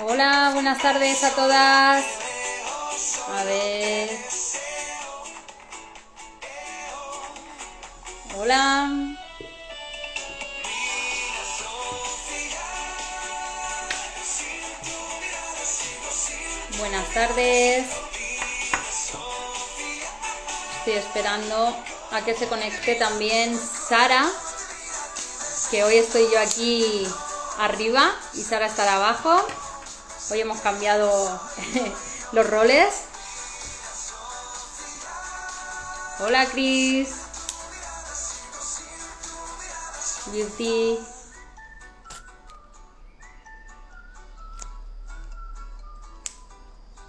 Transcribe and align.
Hola, 0.00 0.52
buenas 0.54 0.80
tardes 0.80 1.24
a 1.24 1.34
todas. 1.34 2.04
A 3.34 3.44
ver. 3.44 4.08
Hola. 8.36 8.90
Buenas 16.78 17.08
tardes. 17.12 17.86
Estoy 20.78 20.92
esperando 20.92 21.76
a 22.12 22.24
que 22.24 22.36
se 22.36 22.46
conecte 22.46 22.94
también 22.94 23.58
Sara, 23.58 24.24
que 25.72 25.82
hoy 25.82 25.96
estoy 25.96 26.28
yo 26.32 26.38
aquí 26.38 27.04
arriba 27.58 28.14
y 28.34 28.42
Sara 28.42 28.66
estará 28.66 28.94
abajo. 28.94 29.44
Hoy 30.30 30.40
hemos 30.40 30.60
cambiado 30.60 31.40
los 32.32 32.50
roles. 32.50 32.94
Hola 36.20 36.44
Cris. 36.46 37.08
Beauty. 40.26 40.98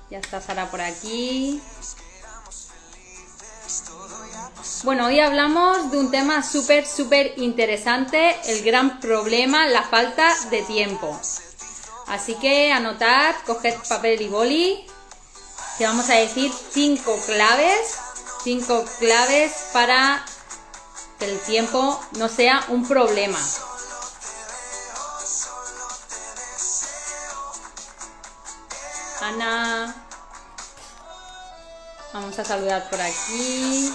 Ya 0.09 0.19
está 0.19 0.39
Sara 0.39 0.71
por 0.71 0.79
aquí. 0.79 1.61
Bueno, 4.83 5.07
hoy 5.07 5.19
hablamos 5.19 5.91
de 5.91 5.99
un 5.99 6.09
tema 6.09 6.41
súper, 6.41 6.87
súper 6.87 7.33
interesante, 7.37 8.35
el 8.45 8.63
gran 8.63 9.01
problema, 9.01 9.67
la 9.67 9.83
falta 9.83 10.33
de 10.49 10.61
tiempo. 10.63 11.19
Así 12.09 12.33
que 12.35 12.71
anotad, 12.71 13.35
coged 13.45 13.75
papel 13.87 14.21
y 14.21 14.27
boli, 14.27 14.87
que 15.77 15.85
vamos 15.85 16.09
a 16.09 16.15
decir 16.15 16.51
cinco 16.71 17.15
claves, 17.27 17.97
cinco 18.43 18.83
claves 18.97 19.51
para 19.73 20.25
que 21.19 21.25
el 21.25 21.39
tiempo 21.41 22.03
no 22.13 22.27
sea 22.27 22.65
un 22.69 22.87
problema. 22.87 23.39
Ana, 29.21 29.95
vamos 32.11 32.39
a 32.39 32.43
saludar 32.43 32.89
por 32.89 32.99
aquí. 32.99 33.93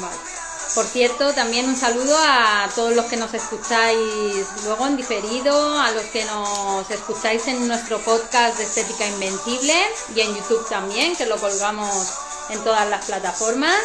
Vale. 0.00 0.35
Por 0.76 0.84
cierto, 0.84 1.32
también 1.32 1.66
un 1.66 1.74
saludo 1.74 2.14
a 2.18 2.68
todos 2.74 2.94
los 2.94 3.06
que 3.06 3.16
nos 3.16 3.32
escucháis 3.32 4.46
luego 4.64 4.86
en 4.86 4.98
diferido, 4.98 5.80
a 5.80 5.90
los 5.92 6.04
que 6.04 6.22
nos 6.26 6.90
escucháis 6.90 7.46
en 7.46 7.66
nuestro 7.66 7.98
podcast 8.00 8.58
de 8.58 8.64
Estética 8.64 9.06
Invencible 9.06 9.74
y 10.14 10.20
en 10.20 10.36
YouTube 10.36 10.68
también, 10.68 11.16
que 11.16 11.24
lo 11.24 11.38
colgamos 11.38 12.12
en 12.50 12.62
todas 12.62 12.86
las 12.90 13.06
plataformas. 13.06 13.80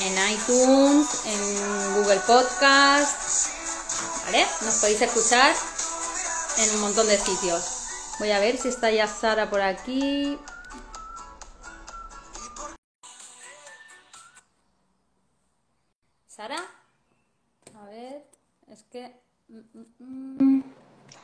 En 0.00 0.32
iTunes, 0.32 1.06
en 1.26 1.94
Google 1.96 2.20
Podcast. 2.20 3.50
¿Vale? 4.24 4.46
Nos 4.62 4.76
podéis 4.76 5.02
escuchar 5.02 5.54
en 6.56 6.70
un 6.76 6.80
montón 6.80 7.06
de 7.06 7.18
sitios. 7.18 7.64
Voy 8.18 8.30
a 8.30 8.38
ver 8.38 8.56
si 8.56 8.68
está 8.68 8.90
ya 8.90 9.06
Sara 9.06 9.50
por 9.50 9.60
aquí. 9.60 10.38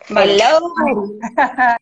Hello. 0.08 0.74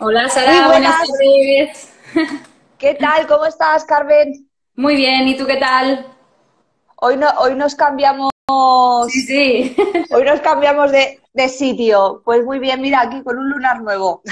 Hola 0.00 0.28
Sara, 0.30 0.68
buenas. 0.68 1.06
tardes. 1.06 1.92
¿Qué 2.78 2.94
tal? 2.94 3.26
¿Cómo 3.26 3.44
estás, 3.44 3.84
Carmen? 3.84 4.48
Muy 4.74 4.96
bien, 4.96 5.28
¿y 5.28 5.36
tú 5.36 5.46
qué 5.46 5.56
tal? 5.58 6.06
Hoy, 6.96 7.18
no, 7.18 7.28
hoy 7.40 7.54
nos 7.56 7.74
cambiamos... 7.74 8.30
Sí, 9.08 9.22
sí. 9.22 9.76
Hoy 10.10 10.22
nos 10.22 10.40
cambiamos 10.40 10.92
de, 10.92 11.20
de 11.32 11.48
sitio. 11.48 12.22
Pues 12.24 12.44
muy 12.44 12.60
bien, 12.60 12.80
mira, 12.80 13.00
aquí 13.00 13.20
con 13.24 13.36
un 13.38 13.50
lunar 13.50 13.82
nuevo. 13.82 14.22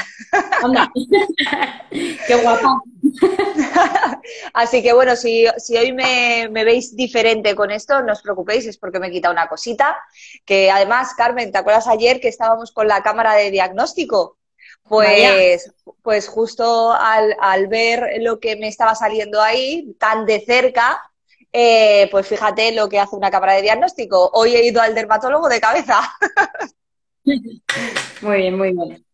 Anda. 0.62 0.88
qué 1.90 2.36
guapa. 2.40 2.80
Así 4.54 4.84
que 4.84 4.92
bueno, 4.92 5.16
si, 5.16 5.46
hoy 5.76 5.92
me, 5.92 6.48
veis 6.48 6.94
diferente 6.94 7.56
con 7.56 7.72
esto, 7.72 8.02
no 8.02 8.12
os 8.12 8.22
preocupéis, 8.22 8.66
es 8.66 8.78
porque 8.78 9.00
me 9.00 9.08
he 9.08 9.10
quitado 9.10 9.32
una 9.32 9.48
cosita. 9.48 9.96
Que 10.44 10.70
además, 10.70 11.14
Carmen, 11.16 11.50
¿te 11.50 11.58
acuerdas 11.58 11.88
ayer 11.88 12.20
que 12.20 12.28
estábamos 12.28 12.70
con 12.70 12.86
la 12.86 13.02
cámara 13.02 13.34
de 13.34 13.50
diagnóstico? 13.50 14.38
Pues, 14.84 15.72
pues 16.02 16.28
justo 16.28 16.92
al, 16.92 17.66
ver 17.66 18.20
lo 18.20 18.38
que 18.38 18.54
me 18.54 18.68
estaba 18.68 18.94
saliendo 18.94 19.42
ahí, 19.42 19.92
tan 19.98 20.24
de 20.24 20.40
cerca, 20.40 21.02
eh, 21.56 22.08
pues 22.10 22.26
fíjate 22.26 22.72
lo 22.72 22.88
que 22.88 22.98
hace 22.98 23.14
una 23.14 23.30
cámara 23.30 23.52
de 23.52 23.62
diagnóstico. 23.62 24.28
Hoy 24.34 24.56
he 24.56 24.66
ido 24.66 24.82
al 24.82 24.92
dermatólogo 24.92 25.48
de 25.48 25.60
cabeza. 25.60 26.00
Muy 28.20 28.36
bien, 28.38 28.58
muy 28.58 28.72
bien. 28.72 29.04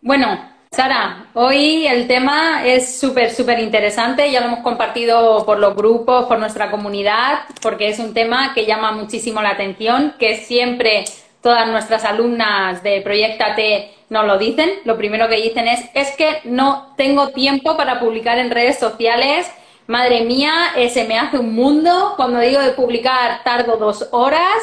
Bueno, 0.00 0.50
Sara, 0.70 1.26
hoy 1.34 1.86
el 1.86 2.06
tema 2.06 2.66
es 2.66 2.98
súper, 2.98 3.30
súper 3.30 3.58
interesante, 3.58 4.30
ya 4.30 4.40
lo 4.40 4.46
hemos 4.46 4.60
compartido 4.60 5.44
por 5.44 5.58
los 5.58 5.76
grupos, 5.76 6.24
por 6.24 6.38
nuestra 6.38 6.70
comunidad, 6.70 7.40
porque 7.60 7.88
es 7.88 7.98
un 7.98 8.14
tema 8.14 8.54
que 8.54 8.64
llama 8.64 8.92
muchísimo 8.92 9.42
la 9.42 9.50
atención, 9.50 10.14
que 10.18 10.36
siempre 10.36 11.04
todas 11.42 11.68
nuestras 11.68 12.04
alumnas 12.04 12.82
de 12.82 13.02
Proyectate 13.02 13.92
nos 14.08 14.26
lo 14.26 14.38
dicen. 14.38 14.70
Lo 14.84 14.96
primero 14.96 15.28
que 15.28 15.36
dicen 15.36 15.68
es, 15.68 15.84
es 15.92 16.16
que 16.16 16.40
no 16.44 16.94
tengo 16.96 17.28
tiempo 17.28 17.76
para 17.76 18.00
publicar 18.00 18.38
en 18.38 18.50
redes 18.50 18.78
sociales. 18.78 19.50
Madre 19.86 20.22
mía, 20.22 20.52
eh, 20.76 20.88
se 20.88 21.04
me 21.04 21.18
hace 21.18 21.38
un 21.38 21.54
mundo. 21.54 22.14
Cuando 22.16 22.40
digo 22.40 22.60
de 22.60 22.72
publicar, 22.72 23.42
tardo 23.42 23.76
dos 23.76 24.08
horas, 24.12 24.62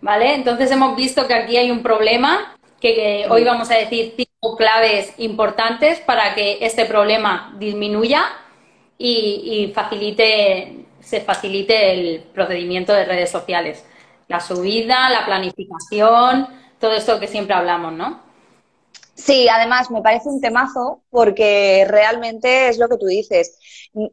¿vale? 0.00 0.34
Entonces 0.34 0.70
hemos 0.70 0.94
visto 0.96 1.26
que 1.26 1.34
aquí 1.34 1.56
hay 1.56 1.70
un 1.70 1.82
problema 1.82 2.54
que, 2.80 3.26
hoy 3.28 3.44
vamos 3.44 3.70
a 3.70 3.74
decir 3.74 4.14
cinco 4.16 4.56
claves 4.56 5.14
importantes 5.18 6.00
para 6.00 6.34
que 6.34 6.58
este 6.60 6.84
problema 6.84 7.54
disminuya 7.58 8.24
y, 8.98 9.72
facilite, 9.74 10.84
se 11.00 11.20
facilite 11.20 11.92
el 11.92 12.20
procedimiento 12.20 12.92
de 12.92 13.04
redes 13.04 13.30
sociales. 13.30 13.84
La 14.28 14.40
subida, 14.40 15.08
la 15.08 15.24
planificación, 15.24 16.48
todo 16.78 16.92
esto 16.92 17.18
que 17.18 17.26
siempre 17.26 17.54
hablamos, 17.54 17.92
¿no? 17.92 18.27
Sí, 19.18 19.48
además 19.48 19.90
me 19.90 20.00
parece 20.00 20.28
un 20.28 20.40
temazo 20.40 21.02
porque 21.10 21.84
realmente 21.88 22.68
es 22.68 22.78
lo 22.78 22.88
que 22.88 22.98
tú 22.98 23.06
dices. 23.06 23.58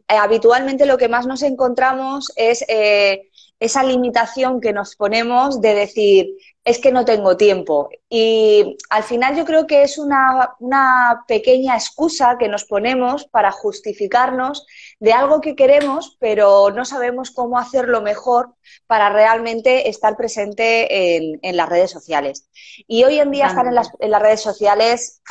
Habitualmente 0.08 0.88
lo 0.88 0.98
que 0.98 1.08
más 1.08 1.28
nos 1.28 1.44
encontramos 1.44 2.34
es 2.36 2.66
eh, 2.68 3.30
esa 3.60 3.84
limitación 3.84 4.60
que 4.60 4.74
nos 4.74 4.96
ponemos 4.96 5.62
de 5.62 5.76
decir, 5.76 6.36
es 6.64 6.80
que 6.80 6.92
no 6.92 7.06
tengo 7.06 7.38
tiempo. 7.38 7.90
Y 8.10 8.78
al 8.90 9.04
final 9.04 9.38
yo 9.38 9.46
creo 9.46 9.68
que 9.68 9.84
es 9.84 10.00
una, 10.00 10.56
pequeña 11.28 11.76
excusa 11.76 12.38
que 12.40 12.48
nos 12.48 12.66
ponemos 12.66 13.26
para 13.26 13.52
justificarnos 13.52 14.66
de 15.00 15.14
algo 15.14 15.42
que 15.42 15.56
queremos, 15.56 16.18
pero 16.20 16.72
no 16.72 16.86
sabemos 16.86 17.32
cómo 17.32 17.60
hacerlo 17.60 18.02
mejor 18.02 18.56
para 18.88 19.10
realmente 19.10 19.90
estar 19.90 20.16
presente 20.16 21.18
en, 21.18 21.58
las 21.58 21.70
redes 21.70 21.92
sociales. 21.92 22.50
Y 22.88 23.04
hoy 23.04 23.20
en 23.20 23.32
día 23.32 23.48
estar 23.48 23.68
en 23.68 23.76
las, 23.76 23.92
en 24.00 24.12
las 24.12 24.22
redes 24.22 24.42
sociales 24.42 25.22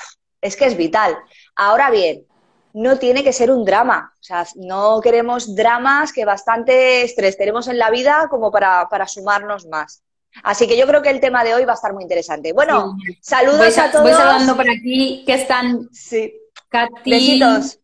es 0.41 0.57
que 0.57 0.67
es 0.67 0.77
vital. 0.77 1.17
Ahora 1.57 1.91
bien, 1.91 2.27
no 2.75 2.99
tiene 2.99 3.25
que 3.25 3.33
ser 3.33 3.51
un 3.51 3.65
drama. 3.65 4.13
O 4.21 4.23
sea, 4.23 4.47
no 4.57 5.01
queremos 5.01 5.55
dramas 5.55 6.13
que 6.13 6.25
bastante 6.25 7.03
estrés 7.03 7.39
tenemos 7.39 7.69
en 7.69 7.79
la 7.79 7.91
vida 7.91 8.27
como 8.29 8.51
para, 8.51 8.89
para 8.89 9.07
sumarnos 9.07 9.67
más. 9.67 10.03
Así 10.43 10.67
que 10.67 10.77
yo 10.77 10.87
creo 10.87 11.01
que 11.01 11.10
el 11.10 11.21
tema 11.21 11.45
de 11.45 11.55
hoy 11.55 11.65
va 11.65 11.72
a 11.72 11.77
estar 11.77 11.93
muy 11.93 12.03
interesante. 12.03 12.53
Bueno, 12.53 12.97
saludos 13.21 13.78
a, 13.78 13.91
todos. 13.91 14.03
Voy 14.03 14.13
saludando 14.13 14.57
por 14.57 14.69
aquí 14.69 15.22
que 15.25 15.34
están 15.34 15.89
sí. 15.93 16.34
Katy, 16.69 17.10
Besitos. 17.10 17.78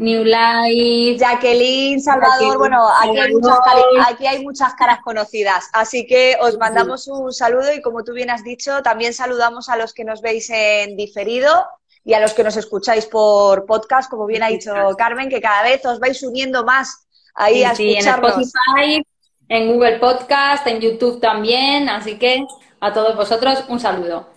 New 0.00 0.24
Life, 0.24 1.18
Jacqueline, 1.18 2.00
Salvador. 2.00 2.56
bueno, 2.56 2.88
aquí 3.02 3.18
hay, 3.18 3.32
muchas, 3.32 3.58
aquí 4.08 4.26
hay, 4.26 4.42
muchas, 4.42 4.74
caras 4.74 5.00
conocidas. 5.04 5.68
Así 5.74 6.06
que 6.06 6.38
os 6.40 6.56
mandamos 6.56 7.06
un 7.06 7.34
saludo 7.34 7.70
y 7.74 7.82
como 7.82 8.02
tú 8.02 8.14
bien 8.14 8.30
has 8.30 8.42
dicho, 8.42 8.82
también 8.82 9.12
saludamos 9.12 9.68
a 9.68 9.76
los 9.76 9.92
que 9.92 10.04
nos 10.04 10.22
veis 10.22 10.48
en 10.48 10.96
diferido 10.96 11.66
y 12.02 12.14
a 12.14 12.20
los 12.20 12.32
que 12.32 12.42
nos 12.42 12.56
escucháis 12.56 13.04
por 13.04 13.66
podcast, 13.66 14.10
como 14.10 14.24
bien 14.24 14.42
ha 14.42 14.48
dicho 14.48 14.72
Carmen, 14.96 15.28
que 15.28 15.42
cada 15.42 15.64
vez 15.64 15.84
os 15.84 16.00
vais 16.00 16.22
uniendo 16.22 16.64
más 16.64 17.06
ahí 17.34 17.62
a 17.62 17.72
escucharnos. 17.72 18.36
En 18.36 18.40
Spotify, 18.40 19.06
en 19.50 19.72
Google 19.74 19.98
Podcast, 19.98 20.66
en 20.66 20.80
YouTube 20.80 21.20
también, 21.20 21.90
así 21.90 22.18
que 22.18 22.46
a 22.80 22.90
todos 22.94 23.14
vosotros 23.16 23.64
un 23.68 23.78
saludo. 23.78 24.28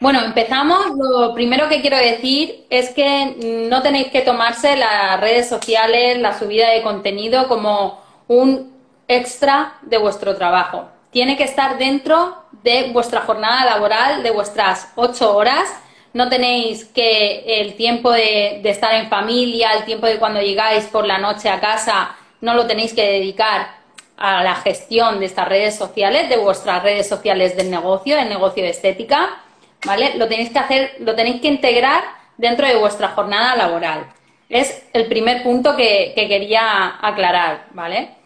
Bueno, 0.00 0.22
empezamos. 0.24 0.96
Lo 0.96 1.34
primero 1.34 1.68
que 1.68 1.82
quiero 1.82 1.98
decir 1.98 2.64
es 2.70 2.88
que 2.90 3.66
no 3.68 3.82
tenéis 3.82 4.08
que 4.08 4.22
tomarse 4.22 4.74
las 4.76 5.20
redes 5.20 5.46
sociales, 5.46 6.18
la 6.18 6.38
subida 6.38 6.70
de 6.70 6.82
contenido 6.82 7.46
como 7.48 8.00
un 8.26 8.72
extra 9.08 9.74
de 9.82 9.98
vuestro 9.98 10.36
trabajo. 10.36 10.88
Tiene 11.10 11.36
que 11.36 11.44
estar 11.44 11.76
dentro 11.76 12.44
de 12.62 12.90
vuestra 12.94 13.20
jornada 13.20 13.66
laboral, 13.66 14.22
de 14.22 14.30
vuestras 14.30 14.88
ocho 14.96 15.36
horas. 15.36 15.68
No 16.14 16.30
tenéis 16.30 16.86
que 16.86 17.60
el 17.60 17.74
tiempo 17.74 18.10
de, 18.10 18.62
estar 18.64 18.94
en 18.94 19.10
familia, 19.10 19.74
el 19.74 19.84
tiempo 19.84 20.06
de 20.06 20.18
cuando 20.18 20.40
llegáis 20.40 20.84
por 20.84 21.06
la 21.06 21.18
noche 21.18 21.50
a 21.50 21.60
casa, 21.60 22.16
no 22.40 22.54
lo 22.54 22.66
tenéis 22.66 22.94
que 22.94 23.06
dedicar 23.06 23.74
a 24.16 24.42
la 24.42 24.54
gestión 24.54 25.20
de 25.20 25.26
estas 25.26 25.46
redes 25.46 25.76
sociales, 25.76 26.30
de 26.30 26.38
vuestras 26.38 26.82
redes 26.82 27.06
sociales 27.06 27.54
del 27.54 27.70
negocio, 27.70 28.16
del 28.16 28.30
negocio 28.30 28.62
de 28.62 28.70
estética, 28.70 29.40
¿vale? 29.84 30.14
Lo 30.16 30.28
tenéis 30.28 30.50
que 30.50 30.58
hacer, 30.58 30.96
lo 31.00 31.14
tenéis 31.14 31.40
que 31.40 31.48
integrar 31.48 32.04
dentro 32.36 32.66
de 32.66 32.76
vuestra 32.76 33.08
jornada 33.08 33.56
laboral. 33.56 34.06
Es 34.48 34.84
el 34.92 35.06
primer 35.06 35.42
punto 35.42 35.76
que, 35.76 36.12
quería 36.16 36.98
aclarar, 37.00 37.66
¿vale? 37.72 38.16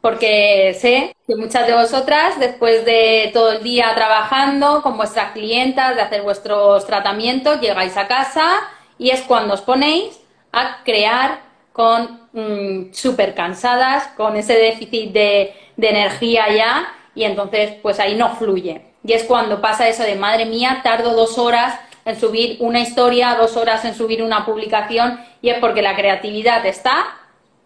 Porque 0.00 0.74
sé 0.78 1.14
que 1.26 1.36
muchas 1.36 1.66
de 1.66 1.74
vosotras, 1.74 2.38
después 2.38 2.84
de 2.84 3.30
todo 3.34 3.52
el 3.52 3.62
día 3.62 3.92
trabajando 3.94 4.82
con 4.82 4.96
vuestras 4.96 5.32
clientas, 5.32 5.96
de 5.96 6.02
hacer 6.02 6.22
vuestros 6.22 6.86
tratamientos, 6.86 7.60
llegáis 7.60 7.96
a 7.96 8.06
casa 8.06 8.60
y 8.98 9.10
es 9.10 9.22
cuando 9.22 9.54
os 9.54 9.62
ponéis 9.62 10.20
a 10.52 10.82
crear 10.84 11.40
con 11.72 12.20
mm, 12.32 12.92
súper 12.92 13.34
cansadas, 13.34 14.06
con 14.16 14.36
ese 14.36 14.54
déficit 14.54 15.12
de, 15.12 15.54
de 15.76 15.88
energía 15.90 16.50
ya, 16.50 16.88
y 17.14 17.24
entonces 17.24 17.74
pues 17.82 17.98
ahí 18.00 18.14
no 18.14 18.36
fluye. 18.36 18.85
Y 19.06 19.12
es 19.12 19.22
cuando 19.24 19.60
pasa 19.60 19.88
eso 19.88 20.02
de, 20.02 20.16
madre 20.16 20.46
mía, 20.46 20.80
tardo 20.82 21.14
dos 21.14 21.38
horas 21.38 21.78
en 22.04 22.18
subir 22.18 22.56
una 22.60 22.80
historia, 22.80 23.36
dos 23.36 23.56
horas 23.56 23.84
en 23.84 23.94
subir 23.94 24.22
una 24.22 24.44
publicación, 24.44 25.20
y 25.40 25.50
es 25.50 25.58
porque 25.60 25.80
la 25.80 25.94
creatividad 25.94 26.66
está 26.66 27.06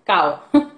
cao. 0.05 0.43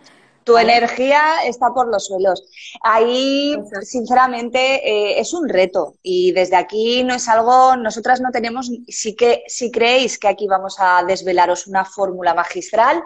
Tu 0.44 0.58
energía 0.58 1.44
está 1.46 1.72
por 1.72 1.86
los 1.86 2.06
suelos. 2.06 2.42
Ahí, 2.82 3.56
sinceramente, 3.82 4.58
eh, 4.58 5.20
es 5.20 5.34
un 5.34 5.48
reto 5.48 5.94
y 6.02 6.32
desde 6.32 6.56
aquí 6.56 7.04
no 7.04 7.14
es 7.14 7.28
algo, 7.28 7.76
nosotras 7.76 8.20
no 8.20 8.32
tenemos, 8.32 8.68
sí 8.88 9.14
que, 9.14 9.44
si 9.46 9.70
creéis 9.70 10.18
que 10.18 10.26
aquí 10.26 10.48
vamos 10.48 10.78
a 10.80 11.04
desvelaros 11.04 11.68
una 11.68 11.84
fórmula 11.84 12.34
magistral, 12.34 13.04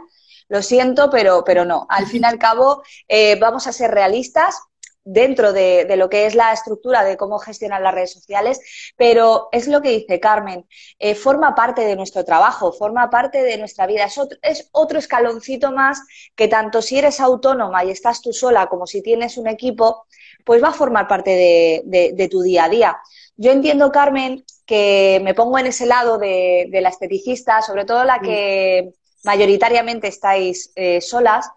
lo 0.49 0.63
siento, 0.63 1.11
pero, 1.11 1.45
pero 1.45 1.67
no. 1.67 1.87
Al 1.91 2.07
fin 2.07 2.23
y 2.23 2.27
al 2.27 2.39
cabo, 2.39 2.83
eh, 3.07 3.39
vamos 3.39 3.67
a 3.67 3.73
ser 3.73 3.91
realistas 3.91 4.59
dentro 5.07 5.55
de, 5.55 5.87
lo 5.97 6.11
que 6.11 6.27
es 6.27 6.35
la 6.35 6.53
estructura 6.53 7.03
de 7.05 7.17
cómo 7.17 7.39
gestionar 7.39 7.81
las 7.81 7.95
redes 7.95 8.13
sociales, 8.13 8.61
pero 8.97 9.49
es 9.53 9.69
lo 9.69 9.81
que 9.81 9.91
dice 9.91 10.21
Carmen, 10.21 10.67
eh, 10.99 11.15
forma 11.15 11.55
parte 11.55 11.83
de 11.83 11.97
nuestro 11.97 12.25
trabajo, 12.25 12.73
forma 12.73 13.09
parte 13.09 13.43
de 13.43 13.57
nuestra 13.57 13.87
vida, 13.87 14.05
es 14.05 14.19
otro, 14.19 14.39
es 14.43 14.69
otro, 14.73 14.99
escaloncito 14.99 15.73
más 15.73 16.03
que 16.35 16.49
tanto 16.49 16.83
si 16.83 16.99
eres 16.99 17.21
autónoma 17.21 17.85
y 17.85 17.91
estás 17.91 18.21
tú 18.21 18.33
sola 18.33 18.67
como 18.67 18.87
si 18.87 19.03
tienes 19.03 19.39
un 19.39 19.47
equipo, 19.47 20.07
pues 20.45 20.63
va 20.63 20.69
a 20.69 20.73
formar 20.73 21.09
parte 21.09 21.31
de, 21.31 22.13
de 22.15 22.29
tu 22.29 22.43
día 22.43 22.65
a 22.65 22.69
día. 22.69 22.99
Yo 23.37 23.53
entiendo, 23.53 23.93
Carmen, 23.93 24.45
que 24.67 25.21
me 25.23 25.35
pongo 25.35 25.59
en 25.59 25.67
ese 25.67 25.87
lado 25.87 26.19
de, 26.19 26.69
la 26.73 26.89
esteticista, 26.89 27.63
sobre 27.63 27.85
todo 27.85 28.05
la 28.05 28.19
que 28.21 28.91
mayoritariamente 29.25 30.09
estáis 30.09 30.73
eh, 30.75 31.01
solas, 31.01 31.49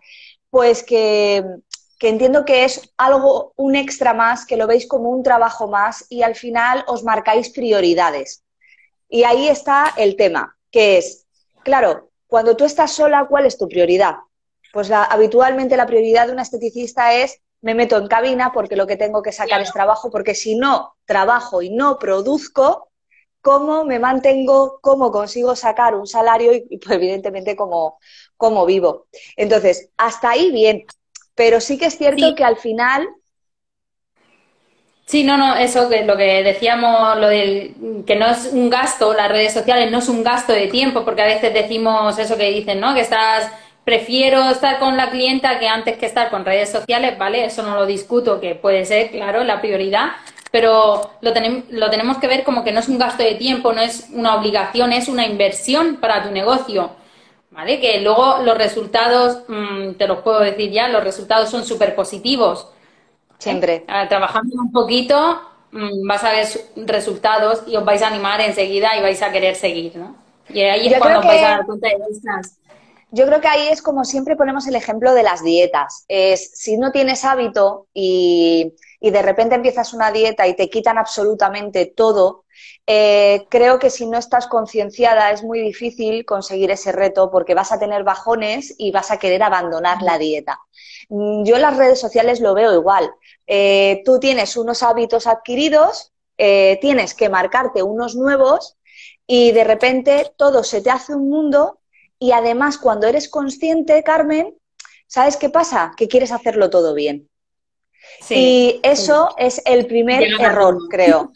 pues 0.50 0.84
que, 0.84 1.44
entiendo 2.08 2.46
que 2.46 2.64
es 2.64 2.94
algo, 2.98 3.52
un 3.58 3.76
extra 3.76 4.14
más, 4.14 4.46
que 4.46 4.56
lo 4.56 4.68
veis 4.68 4.88
como 4.88 5.10
un 5.10 5.22
trabajo 5.22 5.68
más 5.68 6.06
y 6.08 6.24
al 6.24 6.36
final 6.36 6.86
os 6.88 7.04
marcáis 7.04 7.50
prioridades. 7.50 8.44
Y 9.10 9.26
ahí 9.26 9.50
está 9.50 9.94
el 9.98 10.16
tema, 10.16 10.58
que 10.72 10.98
es, 10.98 11.28
claro, 11.64 12.10
cuando 12.28 12.56
tú 12.56 12.64
estás 12.64 12.94
sola, 12.94 13.28
¿cuál 13.28 13.46
es 13.46 13.58
tu 13.58 13.68
prioridad? 13.68 14.16
Pues 14.72 14.90
habitualmente 14.92 15.76
la 15.76 15.88
prioridad 15.88 16.28
de 16.28 16.34
una 16.34 16.44
esteticista 16.44 17.14
es 17.14 17.42
me 17.62 17.76
meto 17.76 17.98
en 17.98 18.08
cabina 18.08 18.52
porque 18.54 18.76
lo 18.76 18.88
que 18.88 18.96
tengo 18.96 19.22
que 19.22 19.34
sacar 19.34 19.60
es 19.62 19.74
trabajo, 19.74 20.10
porque 20.10 20.36
si 20.36 20.56
no 20.56 20.96
trabajo 21.06 21.62
y 21.62 21.70
no 21.70 22.00
produzco, 22.00 22.90
cómo 23.42 23.86
me 23.86 24.00
mantengo, 24.00 24.80
cómo 24.82 25.12
consigo 25.12 25.56
sacar 25.56 25.96
un 25.96 26.08
salario 26.08 26.54
y, 26.54 26.78
pues, 26.78 26.96
evidentemente 26.96 27.56
cómo, 27.56 28.00
cómo, 28.38 28.66
vivo. 28.66 29.08
Entonces, 29.36 29.90
hasta 29.98 30.32
ahí 30.32 30.52
bien, 30.52 30.86
pero 31.40 31.62
sí 31.62 31.78
que 31.78 31.86
es 31.86 31.98
cierto 31.98 32.36
que 32.36 32.44
al 32.44 32.58
final... 32.58 33.08
Sí, 35.06 35.24
no, 35.24 35.38
no, 35.38 35.56
eso 35.56 35.88
que 35.88 36.04
lo 36.04 36.18
que 36.18 36.44
decíamos, 36.44 37.18
lo 37.18 37.30
del 37.30 38.04
que 38.06 38.18
no 38.18 38.26
es 38.28 38.50
un 38.52 38.70
gasto, 38.70 39.14
las 39.14 39.32
redes 39.32 39.54
sociales 39.54 39.90
no 39.90 40.00
es 40.00 40.10
un 40.10 40.22
gasto 40.22 40.52
de 40.52 40.68
tiempo, 40.68 41.06
porque 41.06 41.22
a 41.22 41.28
veces 41.28 41.54
decimos 41.54 42.20
eso 42.20 42.36
que 42.36 42.52
dicen, 42.52 42.82
¿no? 42.82 42.94
Que 42.94 43.00
estás, 43.00 43.50
prefiero 43.86 44.50
estar 44.50 44.80
con 44.80 44.98
la 44.98 45.12
clienta 45.12 45.60
que 45.60 45.70
antes 45.70 45.98
que 45.98 46.08
estar 46.08 46.30
con 46.30 46.44
redes 46.44 46.74
sociales, 46.74 47.18
¿vale? 47.18 47.46
Eso 47.46 47.64
no 47.64 47.74
lo 47.76 47.86
discuto, 47.86 48.42
que 48.42 48.56
puede 48.56 48.84
ser, 48.84 49.10
claro, 49.10 49.46
la 49.46 49.62
prioridad, 49.62 50.10
pero 50.52 51.10
lo, 51.22 51.32
lo 51.70 51.90
tenemos 51.90 52.18
que 52.18 52.28
ver 52.28 52.44
como 52.44 52.66
que 52.66 52.74
no 52.74 52.82
es 52.82 52.90
un 52.90 52.98
gasto 52.98 53.24
de 53.24 53.36
tiempo, 53.36 53.72
no 53.72 53.80
es 53.80 54.10
una 54.12 54.36
obligación, 54.36 54.92
es 54.92 55.08
una 55.08 55.26
inversión 55.26 56.02
para 56.02 56.22
tu 56.22 56.32
negocio. 56.32 56.99
¿Vale? 57.60 57.82
Que 57.82 58.00
luego 58.00 58.38
los 58.38 58.58
resultados, 58.58 59.44
mm, 59.50 59.96
te 59.96 60.08
los 60.08 60.20
puedo 60.20 60.40
decir 60.40 60.72
ya, 60.72 60.88
los 60.88 61.04
resultados 61.04 61.50
son 61.50 61.66
súper 61.66 61.94
positivos. 61.94 62.70
Siempre. 63.38 63.84
Eh, 63.86 64.06
trabajando 64.08 64.56
un 64.56 64.72
poquito, 64.72 65.42
mm, 65.74 66.08
vas 66.08 66.24
a 66.24 66.32
ver 66.32 66.48
resultados 66.78 67.64
y 67.68 67.76
os 67.76 67.84
vais 67.84 68.02
a 68.02 68.08
animar 68.08 68.40
enseguida 68.40 68.96
y 68.98 69.02
vais 69.02 69.22
a 69.22 69.34
querer 69.34 69.58
seguir, 69.58 69.98
¿no? 69.98 70.16
Y 70.48 70.62
ahí 70.62 70.88
es 70.88 71.00
cuando 71.00 71.22
vais 71.22 71.44
a 71.44 71.50
dar 71.50 71.66
cuenta 71.66 71.90
de 71.90 71.96
estas. 72.10 72.60
Yo 73.12 73.26
creo 73.26 73.42
que 73.42 73.50
ahí 73.50 73.68
es 73.68 73.82
como 73.82 74.06
siempre 74.06 74.38
ponemos 74.38 74.66
el 74.66 74.76
ejemplo 74.76 75.14
de 75.14 75.24
las 75.24 75.44
dietas. 75.44 76.06
Es 76.08 76.52
si 76.54 76.78
no 76.78 76.94
tienes 76.94 77.26
hábito 77.26 77.88
y 77.94 78.74
y 79.00 79.12
de 79.12 79.22
repente 79.22 79.56
empiezas 79.56 79.94
una 79.94 80.12
dieta 80.12 80.48
y 80.48 80.56
te 80.56 80.70
quitan 80.70 80.98
absolutamente 80.98 81.86
todo, 81.86 82.46
eh, 82.86 83.46
creo 83.50 83.80
que 83.80 83.90
si 83.90 84.06
no 84.06 84.18
estás 84.18 84.48
concienciada 84.48 85.32
es 85.32 85.44
muy 85.44 85.62
difícil 85.62 86.26
conseguir 86.26 86.72
ese 86.72 86.92
reto 86.92 87.32
porque 87.32 87.54
vas 87.54 87.72
a 87.72 87.80
tener 87.80 88.04
bajones 88.04 88.76
y 88.78 88.92
vas 88.92 89.12
a 89.12 89.20
querer 89.20 89.44
abandonar 89.44 90.02
la 90.02 90.18
dieta. 90.18 90.60
Mm, 91.10 91.44
yo 91.46 91.56
en 91.56 91.62
las 91.62 91.78
redes 91.78 92.00
sociales 92.00 92.40
lo 92.42 92.54
veo 92.54 92.74
igual. 92.74 93.12
Eh, 93.48 94.02
tú 94.06 94.20
tienes 94.20 94.58
unos 94.58 94.84
hábitos 94.84 95.28
adquiridos, 95.28 96.14
eh, 96.38 96.78
tienes 96.82 97.14
que 97.14 97.30
marcarte 97.30 97.84
unos 97.84 98.16
nuevos 98.16 98.78
y 99.28 99.52
de 99.52 99.64
repente 99.64 100.32
todo 100.38 100.64
se 100.64 100.82
te 100.82 100.90
hace 100.90 101.14
un 101.16 101.30
mundo 101.30 101.80
y 102.18 102.32
además 102.32 102.78
cuando 102.78 103.08
eres 103.08 103.30
consciente, 103.30 104.04
Carmen, 104.04 104.58
¿sabes 105.08 105.38
qué 105.38 105.50
pasa? 105.50 105.94
Que 105.96 106.08
quieres 106.08 106.32
hacerlo 106.32 106.70
todo 106.70 106.94
bien 106.94 107.29
y 108.30 108.80
eso 108.84 109.30
es 109.38 109.62
el 109.66 109.86
primer 109.88 110.24
error, 110.40 110.78
creo. 110.90 111.34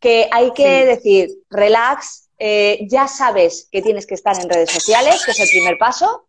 Que 0.00 0.28
hay 0.30 0.52
que 0.52 0.84
decir, 0.84 1.30
relax, 1.50 2.30
eh, 2.38 2.86
ya 2.88 3.08
sabes 3.08 3.68
que 3.70 3.82
tienes 3.82 4.06
que 4.06 4.14
estar 4.14 4.38
en 4.40 4.48
redes 4.48 4.70
sociales, 4.70 5.24
que 5.24 5.32
es 5.32 5.40
el 5.40 5.48
primer 5.48 5.78
paso. 5.78 6.28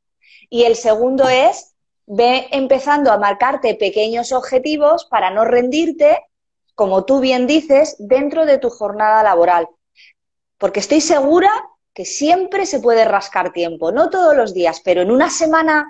Y 0.49 0.63
el 0.63 0.75
segundo 0.75 1.29
es, 1.29 1.75
ve 2.07 2.47
empezando 2.51 3.11
a 3.11 3.17
marcarte 3.17 3.75
pequeños 3.75 4.31
objetivos 4.31 5.05
para 5.05 5.29
no 5.29 5.45
rendirte, 5.45 6.19
como 6.73 7.05
tú 7.05 7.19
bien 7.19 7.45
dices, 7.45 7.95
dentro 7.99 8.45
de 8.45 8.57
tu 8.57 8.69
jornada 8.69 9.21
laboral. 9.21 9.67
Porque 10.57 10.79
estoy 10.79 11.01
segura 11.01 11.51
que 11.93 12.05
siempre 12.05 12.65
se 12.65 12.79
puede 12.79 13.05
rascar 13.05 13.51
tiempo, 13.51 13.91
no 13.91 14.09
todos 14.09 14.35
los 14.35 14.53
días, 14.53 14.81
pero 14.83 15.01
en 15.01 15.11
una 15.11 15.29
semana 15.29 15.87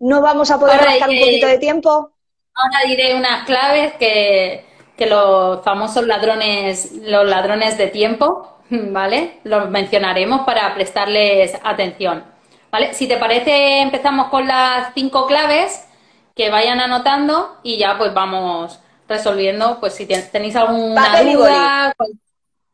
no 0.00 0.20
vamos 0.20 0.50
a 0.50 0.58
poder 0.60 0.80
rascar 0.80 1.08
un 1.08 1.18
poquito 1.18 1.46
de 1.46 1.58
tiempo. 1.58 2.12
Ahora 2.56 2.86
diré 2.86 3.14
unas 3.14 3.44
claves 3.44 3.92
que, 3.94 4.64
los 4.98 5.62
famosos 5.62 6.06
ladrones, 6.06 6.90
los 7.02 7.28
ladrones 7.28 7.76
de 7.76 7.88
tiempo, 7.88 8.56
¿vale? 8.70 9.40
Los 9.44 9.68
mencionaremos 9.68 10.40
para 10.46 10.74
prestarles 10.74 11.52
atención. 11.62 12.24
¿Vale? 12.72 12.94
Si 12.94 13.06
te 13.06 13.18
parece, 13.18 13.80
empezamos 13.80 14.28
con 14.28 14.46
las 14.46 14.92
cinco 14.94 15.26
claves 15.26 15.86
que 16.34 16.50
vayan 16.50 16.80
anotando 16.80 17.58
y 17.62 17.78
ya 17.78 17.96
pues 17.96 18.12
vamos 18.12 18.80
resolviendo, 19.08 19.78
pues 19.78 19.94
si 19.94 20.06
tenéis 20.06 20.56
alguna 20.56 21.22
duda 21.22 21.94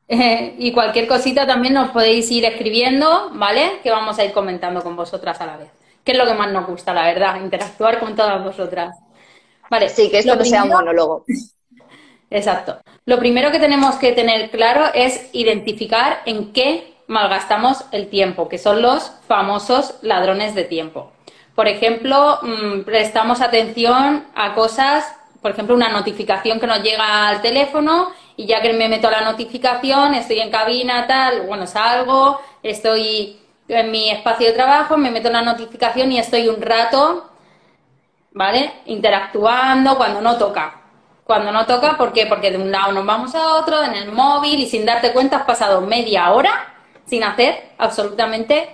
y 0.58 0.72
cualquier 0.72 1.06
cosita 1.06 1.46
también 1.46 1.74
nos 1.74 1.90
podéis 1.90 2.30
ir 2.30 2.44
escribiendo, 2.44 3.30
¿vale? 3.32 3.80
Que 3.82 3.90
vamos 3.90 4.18
a 4.18 4.24
ir 4.24 4.32
comentando 4.32 4.82
con 4.82 4.96
vosotras 4.96 5.40
a 5.40 5.46
la 5.46 5.56
vez. 5.56 5.70
Que 6.04 6.12
es 6.12 6.18
lo 6.18 6.26
que 6.26 6.34
más 6.34 6.52
nos 6.52 6.66
gusta, 6.66 6.92
la 6.92 7.04
verdad, 7.04 7.40
interactuar 7.40 7.98
con 7.98 8.14
todas 8.16 8.42
vosotras. 8.42 8.96
Vale. 9.72 9.88
Sí, 9.88 10.10
que 10.10 10.18
esto 10.18 10.36
no 10.36 10.44
sea 10.44 10.64
un 10.64 10.68
monólogo. 10.68 11.24
Exacto. 12.30 12.78
Lo 13.06 13.18
primero 13.18 13.50
que 13.50 13.58
tenemos 13.58 13.94
que 13.94 14.12
tener 14.12 14.50
claro 14.50 14.84
es 14.92 15.30
identificar 15.32 16.20
en 16.26 16.52
qué 16.52 16.94
malgastamos 17.06 17.86
el 17.90 18.08
tiempo, 18.08 18.50
que 18.50 18.58
son 18.58 18.82
los 18.82 19.12
famosos 19.26 19.94
ladrones 20.02 20.54
de 20.54 20.64
tiempo. 20.64 21.12
Por 21.54 21.68
ejemplo, 21.68 22.38
mm, 22.42 22.82
prestamos 22.82 23.40
atención 23.40 24.26
a 24.34 24.52
cosas, 24.52 25.10
por 25.40 25.52
ejemplo, 25.52 25.74
una 25.74 25.90
notificación 25.90 26.60
que 26.60 26.66
nos 26.66 26.82
llega 26.82 27.28
al 27.28 27.40
teléfono 27.40 28.10
y 28.36 28.44
ya 28.44 28.60
que 28.60 28.74
me 28.74 28.90
meto 28.90 29.08
a 29.08 29.12
la 29.12 29.22
notificación, 29.22 30.12
estoy 30.12 30.40
en 30.40 30.50
cabina, 30.50 31.06
tal, 31.06 31.46
bueno, 31.46 31.66
salgo, 31.66 32.38
estoy 32.62 33.38
en 33.68 33.90
mi 33.90 34.10
espacio 34.10 34.48
de 34.48 34.52
trabajo, 34.52 34.98
me 34.98 35.10
meto 35.10 35.28
en 35.28 35.34
la 35.34 35.42
notificación 35.42 36.12
y 36.12 36.18
estoy 36.18 36.48
un 36.48 36.60
rato 36.60 37.31
¿vale? 38.34 38.72
Interactuando 38.86 39.96
cuando 39.96 40.20
no 40.20 40.36
toca. 40.36 40.80
Cuando 41.24 41.52
no 41.52 41.66
toca, 41.66 41.96
¿por 41.96 42.12
qué? 42.12 42.26
Porque 42.26 42.50
de 42.50 42.58
un 42.58 42.70
lado 42.70 42.92
nos 42.92 43.06
vamos 43.06 43.34
a 43.34 43.54
otro, 43.54 43.82
en 43.82 43.94
el 43.94 44.12
móvil, 44.12 44.60
y 44.60 44.68
sin 44.68 44.84
darte 44.84 45.12
cuenta 45.12 45.38
has 45.38 45.44
pasado 45.44 45.80
media 45.80 46.32
hora 46.32 46.68
sin 47.06 47.24
hacer 47.24 47.72
absolutamente, 47.78 48.68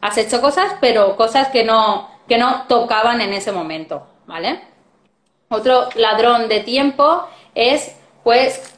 has 0.00 0.18
hecho 0.18 0.40
cosas, 0.40 0.74
pero 0.80 1.16
cosas 1.16 1.48
que 1.48 1.64
no, 1.64 2.10
que 2.28 2.38
no 2.38 2.64
tocaban 2.68 3.20
en 3.20 3.32
ese 3.32 3.52
momento, 3.52 4.06
¿vale? 4.26 4.60
Otro 5.48 5.88
ladrón 5.94 6.48
de 6.48 6.60
tiempo 6.60 7.26
es, 7.54 7.94
pues, 8.22 8.74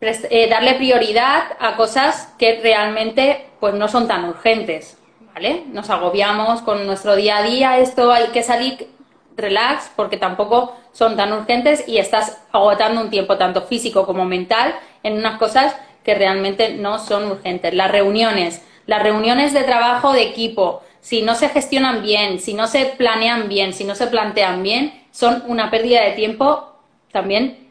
eh, 0.00 0.48
darle 0.48 0.74
prioridad 0.74 1.44
a 1.60 1.76
cosas 1.76 2.32
que 2.38 2.60
realmente, 2.62 3.50
pues, 3.60 3.74
no 3.74 3.88
son 3.88 4.08
tan 4.08 4.24
urgentes, 4.24 4.96
¿vale? 5.34 5.64
Nos 5.72 5.90
agobiamos 5.90 6.62
con 6.62 6.86
nuestro 6.86 7.16
día 7.16 7.38
a 7.38 7.42
día, 7.42 7.78
esto 7.78 8.12
hay 8.12 8.28
que 8.28 8.42
salir 8.42 8.88
relax 9.36 9.90
porque 9.96 10.16
tampoco 10.16 10.76
son 10.92 11.16
tan 11.16 11.32
urgentes 11.32 11.88
y 11.88 11.98
estás 11.98 12.38
agotando 12.52 13.00
un 13.00 13.10
tiempo 13.10 13.38
tanto 13.38 13.62
físico 13.62 14.04
como 14.04 14.24
mental 14.24 14.74
en 15.02 15.14
unas 15.14 15.38
cosas 15.38 15.74
que 16.04 16.14
realmente 16.14 16.74
no 16.74 16.98
son 16.98 17.30
urgentes. 17.30 17.72
Las 17.74 17.90
reuniones, 17.90 18.62
las 18.86 19.02
reuniones 19.02 19.52
de 19.52 19.62
trabajo 19.62 20.12
de 20.12 20.22
equipo, 20.22 20.82
si 21.00 21.22
no 21.22 21.34
se 21.34 21.48
gestionan 21.48 22.02
bien, 22.02 22.40
si 22.40 22.54
no 22.54 22.66
se 22.66 22.84
planean 22.84 23.48
bien, 23.48 23.72
si 23.72 23.84
no 23.84 23.94
se 23.94 24.06
plantean 24.06 24.62
bien, 24.62 25.02
son 25.10 25.42
una 25.46 25.70
pérdida 25.70 26.02
de 26.02 26.12
tiempo 26.12 26.76
también 27.10 27.68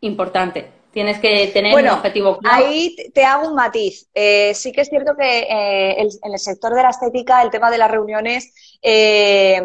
importante. 0.00 0.77
Tienes 0.92 1.18
que 1.18 1.48
tener 1.48 1.74
un 1.74 1.88
objetivo 1.88 2.38
claro. 2.38 2.66
Ahí 2.66 2.96
te 3.14 3.24
hago 3.24 3.48
un 3.48 3.54
matiz. 3.54 4.08
Eh, 4.14 4.54
sí 4.54 4.72
que 4.72 4.80
es 4.80 4.88
cierto 4.88 5.14
que 5.16 5.40
eh, 5.40 6.00
en 6.00 6.32
el 6.32 6.38
sector 6.38 6.74
de 6.74 6.82
la 6.82 6.90
estética 6.90 7.42
el 7.42 7.50
tema 7.50 7.70
de 7.70 7.78
las 7.78 7.90
reuniones 7.90 8.52
eh, 8.82 9.60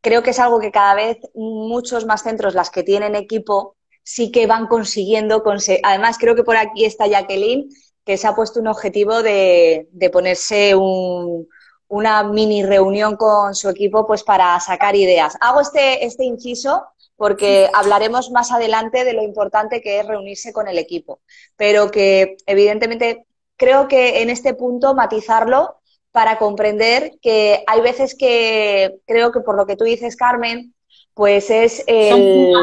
creo 0.00 0.22
que 0.22 0.30
es 0.30 0.38
algo 0.38 0.60
que 0.60 0.72
cada 0.72 0.94
vez 0.94 1.18
muchos 1.34 2.06
más 2.06 2.22
centros, 2.22 2.54
las 2.54 2.70
que 2.70 2.82
tienen 2.82 3.14
equipo, 3.14 3.76
sí 4.02 4.30
que 4.32 4.46
van 4.46 4.66
consiguiendo. 4.66 5.42
Además, 5.82 6.18
creo 6.18 6.34
que 6.34 6.44
por 6.44 6.56
aquí 6.56 6.84
está 6.84 7.06
Jacqueline, 7.06 7.68
que 8.04 8.16
se 8.16 8.26
ha 8.26 8.34
puesto 8.34 8.60
un 8.60 8.66
objetivo 8.66 9.22
de, 9.22 9.88
ponerse 10.12 10.74
una 10.74 12.22
mini 12.24 12.64
reunión 12.64 13.16
con 13.16 13.54
su 13.54 13.68
equipo 13.68 14.06
pues 14.06 14.24
para 14.24 14.58
sacar 14.60 14.96
ideas. 14.96 15.36
Hago 15.40 15.60
este, 15.60 16.04
este 16.04 16.24
inciso 16.24 16.84
porque 17.20 17.68
hablaremos 17.74 18.30
más 18.30 18.50
adelante 18.50 19.04
de 19.04 19.12
lo 19.12 19.22
importante 19.22 19.82
que 19.82 20.00
es 20.00 20.06
reunirse 20.06 20.54
con 20.54 20.68
el 20.68 20.78
equipo, 20.78 21.20
pero 21.54 21.90
que 21.90 22.38
evidentemente 22.46 23.26
creo 23.58 23.88
que 23.88 24.22
en 24.22 24.30
este 24.30 24.54
punto 24.54 24.94
matizarlo 24.94 25.82
para 26.12 26.38
comprender 26.38 27.12
que 27.20 27.62
hay 27.66 27.82
veces 27.82 28.16
que 28.18 29.00
creo 29.06 29.32
que 29.32 29.40
por 29.40 29.54
lo 29.54 29.66
que 29.66 29.76
tú 29.76 29.84
dices, 29.84 30.16
Carmen, 30.16 30.74
pues 31.12 31.50
es 31.50 31.84
el, 31.86 32.54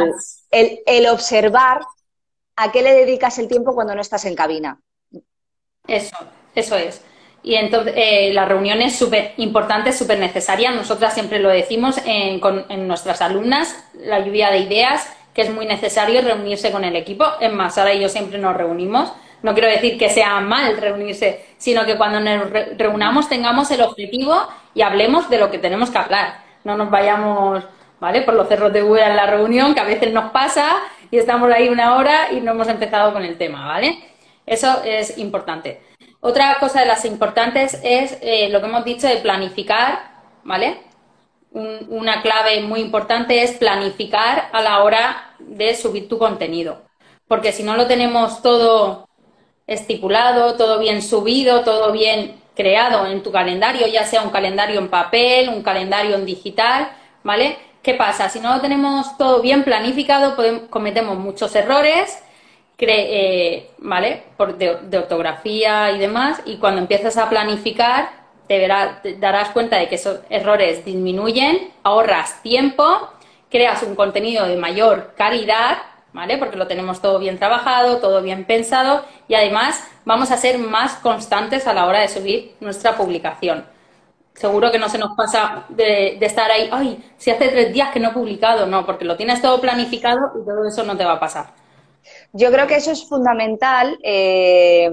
el, 0.50 1.08
observar 1.08 1.82
a 2.56 2.72
qué 2.72 2.82
le 2.82 2.96
dedicas 2.96 3.38
el 3.38 3.48
tiempo 3.48 3.76
cuando 3.76 3.94
no 3.94 4.02
estás 4.02 4.26
en 4.26 4.34
cabina. 4.34 4.82
Eso, 5.88 6.18
eso 6.56 6.76
es. 6.76 7.00
Y 7.48 7.56
entonces 7.56 7.94
eh, 7.96 8.32
la 8.34 8.44
reunión 8.44 8.82
es 8.82 8.98
súper 8.98 9.34
importante, 9.38 9.94
súper 9.94 10.20
necesaria. 10.20 10.72
Nosotras 10.72 11.14
siempre 11.14 11.40
lo 11.40 11.48
decimos 11.48 11.98
en, 12.06 12.42
con, 12.42 12.66
en 12.68 12.90
nuestras 12.90 13.22
alumnas, 13.22 13.86
la 13.94 14.20
lluvia 14.20 14.50
de 14.50 14.60
ideas, 14.60 15.10
que 15.34 15.44
es 15.44 15.50
muy 15.50 15.66
necesario 15.66 16.22
reunirse 16.22 16.72
con 16.72 16.84
el 16.84 16.98
equipo. 16.98 17.26
Es 17.40 17.54
más, 17.54 17.78
ahora 17.78 17.94
y 17.94 18.02
yo 18.02 18.10
siempre 18.10 18.38
nos 18.38 18.54
reunimos 18.58 19.14
no 19.44 19.54
quiero 19.54 19.70
decir 19.70 19.98
que 19.98 20.10
sea 20.10 20.40
mal 20.42 20.78
reunirse, 20.78 21.46
sino 21.58 21.86
que 21.86 21.96
cuando 21.96 22.20
nos 22.20 22.50
reunamos 22.76 23.30
tengamos 23.30 23.70
el 23.72 23.82
objetivo 23.82 24.36
y 24.74 24.82
hablemos 24.82 25.30
de 25.30 25.38
lo 25.38 25.52
que 25.52 25.60
tenemos 25.60 25.92
que 25.92 25.98
hablar. 26.00 26.42
No 26.64 26.76
nos 26.76 26.90
vayamos, 26.90 27.64
¿vale? 28.00 28.24
Por 28.24 28.34
los 28.34 28.48
cerros 28.48 28.74
de 28.74 28.84
huella 28.84 29.10
en 29.10 29.16
la 29.16 29.28
reunión, 29.28 29.76
que 29.76 29.80
a 29.80 29.86
veces 29.86 30.12
nos 30.12 30.32
pasa 30.32 30.78
y 31.12 31.18
estamos 31.18 31.52
ahí 31.52 31.70
una 31.70 31.96
hora 31.96 32.32
y 32.32 32.42
no 32.42 32.52
hemos 32.52 32.68
empezado 32.68 33.14
con 33.14 33.24
el 33.24 33.38
tema, 33.38 33.68
¿vale? 33.68 34.00
Eso 34.46 34.82
es 34.84 35.18
importante. 35.18 35.82
Otra 36.28 36.58
cosa 36.60 36.82
de 36.82 36.88
las 36.88 37.06
importantes 37.06 37.80
es 37.84 38.18
eh, 38.22 38.50
lo 38.50 38.60
que 38.60 38.68
hemos 38.68 38.84
dicho 38.84 39.08
de 39.08 39.16
planificar, 39.16 40.12
¿vale? 40.44 40.82
una 41.54 42.22
clave 42.22 42.60
muy 42.64 42.82
importante 42.82 43.44
es 43.44 43.52
planificar 43.52 44.50
a 44.52 44.62
la 44.62 44.84
hora 44.84 45.36
de 45.40 45.74
subir 45.74 46.10
tu 46.10 46.18
contenido. 46.18 46.82
Porque 47.30 47.54
si 47.54 47.64
no 47.64 47.78
lo 47.78 47.88
tenemos 47.88 48.42
todo 48.42 49.08
estipulado, 49.68 50.56
todo 50.56 50.80
bien 50.80 51.02
subido, 51.02 51.62
todo 51.62 51.94
bien 51.94 52.42
creado 52.58 53.08
en 53.08 53.24
tu 53.24 53.32
calendario, 53.32 53.88
ya 53.88 54.04
sea 54.04 54.22
un 54.22 54.30
calendario 54.30 54.80
en 54.80 54.90
papel, 54.90 55.48
un 55.48 55.64
calendario 55.64 56.16
en 56.16 56.26
digital, 56.26 56.90
¿vale? 57.24 57.58
¿Qué 57.82 57.94
pasa? 57.94 58.28
Si 58.28 58.42
no 58.42 58.54
lo 58.54 58.60
tenemos 58.60 59.18
todo 59.18 59.42
bien 59.42 59.64
planificado, 59.64 60.36
cometemos 60.70 61.18
muchos 61.18 61.56
errores, 61.56 62.22
eh, 62.80 63.72
¿vale? 63.80 64.24
Por 64.38 64.58
de, 64.58 64.98
ortografía 64.98 65.92
y 65.92 66.00
demás, 66.00 66.42
y 66.46 66.58
cuando 66.58 66.82
empiezas 66.82 67.18
a 67.18 67.30
planificar, 67.30 68.10
te, 68.48 68.68
te 69.04 69.16
darás 69.16 69.50
cuenta 69.50 69.78
de 69.78 69.88
que 69.90 69.96
esos 69.96 70.20
errores 70.30 70.86
disminuyen, 70.86 71.72
ahorras 71.84 72.42
tiempo, 72.44 73.10
creas 73.50 73.84
un 73.84 73.96
contenido 73.96 74.48
de 74.48 74.58
mayor 74.58 75.14
calidad 75.16 75.78
¿vale? 76.18 76.40
Porque 76.40 76.58
lo 76.58 76.66
tenemos 76.66 77.00
todo 77.00 77.20
bien 77.20 77.38
trabajado, 77.38 78.00
todo 78.00 78.24
bien 78.24 78.46
pensado 78.46 79.06
y 79.28 79.36
además 79.36 79.88
vamos 80.04 80.32
a 80.32 80.38
ser 80.38 80.58
más 80.58 80.96
constantes 80.96 81.68
a 81.68 81.76
la 81.76 81.86
hora 81.86 82.00
de 82.00 82.08
subir 82.08 82.56
nuestra 82.60 82.98
publicación. 82.98 83.66
Seguro 84.34 84.72
que 84.72 84.80
no 84.80 84.90
se 84.90 84.98
nos 84.98 85.16
pasa 85.16 85.66
de, 85.70 86.18
estar 86.20 86.50
ahí, 86.50 86.70
ay, 86.72 87.04
si 87.18 87.30
hace 87.30 87.50
tres 87.50 87.72
días 87.72 87.92
que 87.92 88.00
no 88.00 88.10
he 88.10 88.14
publicado, 88.14 88.66
no, 88.66 88.84
porque 88.84 89.06
lo 89.06 89.16
tienes 89.16 89.44
todo 89.44 89.62
planificado 89.62 90.20
y 90.42 90.46
todo 90.46 90.68
eso 90.68 90.84
no 90.84 90.98
te 90.98 91.06
va 91.06 91.14
a 91.14 91.20
pasar. 91.20 91.48
Yo 92.34 92.52
creo 92.52 92.68
que 92.68 92.76
eso 92.76 92.92
es 92.92 93.08
fundamental. 93.08 93.98
Eh, 94.04 94.92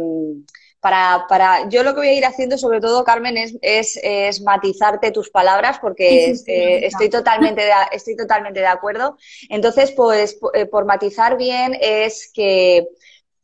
para, 0.85 1.25
para, 1.31 1.67
yo 1.71 1.83
lo 1.83 1.95
que 1.95 2.00
voy 2.00 2.09
a 2.09 2.12
ir 2.12 2.26
haciendo 2.26 2.59
sobre 2.59 2.79
todo, 2.79 3.05
Carmen, 3.05 3.38
es, 3.38 3.99
es, 4.03 4.43
matizarte 4.43 5.12
tus 5.12 5.31
palabras 5.31 5.79
porque 5.79 6.33
eh, 6.47 6.85
estoy, 6.85 7.09
totalmente 7.09 7.62
de, 7.62 7.71
estoy 7.93 8.14
totalmente 8.17 8.61
de 8.61 8.67
acuerdo. 8.67 9.17
Entonces, 9.49 9.93
pues 9.93 10.38
eh, 10.53 10.67
por 10.67 10.85
matizar 10.85 11.38
bien 11.38 11.75
es 11.81 12.31
que 12.35 12.87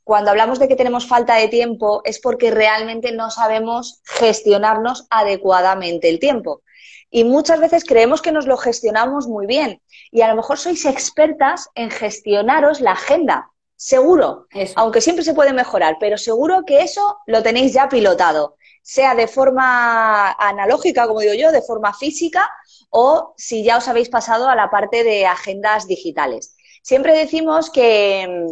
cuando 0.04 0.30
hablamos 0.30 0.58
de 0.58 0.68
que 0.68 0.76
tenemos 0.76 1.08
falta 1.08 1.36
de 1.36 1.48
tiempo 1.48 2.02
es 2.04 2.20
porque 2.20 2.50
realmente 2.50 3.10
no 3.12 3.30
sabemos 3.30 4.02
gestionarnos 4.04 5.06
adecuadamente 5.08 6.10
el 6.10 6.18
tiempo. 6.18 6.60
Y 7.10 7.24
muchas 7.24 7.58
veces 7.58 7.84
creemos 7.84 8.20
que 8.20 8.32
nos 8.32 8.46
lo 8.46 8.58
gestionamos 8.58 9.26
muy 9.26 9.46
bien. 9.46 9.80
Y 10.10 10.20
a 10.20 10.28
lo 10.28 10.36
mejor 10.36 10.58
sois 10.58 10.84
expertas 10.84 11.70
en 11.74 11.90
gestionaros 11.90 12.82
la 12.82 12.92
agenda 12.92 13.49
seguro, 13.80 14.46
aunque 14.76 15.00
siempre 15.00 15.24
se 15.24 15.32
puede 15.32 15.54
mejorar, 15.54 15.96
pero 15.98 16.18
seguro 16.18 16.64
que 16.66 16.82
eso 16.82 17.16
lo 17.24 17.42
tenéis 17.42 17.72
ya 17.72 17.88
pilotado, 17.88 18.56
sea 18.82 19.14
de 19.14 19.26
forma 19.26 20.32
analógica, 20.32 21.06
como 21.06 21.20
digo 21.20 21.32
yo, 21.32 21.50
de 21.50 21.62
forma 21.62 21.94
física, 21.94 22.46
o 22.90 23.32
si 23.38 23.64
ya 23.64 23.78
os 23.78 23.88
habéis 23.88 24.10
pasado 24.10 24.50
a 24.50 24.54
la 24.54 24.68
parte 24.68 25.02
de 25.02 25.24
agendas 25.24 25.86
digitales. 25.86 26.54
Siempre 26.82 27.16
decimos 27.16 27.70
que, 27.70 28.48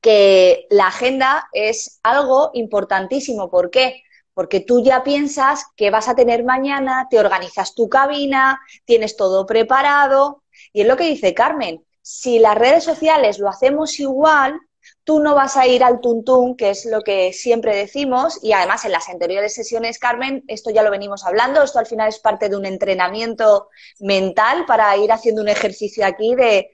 que 0.00 0.66
la 0.70 0.88
agenda 0.88 1.48
es 1.52 2.00
algo 2.02 2.50
importantísimo. 2.54 3.48
¿Por 3.48 3.70
qué? 3.70 4.02
Porque 4.34 4.58
tú 4.58 4.82
ya 4.82 5.04
piensas 5.04 5.66
que 5.76 5.92
vas 5.92 6.08
a 6.08 6.16
tener 6.16 6.42
mañana, 6.42 7.06
te 7.08 7.20
organizas 7.20 7.76
tu 7.76 7.88
cabina, 7.88 8.60
tienes 8.84 9.16
todo 9.16 9.46
preparado. 9.46 10.42
Y 10.72 10.80
es 10.80 10.88
lo 10.88 10.96
que 10.96 11.04
dice 11.04 11.32
Carmen, 11.32 11.85
si 12.08 12.38
las 12.38 12.54
redes 12.54 12.84
sociales 12.84 13.40
lo 13.40 13.48
hacemos 13.48 13.98
igual, 13.98 14.60
tú 15.02 15.18
no 15.18 15.34
vas 15.34 15.56
a 15.56 15.66
ir 15.66 15.82
al 15.82 16.00
tuntún, 16.00 16.56
que 16.56 16.70
es 16.70 16.84
lo 16.84 17.00
que 17.00 17.32
siempre 17.32 17.74
decimos, 17.74 18.38
y 18.44 18.52
además 18.52 18.84
en 18.84 18.92
las 18.92 19.08
anteriores 19.08 19.56
sesiones, 19.56 19.98
Carmen, 19.98 20.44
esto 20.46 20.70
ya 20.70 20.84
lo 20.84 20.92
venimos 20.92 21.26
hablando, 21.26 21.64
esto 21.64 21.80
al 21.80 21.86
final 21.86 22.08
es 22.08 22.20
parte 22.20 22.48
de 22.48 22.56
un 22.56 22.64
entrenamiento 22.64 23.70
mental 23.98 24.66
para 24.66 24.96
ir 24.96 25.10
haciendo 25.10 25.42
un 25.42 25.48
ejercicio 25.48 26.06
aquí 26.06 26.36
de, 26.36 26.70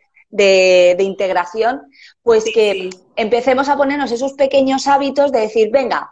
integración, 0.98 1.80
pues 2.22 2.44
que 2.44 2.90
empecemos 3.16 3.70
a 3.70 3.76
ponernos 3.78 4.12
esos 4.12 4.34
pequeños 4.34 4.86
hábitos 4.86 5.32
de 5.32 5.40
decir, 5.40 5.70
venga, 5.72 6.10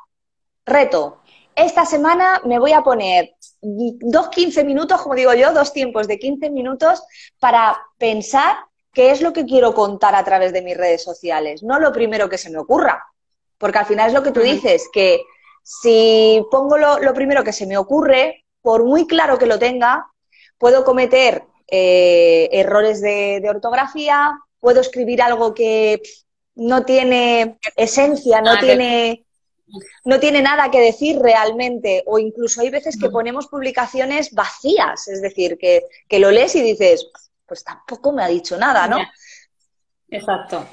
reto, 0.64 1.20
esta 1.54 1.84
semana 1.84 2.40
me 2.46 2.58
voy 2.58 2.72
a 2.72 2.80
poner 2.80 3.34
dos 3.60 4.30
15 4.30 4.64
minutos, 4.64 5.02
como 5.02 5.14
digo 5.14 5.34
yo, 5.34 5.52
dos 5.52 5.74
tiempos 5.74 6.08
de 6.08 6.18
15 6.18 6.48
minutos 6.48 7.02
para 7.38 7.76
pensar 7.98 8.56
qué 8.92 9.10
es 9.10 9.20
lo 9.20 9.32
que 9.32 9.44
quiero 9.44 9.74
contar 9.74 10.14
a 10.14 10.24
través 10.24 10.52
de 10.52 10.62
mis 10.62 10.76
redes 10.76 11.02
sociales, 11.02 11.62
no 11.62 11.78
lo 11.78 11.92
primero 11.92 12.28
que 12.28 12.38
se 12.38 12.50
me 12.50 12.58
ocurra. 12.58 13.04
Porque 13.58 13.78
al 13.78 13.86
final 13.86 14.08
es 14.08 14.14
lo 14.14 14.22
que 14.22 14.32
tú 14.32 14.40
dices, 14.40 14.88
que 14.92 15.20
si 15.62 16.42
pongo 16.50 16.78
lo, 16.78 17.14
primero 17.14 17.44
que 17.44 17.52
se 17.52 17.66
me 17.66 17.76
ocurre, 17.76 18.44
por 18.62 18.84
muy 18.84 19.06
claro 19.06 19.38
que 19.38 19.46
lo 19.46 19.58
tenga, 19.58 20.06
puedo 20.58 20.84
cometer 20.84 21.44
eh, 21.68 22.48
errores 22.52 23.00
de, 23.02 23.46
ortografía, 23.48 24.38
puedo 24.58 24.80
escribir 24.80 25.22
algo 25.22 25.54
que 25.54 26.00
no 26.54 26.84
tiene 26.84 27.58
esencia, 27.76 28.40
no 28.40 28.58
tiene 28.58 29.24
no 30.04 30.18
tiene 30.18 30.42
nada 30.42 30.70
que 30.72 30.80
decir 30.80 31.20
realmente, 31.20 32.02
o 32.06 32.18
incluso 32.18 32.60
hay 32.60 32.70
veces 32.70 32.98
que 32.98 33.08
ponemos 33.08 33.46
publicaciones 33.46 34.32
vacías, 34.32 35.06
es 35.06 35.22
decir, 35.22 35.58
que, 35.58 35.86
que 36.08 36.18
lo 36.18 36.32
lees 36.32 36.56
y 36.56 36.62
dices, 36.62 37.06
pues 37.50 37.64
tampoco 37.64 38.12
me 38.12 38.22
ha 38.22 38.28
dicho 38.28 38.56
nada, 38.56 38.86
¿no? 38.86 38.98
Exacto. 40.08 40.64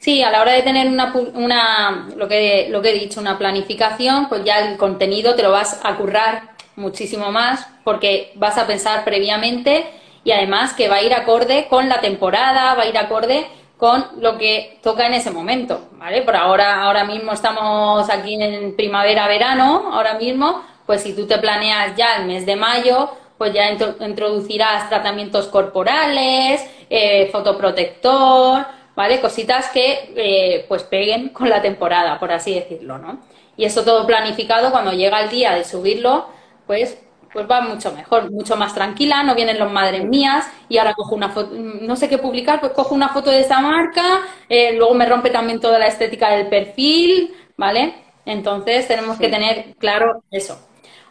Sí, 0.00 0.22
a 0.22 0.30
la 0.30 0.40
hora 0.40 0.52
de 0.52 0.62
tener 0.62 0.88
una, 0.88 1.12
una, 1.34 2.08
lo, 2.16 2.26
que, 2.26 2.68
lo 2.70 2.80
que 2.80 2.88
he 2.88 2.98
dicho, 2.98 3.20
una 3.20 3.36
planificación, 3.36 4.30
pues 4.30 4.42
ya 4.42 4.60
el 4.60 4.78
contenido 4.78 5.34
te 5.34 5.42
lo 5.42 5.50
vas 5.50 5.78
a 5.82 5.94
currar 5.94 6.52
muchísimo 6.76 7.30
más 7.30 7.68
porque 7.84 8.32
vas 8.36 8.56
a 8.56 8.66
pensar 8.66 9.04
previamente 9.04 9.84
y 10.24 10.32
además 10.32 10.72
que 10.72 10.88
va 10.88 10.96
a 10.96 11.02
ir 11.02 11.12
acorde 11.12 11.66
con 11.68 11.90
la 11.90 12.00
temporada, 12.00 12.74
va 12.76 12.84
a 12.84 12.88
ir 12.88 12.96
acorde 12.96 13.46
con 13.76 14.02
lo 14.18 14.38
que 14.38 14.78
toca 14.82 15.06
en 15.06 15.12
ese 15.12 15.30
momento, 15.30 15.90
¿vale? 15.98 16.22
Por 16.22 16.34
ahora, 16.34 16.82
ahora 16.82 17.04
mismo 17.04 17.32
estamos 17.32 18.08
aquí 18.08 18.42
en 18.42 18.74
primavera-verano, 18.74 19.92
ahora 19.92 20.14
mismo, 20.14 20.64
pues 20.86 21.02
si 21.02 21.12
tú 21.12 21.26
te 21.26 21.36
planeas 21.36 21.94
ya 21.94 22.16
el 22.16 22.26
mes 22.26 22.46
de 22.46 22.56
mayo, 22.56 23.10
pues 23.42 23.54
ya 23.54 23.72
introducirás 23.72 24.88
tratamientos 24.88 25.48
corporales, 25.48 26.64
eh, 26.88 27.28
fotoprotector, 27.32 28.64
¿vale? 28.94 29.20
Cositas 29.20 29.68
que 29.70 30.12
eh, 30.14 30.64
pues 30.68 30.84
peguen 30.84 31.30
con 31.30 31.50
la 31.50 31.60
temporada, 31.60 32.20
por 32.20 32.30
así 32.30 32.54
decirlo, 32.54 32.98
¿no? 32.98 33.18
Y 33.56 33.64
eso 33.64 33.82
todo 33.82 34.06
planificado, 34.06 34.70
cuando 34.70 34.92
llega 34.92 35.20
el 35.22 35.28
día 35.28 35.56
de 35.56 35.64
subirlo, 35.64 36.28
pues 36.68 37.02
pues 37.32 37.50
va 37.50 37.62
mucho 37.62 37.90
mejor, 37.90 38.30
mucho 38.30 38.56
más 38.56 38.74
tranquila, 38.74 39.24
no 39.24 39.34
vienen 39.34 39.58
los 39.58 39.72
madres 39.72 40.04
mías 40.04 40.46
y 40.68 40.78
ahora 40.78 40.94
cojo 40.94 41.16
una 41.16 41.30
foto, 41.30 41.56
no 41.56 41.96
sé 41.96 42.08
qué 42.08 42.18
publicar, 42.18 42.60
pues 42.60 42.70
cojo 42.70 42.94
una 42.94 43.08
foto 43.08 43.32
de 43.32 43.40
esa 43.40 43.60
marca, 43.60 44.20
eh, 44.48 44.72
luego 44.76 44.94
me 44.94 45.06
rompe 45.06 45.30
también 45.30 45.58
toda 45.58 45.80
la 45.80 45.88
estética 45.88 46.30
del 46.30 46.46
perfil, 46.46 47.34
¿vale? 47.56 47.92
Entonces 48.24 48.86
tenemos 48.86 49.18
que 49.18 49.28
tener 49.28 49.74
claro 49.78 50.22
eso. 50.30 50.60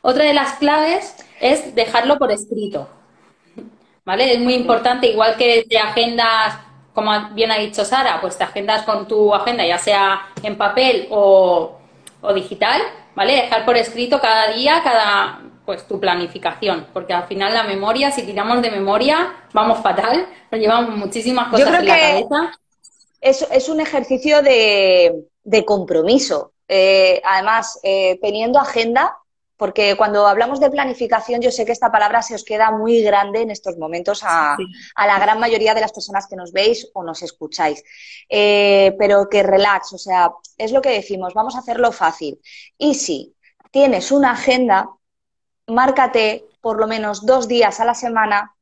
Otra 0.01 0.23
de 0.23 0.33
las 0.33 0.53
claves 0.53 1.25
es 1.41 1.75
dejarlo 1.75 2.17
por 2.17 2.31
escrito, 2.31 2.87
¿vale? 4.05 4.33
Es 4.33 4.39
muy 4.39 4.53
importante, 4.53 5.07
igual 5.07 5.35
que 5.35 5.65
te 5.67 5.77
agendas, 5.77 6.59
como 6.93 7.11
bien 7.31 7.51
ha 7.51 7.57
dicho 7.57 7.83
Sara, 7.83 8.21
pues 8.21 8.37
te 8.37 8.43
agendas 8.43 8.83
con 8.83 9.07
tu 9.07 9.33
agenda, 9.33 9.65
ya 9.65 9.77
sea 9.77 10.29
en 10.43 10.57
papel 10.57 11.07
o, 11.09 11.79
o 12.21 12.33
digital, 12.33 12.81
¿vale? 13.15 13.33
Dejar 13.33 13.65
por 13.65 13.75
escrito 13.75 14.21
cada 14.21 14.53
día, 14.53 14.81
cada 14.83 15.41
pues 15.65 15.87
tu 15.87 15.99
planificación, 15.99 16.87
porque 16.93 17.13
al 17.13 17.27
final 17.27 17.53
la 17.53 17.63
memoria, 17.63 18.11
si 18.11 18.23
tiramos 18.23 18.61
de 18.61 18.71
memoria, 18.71 19.33
vamos 19.53 19.79
fatal, 19.79 20.27
nos 20.49 20.59
llevamos 20.59 20.95
muchísimas 20.95 21.49
cosas 21.49 21.67
en 21.67 21.85
la 21.85 21.97
cabeza. 21.97 22.59
Es, 23.19 23.47
es 23.51 23.69
un 23.69 23.79
ejercicio 23.79 24.41
de, 24.41 25.23
de 25.43 25.65
compromiso. 25.65 26.51
Eh, 26.67 27.21
además, 27.23 27.79
eh, 27.83 28.17
teniendo 28.21 28.57
agenda, 28.59 29.17
porque 29.61 29.95
cuando 29.95 30.25
hablamos 30.25 30.59
de 30.59 30.71
planificación, 30.71 31.39
yo 31.39 31.51
sé 31.51 31.65
que 31.65 31.71
esta 31.71 31.91
palabra 31.91 32.23
se 32.23 32.33
os 32.33 32.43
queda 32.43 32.71
muy 32.71 33.03
grande 33.03 33.41
en 33.41 33.51
estos 33.51 33.77
momentos 33.77 34.23
a, 34.23 34.57
a 34.95 35.05
la 35.05 35.19
gran 35.19 35.39
mayoría 35.39 35.75
de 35.75 35.81
las 35.81 35.93
personas 35.93 36.25
que 36.25 36.35
nos 36.35 36.51
veis 36.51 36.89
o 36.95 37.03
nos 37.03 37.21
escucháis. 37.21 37.83
Eh, 38.27 38.95
pero 38.97 39.29
que 39.29 39.43
relax, 39.43 39.93
o 39.93 39.99
sea, 39.99 40.31
es 40.57 40.71
lo 40.71 40.81
que 40.81 40.89
decimos, 40.89 41.35
vamos 41.35 41.55
a 41.55 41.59
hacerlo 41.59 41.91
fácil. 41.91 42.41
Y 42.75 42.95
si 42.95 43.35
tienes 43.69 44.11
una 44.11 44.31
agenda, 44.31 44.89
márcate 45.67 46.43
por 46.59 46.79
lo 46.79 46.87
menos 46.87 47.27
dos 47.27 47.47
días 47.47 47.79
a 47.79 47.85
la 47.85 47.93
semana 47.93 48.55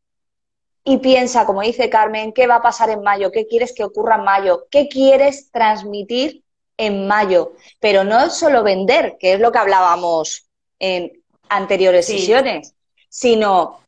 y 0.84 0.98
piensa, 0.98 1.46
como 1.46 1.62
dice 1.62 1.90
Carmen, 1.90 2.34
qué 2.34 2.46
va 2.46 2.56
a 2.56 2.62
pasar 2.62 2.90
en 2.90 3.04
mayo, 3.04 3.32
qué 3.32 3.48
quieres 3.48 3.72
que 3.74 3.86
ocurra 3.86 4.16
en 4.16 4.26
mayo, 4.26 4.68
qué 4.70 4.90
quieres 4.90 5.50
transmitir 5.50 6.44
en 6.76 7.08
mayo. 7.08 7.54
Pero 7.80 8.04
no 8.04 8.30
solo 8.30 8.64
vender, 8.64 9.16
que 9.18 9.32
es 9.32 9.40
lo 9.40 9.54
que 9.54 9.60
hablábamos 9.60 10.49
en 10.80 11.12
anteriores 11.50 12.06
sesiones, 12.06 12.74
sino 13.10 13.80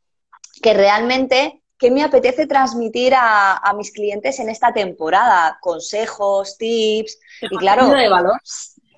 que 0.61 0.73
realmente 0.73 1.61
qué 1.77 1.89
me 1.89 2.03
apetece 2.03 2.45
transmitir 2.45 3.15
a, 3.15 3.57
a, 3.57 3.73
mis 3.73 3.91
clientes 3.91 4.39
en 4.39 4.49
esta 4.49 4.71
temporada, 4.71 5.57
consejos, 5.61 6.57
tips 6.57 7.17
y 7.41 7.57
claro, 7.57 7.87
de 7.87 8.07
valor. 8.07 8.39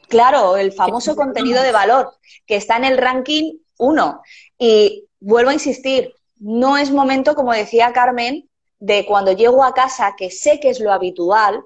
claro, 0.09 0.57
el 0.57 0.73
famoso 0.73 1.15
contenido 1.15 1.63
de 1.63 1.71
valor 1.71 2.13
que 2.45 2.57
está 2.57 2.75
en 2.75 2.83
el 2.83 2.97
ranking 2.97 3.53
uno. 3.77 4.21
Y 4.57 5.07
vuelvo 5.19 5.51
a 5.51 5.53
insistir, 5.53 6.13
no 6.37 6.77
es 6.77 6.91
momento, 6.91 7.35
como 7.35 7.53
decía 7.53 7.93
Carmen, 7.93 8.49
de 8.79 9.05
cuando 9.05 9.31
llego 9.31 9.63
a 9.63 9.73
casa, 9.73 10.15
que 10.17 10.29
sé 10.29 10.59
que 10.59 10.69
es 10.69 10.81
lo 10.81 10.91
habitual, 10.91 11.63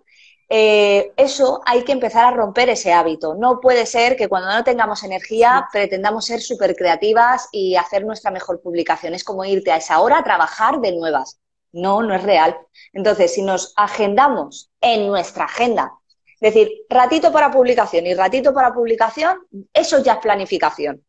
eh, 0.50 1.12
eso 1.18 1.62
hay 1.66 1.84
que 1.84 1.92
empezar 1.92 2.26
a 2.26 2.36
romper 2.36 2.70
ese 2.70 2.94
hábito. 2.94 3.36
No 3.36 3.60
puede 3.60 3.86
ser 3.86 4.16
que 4.16 4.30
cuando 4.30 4.50
no 4.50 4.64
tengamos 4.64 5.04
energía 5.04 5.68
pretendamos 5.72 6.26
ser 6.26 6.42
súper 6.42 6.76
creativas 6.76 7.50
y 7.52 7.76
hacer 7.76 8.06
nuestra 8.06 8.32
mejor 8.32 8.62
publicación. 8.62 9.14
Es 9.14 9.24
como 9.24 9.44
irte 9.44 9.72
a 9.72 9.78
esa 9.78 10.00
hora 10.00 10.20
a 10.20 10.24
trabajar 10.24 10.80
de 10.80 10.94
nuevas. 10.94 11.40
No, 11.74 12.02
no 12.02 12.16
es 12.16 12.24
real. 12.24 12.58
Entonces, 12.94 13.34
si 13.34 13.42
nos 13.42 13.74
agendamos 13.76 14.72
en 14.80 15.08
nuestra 15.08 15.46
agenda, 15.46 15.92
es 16.40 16.54
decir, 16.54 16.72
ratito 16.90 17.32
para 17.32 17.52
publicación 17.52 18.06
y 18.06 18.14
ratito 18.14 18.54
para 18.54 18.74
publicación, 18.74 19.40
eso 19.74 20.02
ya 20.04 20.14
es 20.14 20.20
planificación. 20.20 21.04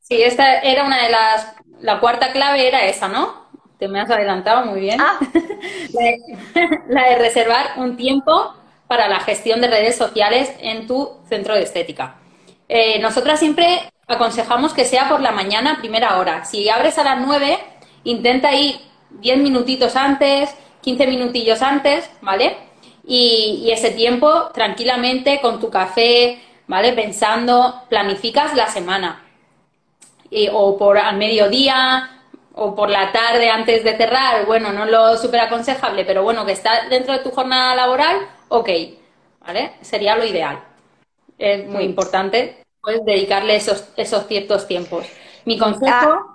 Sí, 0.00 0.22
esta 0.22 0.60
era 0.60 0.84
una 0.84 1.02
de 1.02 1.10
las, 1.10 1.54
la 1.80 2.00
cuarta 2.00 2.32
clave 2.32 2.66
era 2.66 2.86
esa, 2.86 3.08
¿no? 3.08 3.48
Te 3.78 3.88
me 3.88 4.00
has 4.00 4.10
adelantado 4.10 4.66
muy 4.66 4.80
bien. 4.80 5.00
Ah. 5.00 5.18
la, 6.88 7.08
de, 7.08 7.16
reservar 7.16 7.78
un 7.78 7.96
tiempo 7.96 8.54
para 8.88 9.08
la 9.08 9.20
gestión 9.20 9.60
de 9.60 9.68
redes 9.68 9.96
sociales 9.96 10.50
en 10.60 10.86
tu 10.86 11.12
centro 11.28 11.54
de 11.54 11.62
estética. 11.62 12.16
Eh, 12.68 12.98
nosotras 12.98 13.38
siempre 13.38 13.80
aconsejamos 14.06 14.72
que 14.72 14.84
sea 14.84 15.08
por 15.08 15.20
la 15.20 15.30
mañana, 15.30 15.78
primera 15.78 16.18
hora. 16.18 16.44
Si 16.44 16.68
abres 16.68 16.98
a 16.98 17.04
las 17.04 17.20
9, 17.20 17.58
intenta 18.04 18.54
ir 18.54 18.80
10 19.10 19.38
minutitos 19.38 19.94
antes, 19.94 20.54
15 20.80 21.06
minutillos 21.06 21.62
antes, 21.62 22.10
¿vale? 22.22 22.56
Y, 23.06 23.70
ese 23.70 23.90
tiempo 23.90 24.50
tranquilamente 24.52 25.40
con 25.40 25.60
tu 25.60 25.70
café, 25.70 26.42
¿vale? 26.66 26.92
Pensando, 26.92 27.82
planificas 27.88 28.54
la 28.54 28.66
semana 28.68 29.24
o 30.52 30.76
por 30.76 30.98
al 30.98 31.16
mediodía 31.16 32.10
o 32.54 32.74
por 32.74 32.90
la 32.90 33.12
tarde 33.12 33.50
antes 33.50 33.84
de 33.84 33.96
cerrar, 33.96 34.44
bueno, 34.46 34.72
no 34.72 34.84
es 34.84 34.90
lo 34.90 35.16
súper 35.16 35.40
aconsejable, 35.40 36.04
pero 36.04 36.22
bueno, 36.22 36.44
que 36.44 36.52
está 36.52 36.88
dentro 36.88 37.12
de 37.12 37.20
tu 37.20 37.30
jornada 37.30 37.74
laboral, 37.76 38.16
ok, 38.48 38.68
¿vale? 39.40 39.72
Sería 39.80 40.16
lo 40.16 40.24
ideal. 40.24 40.62
Es 41.38 41.66
muy 41.68 41.84
importante, 41.84 42.64
pues, 42.80 43.04
dedicarle 43.04 43.56
esos, 43.56 43.88
esos 43.96 44.26
ciertos 44.26 44.66
tiempos. 44.66 45.06
Mi 45.44 45.58
consejo... 45.58 46.34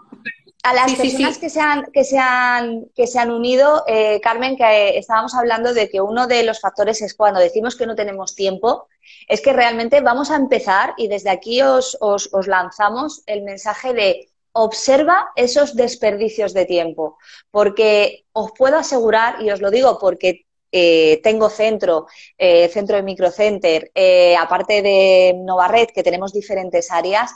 A, 0.65 0.73
las 0.73 0.95
personas 0.95 1.37
Que, 1.37 1.49
se 1.49 1.59
han, 1.59 1.83
que, 1.91 2.05
se 2.05 2.17
han, 2.17 2.85
que 2.95 3.05
se 3.05 3.19
han 3.19 3.31
unido, 3.31 3.83
eh, 3.85 4.21
Carmen, 4.21 4.55
que 4.55 4.97
estábamos 4.97 5.35
hablando 5.35 5.73
de 5.73 5.89
que 5.89 5.99
uno 5.99 6.25
de 6.25 6.43
los 6.43 6.61
factores 6.61 7.01
es 7.01 7.15
cuando 7.15 7.41
decimos 7.41 7.75
que 7.75 7.85
no 7.85 7.95
tenemos 7.95 8.33
tiempo, 8.33 8.87
es 9.27 9.41
que 9.41 9.51
realmente 9.51 9.99
vamos 9.99 10.31
a 10.31 10.37
empezar 10.37 10.93
y 10.95 11.09
desde 11.09 11.31
aquí 11.31 11.61
os, 11.61 11.97
os, 11.99 12.29
os 12.31 12.47
lanzamos 12.47 13.23
el 13.25 13.43
mensaje 13.43 13.93
de 13.93 14.29
observa 14.53 15.31
esos 15.35 15.75
desperdicios 15.75 16.53
de 16.53 16.65
tiempo, 16.65 17.17
porque 17.51 18.25
os 18.31 18.51
puedo 18.57 18.77
asegurar, 18.77 19.41
y 19.41 19.51
os 19.51 19.61
lo 19.61 19.71
digo 19.71 19.97
porque 19.99 20.45
eh, 20.75 21.21
tengo 21.21 21.51
centro, 21.51 22.07
eh, 22.35 22.67
centro 22.67 22.95
de 22.95 23.03
microcenter, 23.03 23.91
eh, 23.93 24.35
aparte 24.35 24.81
de 24.81 25.35
Novared, 25.37 25.89
que 25.93 26.01
tenemos 26.01 26.33
diferentes 26.33 26.89
áreas, 26.91 27.31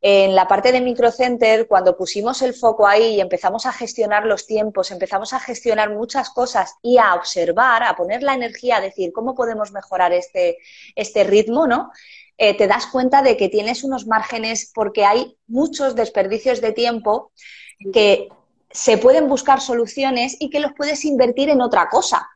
en 0.00 0.34
la 0.34 0.48
parte 0.48 0.72
de 0.72 0.80
microcenter, 0.80 1.68
cuando 1.68 1.96
pusimos 1.96 2.42
el 2.42 2.52
foco 2.52 2.88
ahí 2.88 3.14
y 3.14 3.20
empezamos 3.20 3.64
a 3.66 3.72
gestionar 3.72 4.26
los 4.26 4.44
tiempos, 4.44 4.90
empezamos 4.90 5.32
a 5.32 5.38
gestionar 5.38 5.90
muchas 5.94 6.30
cosas 6.30 6.74
y 6.82 6.98
a 6.98 7.14
observar, 7.14 7.84
a 7.84 7.94
poner 7.94 8.24
la 8.24 8.34
energía, 8.34 8.78
a 8.78 8.80
decir 8.80 9.12
cómo 9.12 9.36
podemos 9.36 9.70
mejorar 9.70 10.12
este, 10.12 10.58
este 10.96 11.22
ritmo, 11.22 11.68
¿no? 11.68 11.92
Te 12.38 12.66
das 12.66 12.86
cuenta 12.86 13.20
de 13.20 13.36
que 13.36 13.50
tienes 13.50 13.84
unos 13.84 14.06
márgenes 14.06 14.72
porque 14.74 15.04
hay 15.04 15.36
muchos 15.46 15.94
desperdicios 15.94 16.62
de 16.62 16.72
tiempo 16.72 17.32
que 17.92 18.28
se 18.70 18.96
pueden 18.96 19.28
buscar 19.28 19.60
soluciones 19.60 20.36
y 20.40 20.48
que 20.48 20.60
los 20.60 20.72
puedes 20.72 21.04
invertir 21.04 21.50
en 21.50 21.60
otra 21.60 21.90
cosa. 21.90 22.26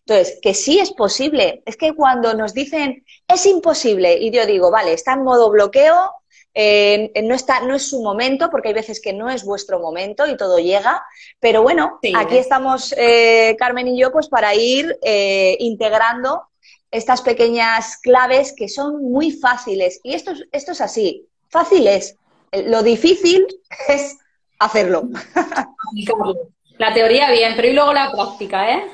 Entonces, 0.00 0.38
que 0.42 0.54
sí 0.54 0.78
es 0.78 0.92
posible. 0.92 1.62
Es 1.66 1.76
que 1.76 1.94
cuando 1.94 2.34
nos 2.34 2.54
dicen 2.54 3.04
es 3.28 3.46
imposible 3.46 4.18
y 4.18 4.30
yo 4.30 4.46
digo, 4.46 4.70
vale, 4.70 4.92
está 4.92 5.14
en 5.14 5.22
modo 5.22 5.50
bloqueo, 5.50 6.12
eh, 6.54 7.10
no, 7.22 7.34
está, 7.34 7.60
no 7.60 7.74
es 7.74 7.88
su 7.88 8.02
momento, 8.02 8.50
porque 8.50 8.68
hay 8.68 8.74
veces 8.74 9.00
que 9.00 9.12
no 9.12 9.30
es 9.30 9.44
vuestro 9.44 9.80
momento 9.80 10.26
y 10.26 10.36
todo 10.36 10.58
llega, 10.58 11.02
pero 11.40 11.62
bueno, 11.62 11.98
aquí 12.14 12.36
estamos 12.36 12.94
eh, 12.98 13.56
Carmen 13.58 13.88
y 13.88 13.98
yo 13.98 14.12
pues 14.12 14.28
para 14.28 14.54
ir 14.54 14.98
eh, 15.02 15.56
integrando 15.60 16.42
estas 16.90 17.22
pequeñas 17.22 17.96
claves 18.02 18.54
que 18.54 18.68
son 18.68 19.02
muy 19.10 19.30
fáciles. 19.32 20.00
Y 20.02 20.12
esto, 20.12 20.32
esto 20.52 20.72
es 20.72 20.80
así, 20.80 21.26
fácil 21.48 21.86
es. 21.86 22.16
Lo 22.52 22.82
difícil 22.82 23.46
es 23.88 24.18
hacerlo. 24.58 25.04
La 26.78 26.92
teoría 26.92 27.30
bien, 27.30 27.52
pero 27.54 27.68
y 27.68 27.74
luego 27.74 27.92
la 27.92 28.10
práctica, 28.10 28.72
¿eh? 28.72 28.84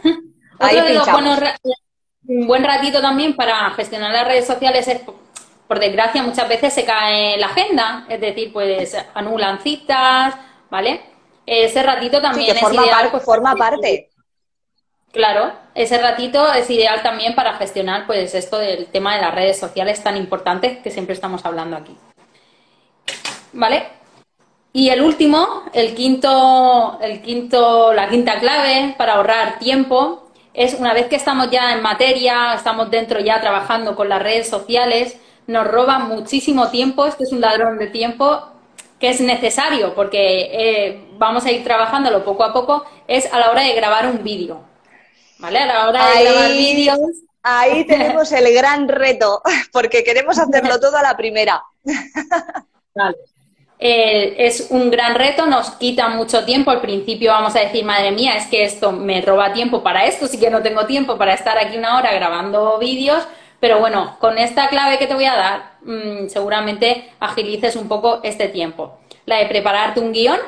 Un 2.26 2.46
buen 2.46 2.64
ratito 2.64 3.00
también 3.00 3.34
para 3.34 3.70
gestionar 3.70 4.12
las 4.12 4.26
redes 4.26 4.46
sociales 4.46 4.86
es 4.88 5.00
por 5.66 5.78
desgracia, 5.78 6.22
muchas 6.22 6.48
veces 6.48 6.72
se 6.72 6.84
cae 6.84 7.36
la 7.36 7.46
agenda, 7.46 8.06
es 8.08 8.20
decir, 8.20 8.52
pues 8.52 8.96
anulan 9.14 9.60
citas, 9.60 10.34
¿vale? 10.70 11.02
Ese 11.44 11.82
ratito 11.82 12.20
también 12.20 12.56
es 12.56 12.60
forma 12.60 12.84
ideal. 12.84 13.08
pues, 13.10 13.22
forma 13.22 13.54
parte. 13.54 14.08
Claro, 15.12 15.52
ese 15.74 15.98
ratito 15.98 16.52
es 16.52 16.68
ideal 16.70 17.02
también 17.02 17.34
para 17.34 17.54
gestionar 17.54 18.06
pues 18.06 18.34
esto 18.34 18.58
del 18.58 18.86
tema 18.86 19.14
de 19.16 19.22
las 19.22 19.34
redes 19.34 19.58
sociales 19.58 20.02
tan 20.02 20.16
importante 20.16 20.80
que 20.80 20.90
siempre 20.90 21.14
estamos 21.14 21.44
hablando 21.44 21.76
aquí. 21.76 21.96
¿Vale? 23.52 23.88
Y 24.72 24.90
el 24.90 25.00
último, 25.00 25.64
el 25.72 25.94
quinto, 25.94 26.98
el 27.00 27.22
quinto, 27.22 27.94
la 27.94 28.08
quinta 28.08 28.38
clave 28.38 28.94
para 28.98 29.14
ahorrar 29.14 29.58
tiempo 29.58 30.27
es 30.58 30.74
una 30.74 30.92
vez 30.92 31.06
que 31.06 31.14
estamos 31.14 31.50
ya 31.52 31.72
en 31.72 31.82
materia, 31.82 32.52
estamos 32.54 32.90
dentro 32.90 33.20
ya 33.20 33.40
trabajando 33.40 33.94
con 33.94 34.08
las 34.08 34.20
redes 34.20 34.48
sociales, 34.48 35.16
nos 35.46 35.64
roba 35.68 36.00
muchísimo 36.00 36.68
tiempo, 36.70 37.06
esto 37.06 37.22
es 37.22 37.30
un 37.30 37.40
ladrón 37.40 37.78
de 37.78 37.86
tiempo 37.86 38.42
que 38.98 39.10
es 39.10 39.20
necesario 39.20 39.94
porque 39.94 40.50
eh, 40.52 41.06
vamos 41.12 41.44
a 41.44 41.52
ir 41.52 41.62
trabajándolo 41.62 42.24
poco 42.24 42.42
a 42.42 42.52
poco, 42.52 42.84
es 43.06 43.32
a 43.32 43.38
la 43.38 43.52
hora 43.52 43.62
de 43.62 43.72
grabar 43.74 44.10
un 44.10 44.24
vídeo. 44.24 44.64
¿Vale? 45.38 45.60
A 45.60 45.66
la 45.66 45.88
hora 45.88 46.10
de 46.10 46.24
grabar 46.24 46.50
vídeos. 46.50 46.98
Ahí 47.44 47.84
tenemos 47.86 48.32
el 48.32 48.52
gran 48.52 48.88
reto, 48.88 49.40
porque 49.72 50.02
queremos 50.02 50.40
hacerlo 50.40 50.80
todo 50.80 50.96
a 50.96 51.02
la 51.02 51.16
primera. 51.16 51.62
Vale. 52.96 53.16
Eh, 53.80 54.34
es 54.38 54.68
un 54.70 54.90
gran 54.90 55.14
reto, 55.14 55.46
nos 55.46 55.70
quita 55.72 56.08
mucho 56.08 56.44
tiempo. 56.44 56.70
Al 56.70 56.80
principio 56.80 57.30
vamos 57.30 57.54
a 57.54 57.60
decir, 57.60 57.84
madre 57.84 58.10
mía, 58.10 58.34
es 58.34 58.46
que 58.46 58.64
esto 58.64 58.92
me 58.92 59.20
roba 59.20 59.52
tiempo 59.52 59.82
para 59.82 60.06
esto, 60.06 60.26
sí 60.26 60.38
que 60.38 60.50
no 60.50 60.62
tengo 60.62 60.86
tiempo 60.86 61.16
para 61.16 61.34
estar 61.34 61.58
aquí 61.58 61.76
una 61.76 61.96
hora 61.96 62.12
grabando 62.12 62.78
vídeos, 62.78 63.26
pero 63.60 63.78
bueno, 63.78 64.16
con 64.20 64.38
esta 64.38 64.68
clave 64.68 64.98
que 64.98 65.06
te 65.06 65.14
voy 65.14 65.24
a 65.24 65.34
dar, 65.34 65.72
mm, 65.82 66.28
seguramente 66.28 67.10
agilices 67.20 67.76
un 67.76 67.88
poco 67.88 68.20
este 68.22 68.48
tiempo. 68.48 68.98
La 69.26 69.36
de 69.36 69.46
prepararte 69.46 70.00
un 70.00 70.12
guion, 70.12 70.38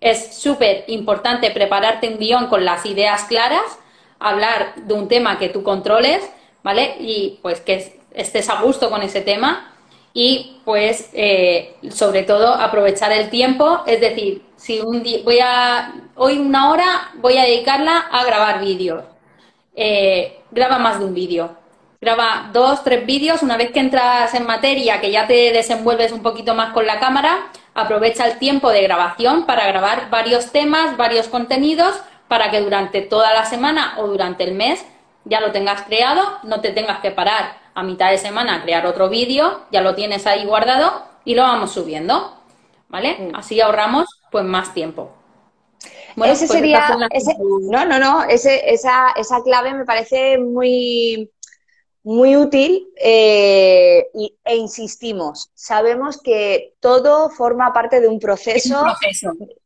es 0.00 0.34
súper 0.34 0.84
importante 0.86 1.50
prepararte 1.50 2.08
un 2.08 2.18
guion 2.18 2.46
con 2.46 2.64
las 2.64 2.86
ideas 2.86 3.24
claras, 3.24 3.78
hablar 4.18 4.74
de 4.76 4.94
un 4.94 5.08
tema 5.08 5.38
que 5.38 5.48
tú 5.48 5.62
controles, 5.62 6.22
¿vale? 6.62 6.96
Y 7.00 7.38
pues 7.42 7.60
que 7.60 8.00
estés 8.14 8.48
a 8.48 8.62
gusto 8.62 8.90
con 8.90 9.02
ese 9.02 9.20
tema 9.20 9.69
y 10.12 10.60
pues 10.64 11.10
eh, 11.12 11.76
sobre 11.90 12.22
todo 12.22 12.54
aprovechar 12.54 13.12
el 13.12 13.30
tiempo, 13.30 13.82
es 13.86 14.00
decir, 14.00 14.42
si 14.56 14.80
un 14.80 15.02
día 15.02 15.20
voy 15.24 15.38
a 15.40 15.94
hoy 16.16 16.38
una 16.38 16.70
hora 16.70 17.12
voy 17.16 17.38
a 17.38 17.44
dedicarla 17.44 17.98
a 18.10 18.24
grabar 18.24 18.60
vídeos, 18.60 19.04
eh, 19.74 20.40
graba 20.50 20.78
más 20.78 20.98
de 20.98 21.04
un 21.04 21.14
vídeo, 21.14 21.60
Graba 22.02 22.48
dos, 22.50 22.82
tres 22.82 23.04
vídeos. 23.04 23.42
Una 23.42 23.58
vez 23.58 23.72
que 23.72 23.80
entras 23.80 24.32
en 24.32 24.46
materia, 24.46 25.02
que 25.02 25.10
ya 25.10 25.26
te 25.26 25.52
desenvuelves 25.52 26.12
un 26.12 26.22
poquito 26.22 26.54
más 26.54 26.72
con 26.72 26.86
la 26.86 26.98
cámara, 26.98 27.50
aprovecha 27.74 28.26
el 28.26 28.38
tiempo 28.38 28.70
de 28.70 28.80
grabación 28.80 29.44
para 29.44 29.66
grabar 29.66 30.08
varios 30.08 30.50
temas, 30.50 30.96
varios 30.96 31.28
contenidos, 31.28 32.00
para 32.26 32.50
que 32.50 32.62
durante 32.62 33.02
toda 33.02 33.34
la 33.34 33.44
semana 33.44 33.96
o 33.98 34.06
durante 34.06 34.44
el 34.44 34.54
mes 34.54 34.82
ya 35.26 35.42
lo 35.42 35.52
tengas 35.52 35.82
creado, 35.82 36.38
no 36.42 36.62
te 36.62 36.70
tengas 36.70 37.00
que 37.00 37.10
parar 37.10 37.58
a 37.74 37.82
mitad 37.82 38.10
de 38.10 38.18
semana 38.18 38.62
crear 38.62 38.86
otro 38.86 39.08
vídeo, 39.08 39.62
ya 39.70 39.80
lo 39.80 39.94
tienes 39.94 40.26
ahí 40.26 40.44
guardado 40.44 41.04
y 41.24 41.34
lo 41.34 41.42
vamos 41.42 41.72
subiendo. 41.72 42.36
¿Vale? 42.88 43.16
Mm. 43.18 43.36
Así 43.36 43.60
ahorramos 43.60 44.06
pues 44.30 44.44
más 44.44 44.74
tiempo. 44.74 45.12
Bueno, 46.16 46.32
ese 46.32 46.46
pues 46.46 46.58
sería, 46.58 46.88
no, 47.70 47.84
no, 47.84 47.98
no, 47.98 48.24
ese, 48.24 48.72
esa, 48.72 49.12
esa 49.16 49.42
clave 49.42 49.72
me 49.74 49.84
parece 49.84 50.38
muy, 50.38 51.30
muy 52.02 52.36
útil 52.36 52.88
eh, 52.96 54.08
e 54.44 54.56
insistimos, 54.56 55.50
sabemos 55.54 56.20
que 56.20 56.74
todo 56.80 57.28
forma 57.30 57.72
parte 57.72 58.00
de 58.00 58.08
un 58.08 58.18
proceso. 58.18 58.82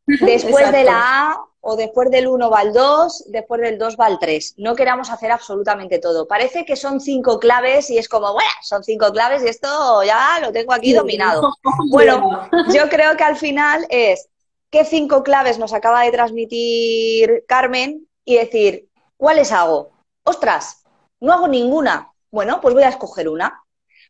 Después 0.05 0.71
de 0.71 0.83
la 0.83 1.31
A 1.31 1.45
o 1.61 1.75
después 1.75 2.11
del 2.11 2.27
1 2.27 2.49
va 2.49 2.61
el 2.61 2.73
2, 2.73 3.25
después 3.29 3.61
del 3.61 3.79
2 3.79 3.97
va 3.99 4.07
el 4.07 4.19
3. 4.19 4.55
No 4.57 4.75
queramos 4.75 5.09
hacer 5.09 5.31
absolutamente 5.31 5.97
todo. 5.97 6.27
Parece 6.27 6.65
que 6.65 6.75
son 6.75 6.99
cinco 6.99 7.39
claves 7.39 7.89
y 7.89 7.97
es 7.97 8.07
como, 8.07 8.33
bueno, 8.33 8.51
son 8.61 8.83
cinco 8.83 9.11
claves 9.11 9.43
y 9.43 9.47
esto 9.47 10.03
ya 10.03 10.39
lo 10.41 10.51
tengo 10.51 10.73
aquí 10.73 10.93
dominado. 10.93 11.53
Bueno, 11.89 12.49
yo 12.73 12.89
creo 12.89 13.15
que 13.15 13.23
al 13.23 13.37
final 13.37 13.85
es 13.89 14.27
qué 14.69 14.83
cinco 14.85 15.23
claves 15.23 15.57
nos 15.57 15.73
acaba 15.73 16.03
de 16.03 16.11
transmitir 16.11 17.45
Carmen 17.47 18.07
y 18.25 18.35
decir, 18.35 18.89
¿cuáles 19.17 19.51
hago? 19.51 19.91
Ostras, 20.23 20.83
no 21.19 21.31
hago 21.31 21.47
ninguna 21.47 22.11
bueno, 22.35 22.59
pues 22.59 22.75
voy 22.75 22.83
a 22.83 22.89
escoger 22.89 23.29
una. 23.29 23.63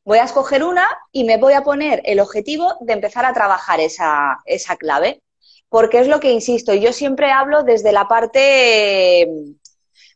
Voy 0.03 0.17
a 0.17 0.23
escoger 0.23 0.63
una 0.63 0.85
y 1.11 1.25
me 1.25 1.37
voy 1.37 1.53
a 1.53 1.63
poner 1.63 2.01
el 2.05 2.19
objetivo 2.19 2.73
de 2.81 2.93
empezar 2.93 3.23
a 3.23 3.33
trabajar 3.33 3.79
esa, 3.79 4.39
esa 4.45 4.75
clave. 4.77 5.21
Porque 5.69 5.99
es 5.99 6.07
lo 6.07 6.19
que 6.19 6.31
insisto, 6.31 6.73
yo 6.73 6.91
siempre 6.91 7.31
hablo 7.31 7.61
desde 7.61 7.91
la 7.91 8.07
parte 8.07 9.27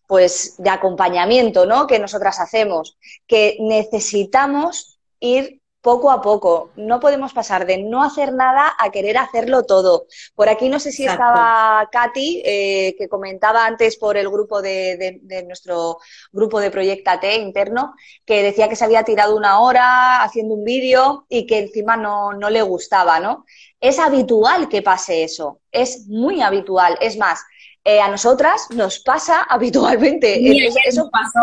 pues 0.07 0.55
de 0.57 0.71
acompañamiento, 0.71 1.67
¿no? 1.67 1.85
Que 1.85 1.99
nosotras 1.99 2.39
hacemos, 2.39 2.97
que 3.27 3.57
necesitamos 3.59 4.99
ir 5.19 5.58
poco 5.81 6.11
a 6.11 6.21
poco. 6.21 6.71
No 6.75 6.99
podemos 6.99 7.33
pasar 7.33 7.65
de 7.65 7.77
no 7.77 8.03
hacer 8.03 8.33
nada 8.33 8.73
a 8.77 8.91
querer 8.91 9.17
hacerlo 9.17 9.63
todo. 9.63 10.07
Por 10.35 10.49
aquí 10.49 10.69
no 10.69 10.79
sé 10.79 10.91
si 10.91 11.05
estaba 11.05 11.87
Katy, 11.91 12.41
eh, 12.45 12.95
que 12.97 13.07
comentaba 13.07 13.65
antes 13.65 13.97
por 13.97 14.17
el 14.17 14.29
grupo 14.29 14.61
de, 14.61 15.21
nuestro 15.47 15.99
grupo 16.31 16.59
de 16.59 16.71
Proyectate 16.71 17.35
interno, 17.37 17.93
que 18.25 18.43
decía 18.43 18.67
que 18.67 18.75
se 18.75 18.85
había 18.85 19.03
tirado 19.03 19.35
una 19.35 19.59
hora 19.59 20.21
haciendo 20.23 20.55
un 20.55 20.63
vídeo 20.63 21.25
y 21.29 21.45
que 21.47 21.59
encima 21.59 21.95
no, 21.95 22.33
no 22.33 22.49
le 22.49 22.61
gustaba, 22.61 23.19
¿no? 23.19 23.45
Es 23.79 23.99
habitual 23.99 24.67
que 24.67 24.81
pase 24.81 25.23
eso, 25.23 25.61
es 25.71 26.07
muy 26.07 26.41
habitual. 26.41 26.97
Es 26.99 27.17
más, 27.17 27.39
eh, 27.85 28.01
a 28.01 28.09
nosotras 28.09 28.67
nos 28.71 28.99
pasa 28.99 29.43
habitualmente. 29.43 30.67
eso 30.85 31.09
pasó 31.09 31.39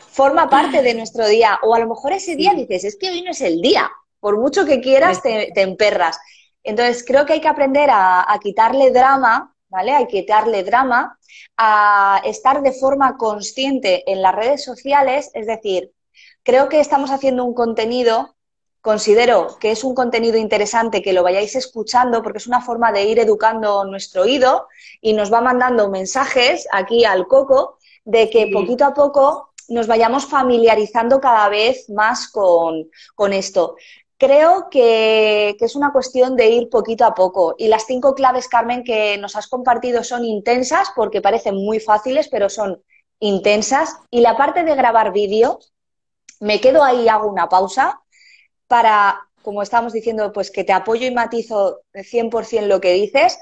forma 0.00 0.48
parte 0.48 0.82
de 0.82 0.94
nuestro 0.94 1.26
día. 1.26 1.58
O 1.62 1.74
a 1.74 1.78
lo 1.78 1.88
mejor 1.88 2.12
ese 2.12 2.36
día 2.36 2.52
dices, 2.54 2.84
es 2.84 2.96
que 2.96 3.10
hoy 3.10 3.22
no 3.22 3.30
es 3.30 3.40
el 3.40 3.60
día. 3.60 3.90
Por 4.18 4.38
mucho 4.38 4.66
que 4.66 4.80
quieras, 4.80 5.22
te, 5.22 5.52
emperras. 5.60 6.18
Entonces, 6.62 7.04
creo 7.06 7.24
que 7.26 7.34
hay 7.34 7.40
que 7.40 7.48
aprender 7.48 7.88
a, 7.92 8.38
quitarle 8.42 8.90
drama, 8.90 9.54
¿vale? 9.68 9.92
Hay 9.92 10.06
que 10.06 10.22
quitarle 10.22 10.62
drama, 10.62 11.18
a 11.56 12.20
estar 12.24 12.62
de 12.62 12.72
forma 12.72 13.16
consciente 13.16 14.10
en 14.10 14.22
las 14.22 14.34
redes 14.34 14.64
sociales. 14.64 15.30
Es 15.34 15.46
decir, 15.46 15.92
creo 16.42 16.68
que 16.68 16.80
estamos 16.80 17.10
haciendo 17.10 17.44
un 17.44 17.54
contenido 17.54 18.34
considero 18.80 19.58
que 19.60 19.70
es 19.72 19.84
un 19.84 19.94
contenido 19.94 20.38
interesante 20.38 21.02
que 21.02 21.12
lo 21.12 21.22
vayáis 21.22 21.54
escuchando 21.54 22.22
porque 22.22 22.38
es 22.38 22.46
una 22.46 22.62
forma 22.62 22.92
de 22.92 23.04
ir 23.04 23.18
educando 23.18 23.84
nuestro 23.84 24.22
oído 24.22 24.68
y 25.00 25.12
nos 25.12 25.32
va 25.32 25.40
mandando 25.40 25.90
mensajes 25.90 26.66
aquí 26.72 27.04
al 27.04 27.26
coco 27.26 27.78
de 28.04 28.30
que 28.30 28.50
poquito 28.52 28.86
a 28.86 28.94
poco 28.94 29.49
nos 29.70 29.86
vayamos 29.86 30.26
familiarizando 30.26 31.20
cada 31.20 31.48
vez 31.48 31.88
más 31.88 32.28
con, 32.28 33.32
esto. 33.32 33.76
Creo 34.18 34.68
que, 34.68 35.56
es 35.58 35.76
una 35.76 35.92
cuestión 35.92 36.36
de 36.36 36.48
ir 36.50 36.68
poquito 36.68 37.04
a 37.04 37.14
poco. 37.14 37.54
Y 37.56 37.68
las 37.68 37.86
cinco 37.86 38.14
claves, 38.14 38.48
Carmen, 38.48 38.84
que 38.84 39.16
nos 39.18 39.36
has 39.36 39.46
compartido 39.46 40.04
son 40.04 40.24
intensas 40.24 40.90
porque 40.94 41.22
parecen 41.22 41.54
muy 41.54 41.78
fáciles, 41.80 42.28
pero 42.28 42.50
son 42.50 42.82
intensas. 43.20 43.96
Y 44.10 44.20
la 44.20 44.36
parte 44.36 44.64
de 44.64 44.74
grabar 44.74 45.12
vídeo, 45.12 45.60
me 46.40 46.60
quedo 46.60 46.82
ahí 46.82 47.08
hago 47.08 47.28
una 47.28 47.48
pausa 47.48 48.00
para, 48.66 49.20
como 49.42 49.62
estábamos 49.62 49.92
diciendo, 49.92 50.32
pues 50.32 50.50
que 50.50 50.64
te 50.64 50.72
apoyo 50.72 51.06
y 51.06 51.14
matizo 51.14 51.80
100% 51.94 52.66
lo 52.66 52.80
que 52.80 52.92
dices. 52.92 53.38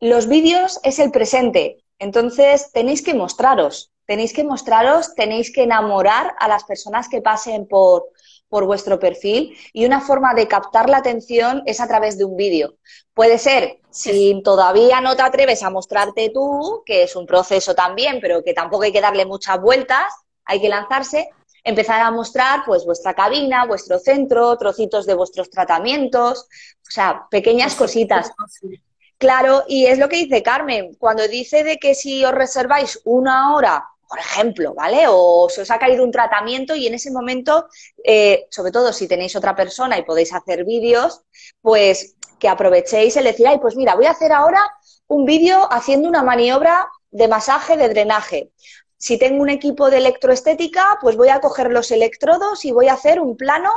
Los 0.00 0.26
vídeos 0.26 0.80
es 0.82 0.98
el 0.98 1.12
presente. 1.12 1.84
Entonces 2.00 2.72
tenéis 2.72 3.02
que 3.02 3.14
mostraros 3.14 3.89
tenéis 4.10 4.32
que 4.32 4.42
mostraros, 4.42 5.14
tenéis 5.14 5.52
que 5.52 5.62
enamorar 5.62 6.34
a 6.40 6.48
las 6.48 6.64
personas 6.64 7.08
que 7.08 7.22
pasen 7.22 7.68
por, 7.68 8.08
por 8.48 8.66
vuestro 8.66 8.98
perfil 8.98 9.56
y 9.72 9.84
una 9.84 10.00
forma 10.00 10.34
de 10.34 10.48
captar 10.48 10.90
la 10.90 10.96
atención 10.96 11.62
es 11.64 11.80
a 11.80 11.86
través 11.86 12.18
de 12.18 12.24
un 12.24 12.36
vídeo. 12.36 12.74
Puede 13.14 13.38
ser, 13.38 13.78
si 13.88 14.42
todavía 14.42 15.00
no 15.00 15.14
te 15.14 15.22
atreves 15.22 15.62
a 15.62 15.70
mostrarte 15.70 16.32
tú, 16.34 16.82
que 16.84 17.04
es 17.04 17.14
un 17.14 17.24
proceso 17.24 17.76
también, 17.76 18.18
pero 18.20 18.42
que 18.42 18.52
tampoco 18.52 18.82
hay 18.82 18.90
que 18.90 19.00
darle 19.00 19.26
muchas 19.26 19.60
vueltas, 19.60 20.12
hay 20.44 20.60
que 20.60 20.68
lanzarse, 20.68 21.28
empezar 21.62 22.00
a 22.00 22.10
mostrar 22.10 22.64
pues 22.66 22.84
vuestra 22.84 23.14
cabina, 23.14 23.64
vuestro 23.64 24.00
centro, 24.00 24.58
trocitos 24.58 25.06
de 25.06 25.14
vuestros 25.14 25.50
tratamientos, 25.50 26.48
o 26.82 26.90
sea, 26.90 27.28
pequeñas 27.30 27.76
cositas. 27.76 28.32
Claro, 29.18 29.62
y 29.68 29.86
es 29.86 30.00
lo 30.00 30.08
que 30.08 30.16
dice 30.16 30.42
Carmen, 30.42 30.94
cuando 30.98 31.28
dice 31.28 31.62
de 31.62 31.76
que 31.76 31.94
si 31.94 32.24
os 32.24 32.32
reserváis 32.32 33.00
una 33.04 33.54
hora 33.54 33.84
por 34.10 34.18
ejemplo, 34.18 34.74
¿vale? 34.74 35.04
O 35.08 35.48
se 35.48 35.62
os 35.62 35.70
ha 35.70 35.78
caído 35.78 36.02
un 36.02 36.10
tratamiento 36.10 36.74
y 36.74 36.88
en 36.88 36.94
ese 36.94 37.12
momento, 37.12 37.68
eh, 38.02 38.48
sobre 38.50 38.72
todo 38.72 38.92
si 38.92 39.06
tenéis 39.06 39.36
otra 39.36 39.54
persona 39.54 39.96
y 39.96 40.02
podéis 40.02 40.34
hacer 40.34 40.64
vídeos, 40.64 41.22
pues 41.62 42.16
que 42.40 42.48
aprovechéis 42.48 43.16
el 43.16 43.24
decir, 43.24 43.46
ay, 43.46 43.58
pues 43.60 43.76
mira, 43.76 43.94
voy 43.94 44.06
a 44.06 44.10
hacer 44.10 44.32
ahora 44.32 44.60
un 45.06 45.24
vídeo 45.24 45.72
haciendo 45.72 46.08
una 46.08 46.24
maniobra 46.24 46.88
de 47.12 47.28
masaje, 47.28 47.76
de 47.76 47.88
drenaje. 47.88 48.50
Si 48.98 49.16
tengo 49.16 49.42
un 49.42 49.48
equipo 49.48 49.90
de 49.90 49.98
electroestética, 49.98 50.98
pues 51.00 51.16
voy 51.16 51.28
a 51.28 51.40
coger 51.40 51.70
los 51.70 51.92
electrodos 51.92 52.64
y 52.64 52.72
voy 52.72 52.88
a 52.88 52.94
hacer 52.94 53.20
un 53.20 53.36
plano 53.36 53.70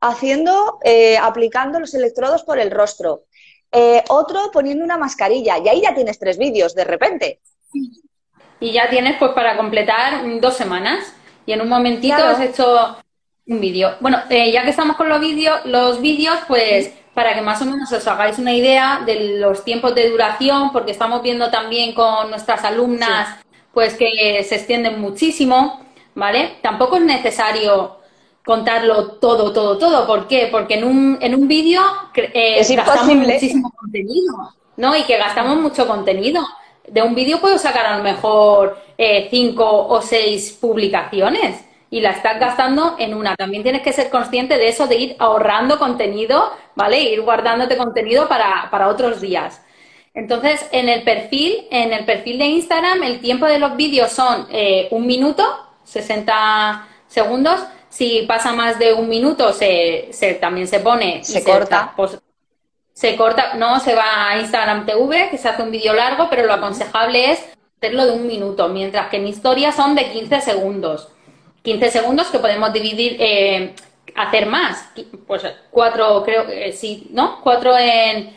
haciendo, 0.00 0.80
eh, 0.82 1.18
aplicando 1.18 1.78
los 1.78 1.94
electrodos 1.94 2.42
por 2.42 2.58
el 2.58 2.72
rostro. 2.72 3.26
Eh, 3.70 4.02
otro 4.08 4.50
poniendo 4.52 4.82
una 4.82 4.98
mascarilla. 4.98 5.56
Y 5.58 5.68
ahí 5.68 5.82
ya 5.82 5.94
tienes 5.94 6.18
tres 6.18 6.36
vídeos 6.36 6.74
de 6.74 6.84
repente. 6.84 7.40
Y 8.60 8.72
ya 8.72 8.88
tienes 8.88 9.16
pues 9.18 9.32
para 9.32 9.56
completar 9.56 10.22
dos 10.40 10.56
semanas. 10.56 11.14
Y 11.46 11.52
en 11.52 11.60
un 11.60 11.68
momentito 11.68 12.16
has 12.16 12.40
hecho 12.40 12.96
un 13.46 13.60
vídeo. 13.60 13.94
Bueno, 14.00 14.18
eh, 14.28 14.52
ya 14.52 14.62
que 14.62 14.70
estamos 14.70 14.96
con 14.96 15.08
los 15.08 15.20
vídeos, 15.20 15.64
los 15.64 16.00
vídeos, 16.00 16.38
pues 16.46 16.92
para 17.14 17.34
que 17.34 17.40
más 17.40 17.60
o 17.62 17.64
menos 17.64 17.90
os 17.90 18.06
hagáis 18.06 18.38
una 18.38 18.52
idea 18.52 19.02
de 19.04 19.38
los 19.38 19.64
tiempos 19.64 19.94
de 19.94 20.08
duración, 20.10 20.70
porque 20.72 20.92
estamos 20.92 21.22
viendo 21.22 21.50
también 21.50 21.92
con 21.92 22.30
nuestras 22.30 22.62
alumnas, 22.64 23.40
pues 23.72 23.94
que 23.94 24.44
se 24.44 24.54
extienden 24.54 25.00
muchísimo, 25.00 25.80
¿vale? 26.14 26.58
Tampoco 26.62 26.96
es 26.96 27.02
necesario 27.02 27.98
contarlo 28.44 29.12
todo, 29.12 29.52
todo, 29.52 29.78
todo. 29.78 30.06
¿Por 30.06 30.28
qué? 30.28 30.48
Porque 30.50 30.74
en 30.74 30.84
un, 30.84 31.18
en 31.20 31.34
un 31.34 31.48
vídeo 31.48 31.82
eh, 32.14 32.64
gastamos 32.76 33.14
muchísimo 33.14 33.72
contenido, 33.72 34.54
¿no? 34.76 34.96
Y 34.96 35.02
que 35.04 35.16
gastamos 35.16 35.56
mucho 35.56 35.86
contenido. 35.86 36.46
De 36.90 37.02
un 37.02 37.14
vídeo 37.14 37.40
puedo 37.40 37.58
sacar 37.58 37.86
a 37.86 37.96
lo 37.98 38.02
mejor 38.02 38.78
eh, 38.96 39.28
cinco 39.30 39.86
o 39.88 40.00
seis 40.00 40.56
publicaciones 40.60 41.64
y 41.90 42.00
la 42.00 42.10
estás 42.10 42.38
gastando 42.38 42.96
en 42.98 43.14
una. 43.14 43.34
También 43.36 43.62
tienes 43.62 43.82
que 43.82 43.92
ser 43.92 44.10
consciente 44.10 44.58
de 44.58 44.68
eso, 44.68 44.86
de 44.86 44.96
ir 44.96 45.16
ahorrando 45.18 45.78
contenido, 45.78 46.52
¿vale? 46.74 47.00
Ir 47.00 47.22
guardándote 47.22 47.76
contenido 47.76 48.28
para, 48.28 48.68
para 48.70 48.88
otros 48.88 49.20
días. 49.20 49.62
Entonces, 50.14 50.66
en 50.72 50.88
el 50.88 51.02
perfil, 51.02 51.66
en 51.70 51.92
el 51.92 52.04
perfil 52.04 52.38
de 52.38 52.46
Instagram, 52.46 53.02
el 53.04 53.20
tiempo 53.20 53.46
de 53.46 53.58
los 53.58 53.76
vídeos 53.76 54.10
son 54.10 54.46
eh, 54.50 54.88
un 54.90 55.06
minuto, 55.06 55.44
60 55.84 56.88
segundos. 57.06 57.60
Si 57.88 58.24
pasa 58.26 58.52
más 58.52 58.78
de 58.78 58.92
un 58.92 59.08
minuto, 59.08 59.52
se, 59.52 60.08
se 60.10 60.34
también 60.34 60.66
se 60.66 60.80
pone. 60.80 61.24
Se 61.24 61.42
corta. 61.42 61.94
Se, 61.96 62.18
se 62.98 63.14
corta, 63.14 63.54
no, 63.54 63.78
se 63.78 63.94
va 63.94 64.28
a 64.28 64.40
Instagram 64.40 64.84
TV, 64.84 65.28
que 65.30 65.38
se 65.38 65.48
hace 65.48 65.62
un 65.62 65.70
vídeo 65.70 65.92
largo, 65.92 66.26
pero 66.28 66.44
lo 66.46 66.52
aconsejable 66.52 67.30
es 67.30 67.38
hacerlo 67.76 68.06
de 68.06 68.10
un 68.10 68.26
minuto, 68.26 68.68
mientras 68.70 69.08
que 69.08 69.18
en 69.18 69.28
historia 69.28 69.70
son 69.70 69.94
de 69.94 70.10
15 70.10 70.40
segundos. 70.40 71.06
15 71.62 71.92
segundos 71.92 72.26
que 72.26 72.40
podemos 72.40 72.72
dividir, 72.72 73.16
eh, 73.20 73.72
hacer 74.16 74.46
más, 74.46 74.88
pues 75.28 75.46
cuatro, 75.70 76.24
creo 76.24 76.44
que 76.44 76.72
sí, 76.72 77.06
¿no? 77.12 77.40
Cuatro 77.40 77.78
en, 77.78 78.34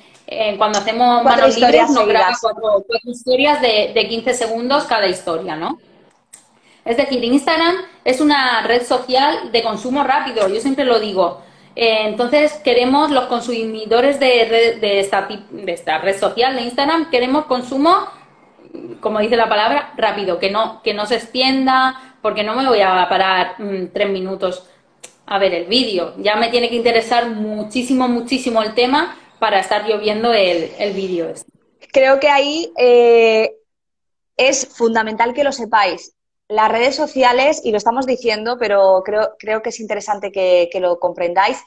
cuando 0.60 0.78
hacemos 0.78 1.24
manos 1.24 1.58
libres, 1.58 1.89
nos 1.89 2.06
graba 2.06 2.38
cuatro, 2.39 2.86
historias 3.06 3.62
de, 3.63 3.93
de 3.95 4.08
15 4.08 4.36
segundos 4.36 4.84
cada 4.84 5.08
historia, 5.08 5.56
¿no? 5.56 5.80
Es 6.86 6.97
decir, 6.97 7.24
Instagram 7.24 7.78
es 8.06 8.21
una 8.21 8.62
red 8.62 8.86
social 8.86 9.52
de 9.52 9.63
consumo 9.63 10.04
rápido, 10.04 10.47
yo 10.47 10.62
siempre 10.62 10.86
lo 10.86 11.00
digo. 11.00 11.41
Eh, 11.75 12.07
entonces, 12.07 12.53
queremos, 12.63 13.12
los 13.12 13.25
consumidores 13.25 14.19
de, 14.19 14.77
de, 14.81 14.99
esta, 14.99 15.27
de 15.27 15.71
esta 15.71 15.99
red 15.99 16.19
social 16.19 16.55
de 16.55 16.63
Instagram, 16.63 17.10
queremos 17.10 17.45
consumo, 17.45 18.07
como 18.99 19.19
dice 19.19 19.36
la 19.38 19.49
palabra, 19.49 19.93
rápido, 19.97 20.39
que 20.39 20.51
no, 20.51 20.81
que 20.84 20.93
no 20.93 21.05
se 21.05 21.15
extienda, 21.15 22.17
porque 22.21 22.43
no 22.43 22.55
me 22.55 22.67
voy 22.67 22.81
a 22.81 23.07
parar 23.10 23.55
mm, 23.57 23.88
tres 23.93 24.10
minutos 24.10 24.67
a 25.25 25.39
ver 25.39 25.53
el 25.53 25.65
vídeo. 25.65 26.13
Ya 26.17 26.36
me 26.36 26.49
tiene 26.49 26.69
que 26.69 26.75
interesar 26.75 27.29
muchísimo, 27.29 28.07
muchísimo 28.07 28.62
el 28.62 28.73
tema 28.73 29.15
para 29.39 29.60
estar 29.60 29.88
yo 29.88 29.97
viendo 29.97 30.34
el, 30.34 30.71
el 30.77 30.93
vídeo. 30.93 31.29
Este. 31.29 31.51
Creo 31.91 32.19
que 32.19 32.29
ahí 32.29 32.71
eh, 32.77 33.55
es 34.38 34.67
fundamental 34.67 35.34
que 35.34 35.43
lo 35.43 35.51
sepáis. 35.51 36.13
Las 36.51 36.69
redes 36.69 36.97
sociales, 36.97 37.61
y 37.63 37.71
lo 37.71 37.77
estamos 37.77 38.05
diciendo, 38.05 38.57
pero 38.59 39.03
creo, 39.05 39.35
creo 39.39 39.61
que 39.61 39.69
es 39.69 39.79
interesante 39.79 40.33
que, 40.33 40.69
lo 40.81 40.99
comprendáis, 40.99 41.57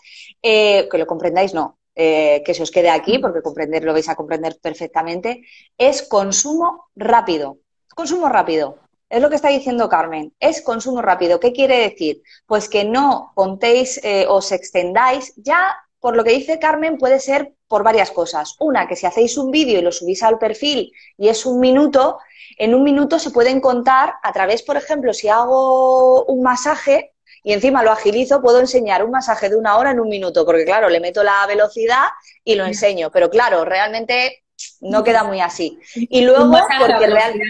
eh, 0.42 0.86
que 0.90 0.98
lo 0.98 1.06
comprendáis, 1.06 1.54
no, 1.54 1.78
eh, 1.94 2.42
que 2.44 2.52
se 2.52 2.62
os 2.62 2.70
quede 2.70 2.90
aquí, 2.90 3.18
porque 3.18 3.40
comprender 3.40 3.82
lo 3.82 3.94
vais 3.94 4.10
a 4.10 4.14
comprender 4.14 4.58
perfectamente, 4.60 5.40
es 5.78 6.02
consumo 6.02 6.90
rápido. 6.94 7.56
Consumo 7.94 8.28
rápido. 8.28 8.76
Es 9.08 9.22
lo 9.22 9.30
que 9.30 9.36
está 9.36 9.48
diciendo 9.48 9.88
Carmen, 9.88 10.34
es 10.38 10.60
consumo 10.60 11.00
rápido. 11.00 11.40
¿Qué 11.40 11.54
quiere 11.54 11.78
decir? 11.78 12.20
Pues 12.44 12.68
que 12.68 12.84
no 12.84 13.32
contéis, 13.34 13.98
eh, 14.04 14.26
os 14.28 14.52
extendáis. 14.52 15.32
Ya, 15.36 15.78
por 15.98 16.14
lo 16.14 16.24
que 16.24 16.32
dice 16.32 16.58
Carmen, 16.58 16.98
puede 16.98 17.20
ser 17.20 17.53
por 17.74 17.82
varias 17.82 18.12
cosas. 18.12 18.54
Una, 18.60 18.87
que 18.87 18.94
si 18.94 19.04
hacéis 19.04 19.37
un 19.37 19.50
vídeo 19.50 19.80
y 19.80 19.82
lo 19.82 19.90
subís 19.90 20.22
al 20.22 20.38
perfil 20.38 20.92
y 21.18 21.26
es 21.26 21.44
un 21.44 21.58
minuto, 21.58 22.20
en 22.56 22.72
un 22.72 22.84
minuto 22.84 23.18
se 23.18 23.32
pueden 23.32 23.60
contar 23.60 24.14
a 24.22 24.32
través, 24.32 24.62
por 24.62 24.76
ejemplo, 24.76 25.12
si 25.12 25.26
hago 25.26 26.24
un 26.26 26.40
masaje 26.40 27.14
y 27.42 27.52
encima 27.52 27.82
lo 27.82 27.90
agilizo, 27.90 28.40
puedo 28.40 28.60
enseñar 28.60 29.04
un 29.04 29.10
masaje 29.10 29.48
de 29.48 29.56
una 29.56 29.76
hora 29.76 29.90
en 29.90 29.98
un 29.98 30.08
minuto, 30.08 30.46
porque 30.46 30.64
claro, 30.64 30.88
le 30.88 31.00
meto 31.00 31.24
la 31.24 31.44
velocidad 31.48 32.04
y 32.44 32.54
lo 32.54 32.64
enseño. 32.64 33.10
Pero 33.10 33.28
claro, 33.28 33.64
realmente 33.64 34.44
no 34.80 35.02
queda 35.02 35.24
muy 35.24 35.40
así. 35.40 35.76
Y 35.96 36.20
luego, 36.20 36.48
porque 36.78 37.08
realmente, 37.08 37.44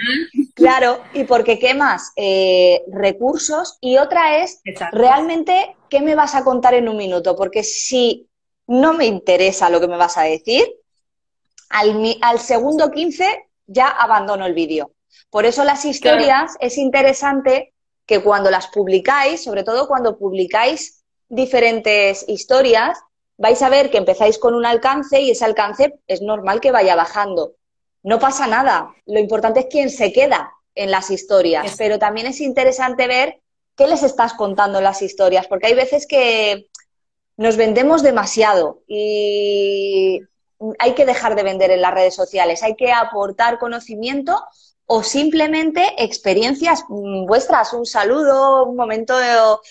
claro, 0.54 1.00
y 1.12 1.24
porque 1.24 1.58
quemas 1.58 2.12
eh, 2.16 2.82
recursos. 2.90 3.76
Y 3.82 3.98
otra 3.98 4.38
es, 4.38 4.62
realmente, 4.90 5.76
¿qué 5.90 6.00
me 6.00 6.14
vas 6.14 6.34
a 6.34 6.44
contar 6.44 6.72
en 6.72 6.88
un 6.88 6.96
minuto? 6.96 7.36
Porque 7.36 7.62
si 7.62 8.26
no 8.66 8.94
me 8.94 9.06
interesa 9.06 9.70
lo 9.70 9.80
que 9.80 9.88
me 9.88 9.96
vas 9.96 10.16
a 10.16 10.22
decir, 10.22 10.64
al, 11.70 12.16
al 12.20 12.38
segundo 12.38 12.90
15 12.90 13.48
ya 13.66 13.88
abandono 13.88 14.46
el 14.46 14.54
vídeo. 14.54 14.92
Por 15.30 15.46
eso 15.46 15.64
las 15.64 15.84
historias 15.84 16.56
es 16.60 16.78
interesante 16.78 17.72
que 18.06 18.22
cuando 18.22 18.50
las 18.50 18.68
publicáis, 18.68 19.42
sobre 19.42 19.64
todo 19.64 19.88
cuando 19.88 20.18
publicáis 20.18 21.02
diferentes 21.28 22.24
historias, 22.28 22.98
vais 23.36 23.60
a 23.62 23.68
ver 23.68 23.90
que 23.90 23.98
empezáis 23.98 24.38
con 24.38 24.54
un 24.54 24.66
alcance 24.66 25.20
y 25.20 25.30
ese 25.30 25.44
alcance 25.44 25.98
es 26.06 26.22
normal 26.22 26.60
que 26.60 26.72
vaya 26.72 26.94
bajando. 26.94 27.54
No 28.02 28.18
pasa 28.18 28.46
nada. 28.46 28.94
Lo 29.06 29.18
importante 29.18 29.60
es 29.60 29.66
quién 29.70 29.90
se 29.90 30.12
queda 30.12 30.52
en 30.74 30.90
las 30.90 31.10
historias, 31.10 31.74
pero 31.78 31.98
también 31.98 32.26
es 32.26 32.40
interesante 32.40 33.06
ver 33.06 33.40
qué 33.76 33.86
les 33.86 34.02
estás 34.02 34.34
contando 34.34 34.78
en 34.78 34.84
las 34.84 35.02
historias, 35.02 35.46
porque 35.46 35.68
hay 35.68 35.74
veces 35.74 36.06
que 36.06 36.68
nos 37.36 37.56
vendemos 37.56 38.02
demasiado 38.02 38.82
y 38.86 40.20
hay 40.78 40.94
que 40.94 41.04
dejar 41.04 41.34
de 41.34 41.42
vender 41.42 41.70
en 41.70 41.82
las 41.82 41.94
redes 41.94 42.14
sociales, 42.14 42.62
hay 42.62 42.76
que 42.76 42.92
aportar 42.92 43.58
conocimiento 43.58 44.40
o 44.86 45.02
simplemente 45.02 45.94
experiencias 46.02 46.84
mm, 46.88 47.26
vuestras, 47.26 47.72
un 47.72 47.86
saludo, 47.86 48.64
un 48.64 48.76
momento 48.76 49.14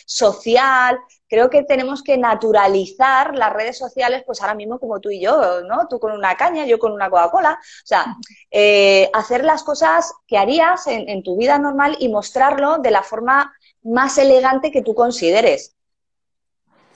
social. 0.06 0.99
Creo 1.28 1.49
que 1.49 1.63
tenemos 1.63 2.04
que 2.04 2.17
naturalizar 2.17 3.36
las 3.36 3.54
redes 3.54 3.78
sociales, 3.78 4.23
pues 4.26 4.41
ahora 4.41 4.56
mismo 4.56 4.80
como 4.80 4.99
tú 4.99 5.10
y 5.10 5.21
yo, 5.21 5.62
¿no? 5.62 5.88
Tú 5.88 5.99
con 5.99 6.12
una 6.13 6.36
caña, 6.36 6.65
yo 6.65 6.80
con 6.80 6.91
una 6.91 7.10
Coca-Cola. 7.10 7.60
O 7.60 7.88
sea, 7.88 8.06
eh, 8.52 9.10
hacer 9.13 9.43
las 9.43 9.63
cosas 9.63 10.13
que 10.28 10.38
harías 10.38 10.88
en, 10.88 11.08
en 11.10 11.23
tu 11.23 11.38
vida 11.38 11.58
normal 11.60 11.95
y 11.99 12.10
mostrarlo 12.10 12.78
de 12.80 12.91
la 12.91 13.04
forma 13.04 13.54
más 13.84 14.17
elegante 14.17 14.71
que 14.71 14.82
tú 14.82 14.95
consideres. 14.95 15.76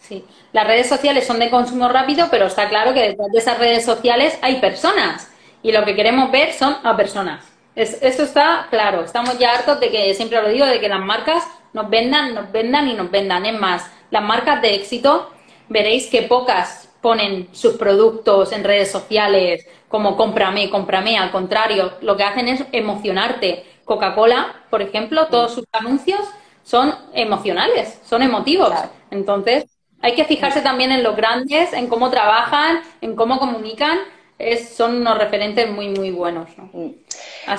Sí, 0.07 0.23
las 0.53 0.65
redes 0.65 0.87
sociales 0.87 1.27
son 1.27 1.39
de 1.39 1.49
consumo 1.49 1.89
rápido, 1.89 2.27
pero 2.31 2.45
está 2.45 2.69
claro 2.69 2.93
que 2.93 3.01
detrás 3.01 3.27
de 3.29 3.39
esas 3.39 3.59
redes 3.59 3.83
sociales 3.83 4.39
hay 4.41 4.61
personas 4.61 5.29
y 5.61 5.73
lo 5.73 5.83
que 5.83 5.95
queremos 5.95 6.31
ver 6.31 6.53
son 6.53 6.77
a 6.83 6.95
personas. 6.95 7.43
Es, 7.75 8.01
eso 8.01 8.23
está 8.23 8.67
claro. 8.69 9.03
Estamos 9.03 9.37
ya 9.37 9.51
hartos 9.51 9.81
de 9.81 9.91
que, 9.91 10.13
siempre 10.13 10.41
lo 10.41 10.47
digo, 10.47 10.65
de 10.65 10.79
que 10.79 10.87
las 10.87 11.01
marcas 11.01 11.43
nos 11.73 11.89
vendan, 11.89 12.33
nos 12.33 12.51
vendan 12.53 12.87
y 12.87 12.93
nos 12.93 13.11
vendan. 13.11 13.45
Es 13.45 13.59
más, 13.59 13.91
las 14.09 14.23
marcas 14.23 14.61
de 14.61 14.75
éxito, 14.75 15.29
veréis 15.67 16.07
que 16.07 16.21
pocas 16.23 16.89
ponen 17.01 17.49
sus 17.51 17.73
productos 17.73 18.51
en 18.53 18.63
redes 18.63 18.89
sociales 18.89 19.67
como 19.89 20.15
cómprame, 20.15 20.69
cómprame. 20.69 21.17
Al 21.17 21.31
contrario, 21.31 21.93
lo 22.01 22.15
que 22.15 22.23
hacen 22.23 22.47
es 22.47 22.63
emocionarte. 22.71 23.65
Coca-Cola, 23.83 24.63
por 24.69 24.81
ejemplo, 24.81 25.27
todos 25.27 25.53
sus 25.53 25.65
anuncios 25.73 26.21
son 26.63 26.95
emocionales, 27.13 27.99
son 28.03 28.23
emotivos. 28.23 28.73
Entonces, 29.11 29.65
hay 30.01 30.15
que 30.15 30.25
fijarse 30.25 30.61
también 30.61 30.91
en 30.91 31.03
los 31.03 31.15
grandes, 31.15 31.73
en 31.73 31.87
cómo 31.87 32.09
trabajan, 32.09 32.81
en 33.01 33.15
cómo 33.15 33.39
comunican 33.39 33.99
es, 34.39 34.69
son 34.69 34.97
unos 34.97 35.17
referentes 35.17 35.69
muy, 35.69 35.89
muy 35.89 36.11
buenos. 36.11 36.49
Mm. 36.57 36.89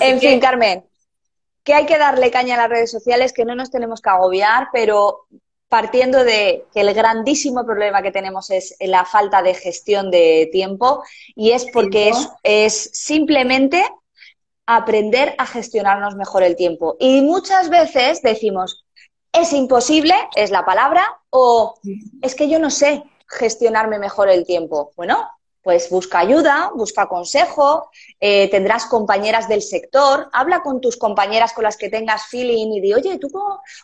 en 0.00 0.20
fin, 0.20 0.40
Carmen, 0.40 0.84
que 1.64 1.74
hay 1.74 1.86
que 1.86 1.98
darle 1.98 2.30
caña 2.30 2.54
a 2.54 2.58
las 2.58 2.70
redes 2.70 2.90
sociales, 2.90 3.32
que 3.32 3.44
no 3.44 3.54
nos 3.54 3.70
tenemos 3.70 4.00
que 4.00 4.10
agobiar, 4.10 4.68
pero 4.72 5.26
partiendo 5.68 6.24
de 6.24 6.64
que 6.72 6.80
el 6.80 6.94
grandísimo 6.94 7.66
problema 7.66 8.00
que 8.00 8.10
tenemos 8.10 8.50
es 8.50 8.74
la 8.80 9.04
falta 9.04 9.42
de 9.42 9.52
gestión 9.52 10.10
de 10.10 10.48
tiempo 10.50 11.02
y 11.34 11.50
es 11.50 11.66
porque 11.72 12.08
es, 12.08 12.28
es 12.42 12.90
simplemente 12.94 13.84
aprender 14.64 15.34
a 15.36 15.46
gestionarnos 15.46 16.14
mejor 16.14 16.42
el 16.42 16.56
tiempo. 16.56 16.96
Y 16.98 17.20
muchas 17.20 17.68
veces 17.68 18.22
decimos, 18.22 18.86
es 19.32 19.52
imposible, 19.52 20.14
es 20.34 20.50
la 20.50 20.64
palabra, 20.64 21.20
o 21.30 21.78
es 22.22 22.34
que 22.34 22.48
yo 22.48 22.58
no 22.58 22.70
sé 22.70 23.04
gestionarme 23.28 23.98
mejor 23.98 24.28
el 24.28 24.44
tiempo. 24.44 24.92
Bueno, 24.96 25.28
pues 25.62 25.90
busca 25.90 26.20
ayuda, 26.20 26.70
busca 26.74 27.08
consejo, 27.08 27.90
eh, 28.20 28.48
tendrás 28.50 28.86
compañeras 28.86 29.48
del 29.48 29.60
sector, 29.60 30.30
habla 30.32 30.62
con 30.62 30.80
tus 30.80 30.96
compañeras 30.96 31.52
con 31.52 31.64
las 31.64 31.76
que 31.76 31.90
tengas 31.90 32.26
feeling 32.26 32.72
y 32.72 32.80
di, 32.80 32.94
oye, 32.94 33.18
¿tú 33.18 33.28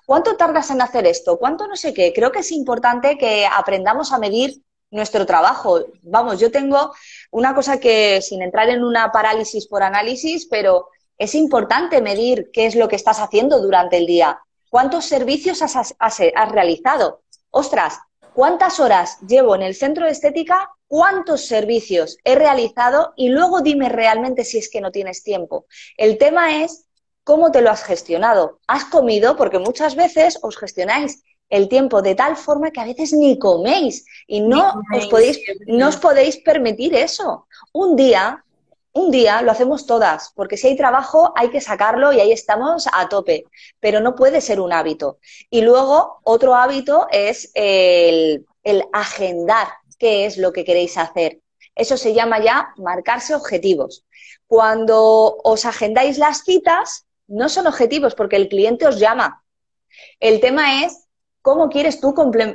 cuánto 0.06 0.36
tardas 0.36 0.70
en 0.70 0.80
hacer 0.80 1.06
esto? 1.06 1.38
¿Cuánto 1.38 1.66
no 1.66 1.76
sé 1.76 1.92
qué? 1.92 2.12
Creo 2.14 2.32
que 2.32 2.38
es 2.38 2.52
importante 2.52 3.18
que 3.18 3.46
aprendamos 3.46 4.12
a 4.12 4.18
medir 4.18 4.62
nuestro 4.90 5.26
trabajo. 5.26 5.80
Vamos, 6.02 6.38
yo 6.38 6.50
tengo 6.50 6.94
una 7.30 7.54
cosa 7.54 7.78
que, 7.78 8.22
sin 8.22 8.40
entrar 8.40 8.70
en 8.70 8.82
una 8.82 9.12
parálisis 9.12 9.66
por 9.66 9.82
análisis, 9.82 10.46
pero 10.46 10.88
es 11.18 11.34
importante 11.34 12.00
medir 12.00 12.50
qué 12.52 12.66
es 12.66 12.76
lo 12.76 12.88
que 12.88 12.96
estás 12.96 13.20
haciendo 13.20 13.60
durante 13.60 13.98
el 13.98 14.06
día. 14.06 14.40
¿Cuántos 14.74 15.04
servicios 15.04 15.62
has, 15.62 15.94
has 16.00 16.18
realizado? 16.50 17.22
Ostras, 17.52 18.00
¿cuántas 18.34 18.80
horas 18.80 19.18
llevo 19.20 19.54
en 19.54 19.62
el 19.62 19.76
centro 19.76 20.06
de 20.06 20.10
estética 20.10 20.68
cuántos 20.88 21.46
servicios 21.46 22.18
he 22.24 22.34
realizado 22.34 23.12
y 23.14 23.28
luego 23.28 23.60
dime 23.60 23.88
realmente 23.88 24.42
si 24.42 24.58
es 24.58 24.68
que 24.68 24.80
no 24.80 24.90
tienes 24.90 25.22
tiempo. 25.22 25.66
El 25.96 26.18
tema 26.18 26.64
es 26.64 26.86
cómo 27.22 27.52
te 27.52 27.60
lo 27.60 27.70
has 27.70 27.84
gestionado. 27.84 28.58
¿Has 28.66 28.86
comido? 28.86 29.36
Porque 29.36 29.60
muchas 29.60 29.94
veces 29.94 30.40
os 30.42 30.56
gestionáis 30.56 31.22
el 31.50 31.68
tiempo 31.68 32.02
de 32.02 32.16
tal 32.16 32.36
forma 32.36 32.72
que 32.72 32.80
a 32.80 32.84
veces 32.84 33.12
ni 33.12 33.38
coméis 33.38 34.04
y 34.26 34.40
no, 34.40 34.74
os, 34.92 35.06
podéis, 35.06 35.38
no 35.68 35.86
os 35.86 35.96
podéis 35.98 36.38
permitir 36.38 36.96
eso. 36.96 37.46
Un 37.72 37.94
día, 37.94 38.44
un 38.94 39.10
día 39.10 39.42
lo 39.42 39.50
hacemos 39.50 39.86
todas, 39.86 40.32
porque 40.34 40.56
si 40.56 40.68
hay 40.68 40.76
trabajo 40.76 41.32
hay 41.36 41.50
que 41.50 41.60
sacarlo 41.60 42.12
y 42.12 42.20
ahí 42.20 42.30
estamos 42.30 42.88
a 42.92 43.08
tope, 43.08 43.44
pero 43.80 44.00
no 44.00 44.14
puede 44.14 44.40
ser 44.40 44.60
un 44.60 44.72
hábito. 44.72 45.18
Y 45.50 45.62
luego 45.62 46.20
otro 46.22 46.54
hábito 46.54 47.08
es 47.10 47.50
el, 47.54 48.46
agendar 48.92 49.66
qué 49.98 50.26
es 50.26 50.38
lo 50.38 50.52
que 50.52 50.64
queréis 50.64 50.96
hacer. 50.96 51.40
Eso 51.74 51.96
se 51.96 52.14
llama 52.14 52.42
ya 52.42 52.72
marcarse 52.76 53.34
objetivos. 53.34 54.04
Cuando 54.46 55.38
os 55.42 55.64
agendáis 55.64 56.16
las 56.16 56.44
citas, 56.44 57.06
no 57.26 57.48
son 57.48 57.66
objetivos 57.66 58.14
porque 58.14 58.36
el 58.36 58.48
cliente 58.48 58.86
os 58.86 59.00
llama. 59.00 59.42
El 60.20 60.40
tema 60.40 60.84
es 60.84 61.08
cómo 61.42 61.68
quieres 61.68 62.00
tú 62.00 62.14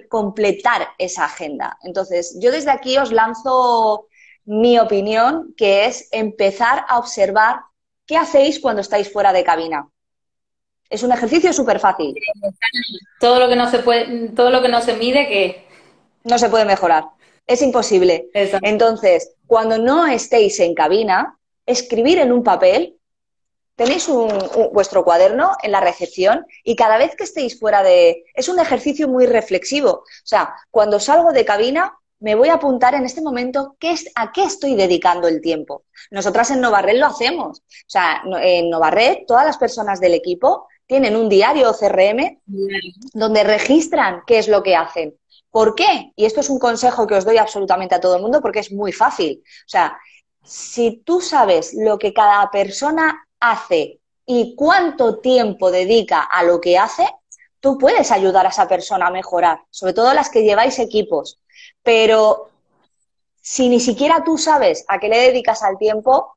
completar 0.10 0.88
esa 0.98 1.26
agenda. 1.26 1.78
Entonces, 1.84 2.38
yo 2.40 2.52
desde 2.52 2.72
aquí 2.72 2.98
os 2.98 3.12
lanzo 3.12 4.08
mi 4.50 4.80
opinión, 4.80 5.54
que 5.56 5.86
es 5.86 6.10
empezar 6.12 6.84
a 6.88 6.98
observar 6.98 7.60
qué 8.08 8.18
hacéis 8.18 8.60
cuando 8.60 8.82
estáis 8.82 9.14
fuera 9.14 9.32
de 9.32 9.44
cabina. 9.44 9.88
Es 10.90 11.04
un 11.04 11.12
ejercicio 11.12 11.54
súper 11.54 11.80
fácil. 11.80 12.16
Todo 13.20 13.40
lo 13.40 13.48
que 13.48 13.56
no 13.56 13.70
se 13.70 13.78
puede, 13.78 14.30
todo 14.30 14.50
lo 14.50 14.64
que 14.64 14.70
no 14.70 14.82
se 14.82 14.96
mide, 14.96 15.28
que 15.28 15.68
no 16.24 16.40
se 16.40 16.50
puede 16.50 16.66
mejorar. 16.66 17.04
Es 17.46 17.62
imposible. 17.62 18.32
Entonces, 18.34 19.36
cuando 19.46 19.78
no 19.78 20.08
estéis 20.08 20.60
en 20.62 20.74
cabina, 20.74 21.38
escribir 21.68 22.18
en 22.18 22.32
un 22.32 22.44
papel, 22.44 22.98
tenéis 23.76 24.10
vuestro 24.72 25.04
cuaderno 25.04 25.52
en 25.62 25.74
la 25.74 25.80
recepción 25.80 26.44
y 26.64 26.76
cada 26.76 26.98
vez 26.98 27.16
que 27.16 27.26
estéis 27.26 27.60
fuera 27.60 27.84
de... 27.84 28.24
Es 28.34 28.50
un 28.50 28.60
ejercicio 28.60 29.08
muy 29.08 29.28
reflexivo. 29.28 29.92
O 29.92 30.06
sea, 30.24 30.56
cuando 30.72 31.00
salgo 31.00 31.34
de 31.34 31.46
cabina, 31.46 32.00
me 32.20 32.36
voy 32.36 32.50
a 32.50 32.56
apuntar 32.56 32.96
en 32.96 33.06
este 33.06 33.22
momento 33.22 33.76
qué 33.80 33.92
es, 33.92 34.12
a 34.16 34.32
qué 34.32 34.44
estoy 34.44 34.76
dedicando 34.76 35.28
el 35.28 35.42
tiempo. 35.42 35.84
Nosotras 36.12 36.52
en 36.52 36.62
Novarred 36.62 36.98
lo 36.98 37.08
hacemos. 37.08 37.60
O 37.60 37.64
sea, 37.88 38.22
en 38.42 38.70
Novarred 38.70 39.26
todas 39.26 39.46
las 39.46 39.58
personas 39.58 40.00
del 40.00 40.14
equipo 40.14 40.68
tienen 40.86 41.16
un 41.16 41.30
diario 41.30 41.74
CRM 41.74 42.42
donde 43.14 43.44
registran 43.44 44.24
qué 44.26 44.40
es 44.40 44.48
lo 44.48 44.64
que 44.64 44.76
hacen. 44.76 45.16
¿Por 45.52 45.76
qué? 45.76 46.12
Y 46.16 46.26
esto 46.26 46.42
es 46.42 46.50
un 46.50 46.60
consejo 46.60 47.08
que 47.08 47.16
os 47.16 47.26
doy 47.26 47.38
absolutamente 47.38 47.96
a 47.96 48.02
todo 48.02 48.16
el 48.16 48.22
mundo 48.22 48.42
porque 48.42 48.60
es 48.60 48.72
muy 48.72 48.92
fácil. 48.92 49.42
O 49.44 49.70
sea, 49.70 49.98
si 50.44 51.02
tú 51.06 51.22
sabes 51.22 51.74
lo 51.74 51.98
que 51.98 52.14
cada 52.14 52.50
persona 52.52 53.28
hace 53.40 54.00
y 54.26 54.56
cuánto 54.56 55.20
tiempo 55.20 55.72
dedica 55.72 56.22
a 56.22 56.44
lo 56.44 56.60
que 56.60 56.78
hace, 56.78 57.08
tú 57.60 57.78
puedes 57.78 58.12
ayudar 58.12 58.46
a 58.46 58.50
esa 58.50 58.68
persona 58.68 59.08
a 59.08 59.12
mejorar, 59.12 59.62
sobre 59.70 59.94
todo 59.94 60.14
las 60.14 60.30
que 60.30 60.44
lleváis 60.44 60.80
equipos. 60.80 61.40
Pero 61.90 62.52
si 63.42 63.68
ni 63.68 63.80
siquiera 63.80 64.24
tú 64.24 64.38
sabes 64.38 64.86
a 64.88 65.00
qué 65.00 65.10
le 65.10 65.18
dedicas 65.18 65.64
al 65.64 65.80
tiempo, 65.80 66.36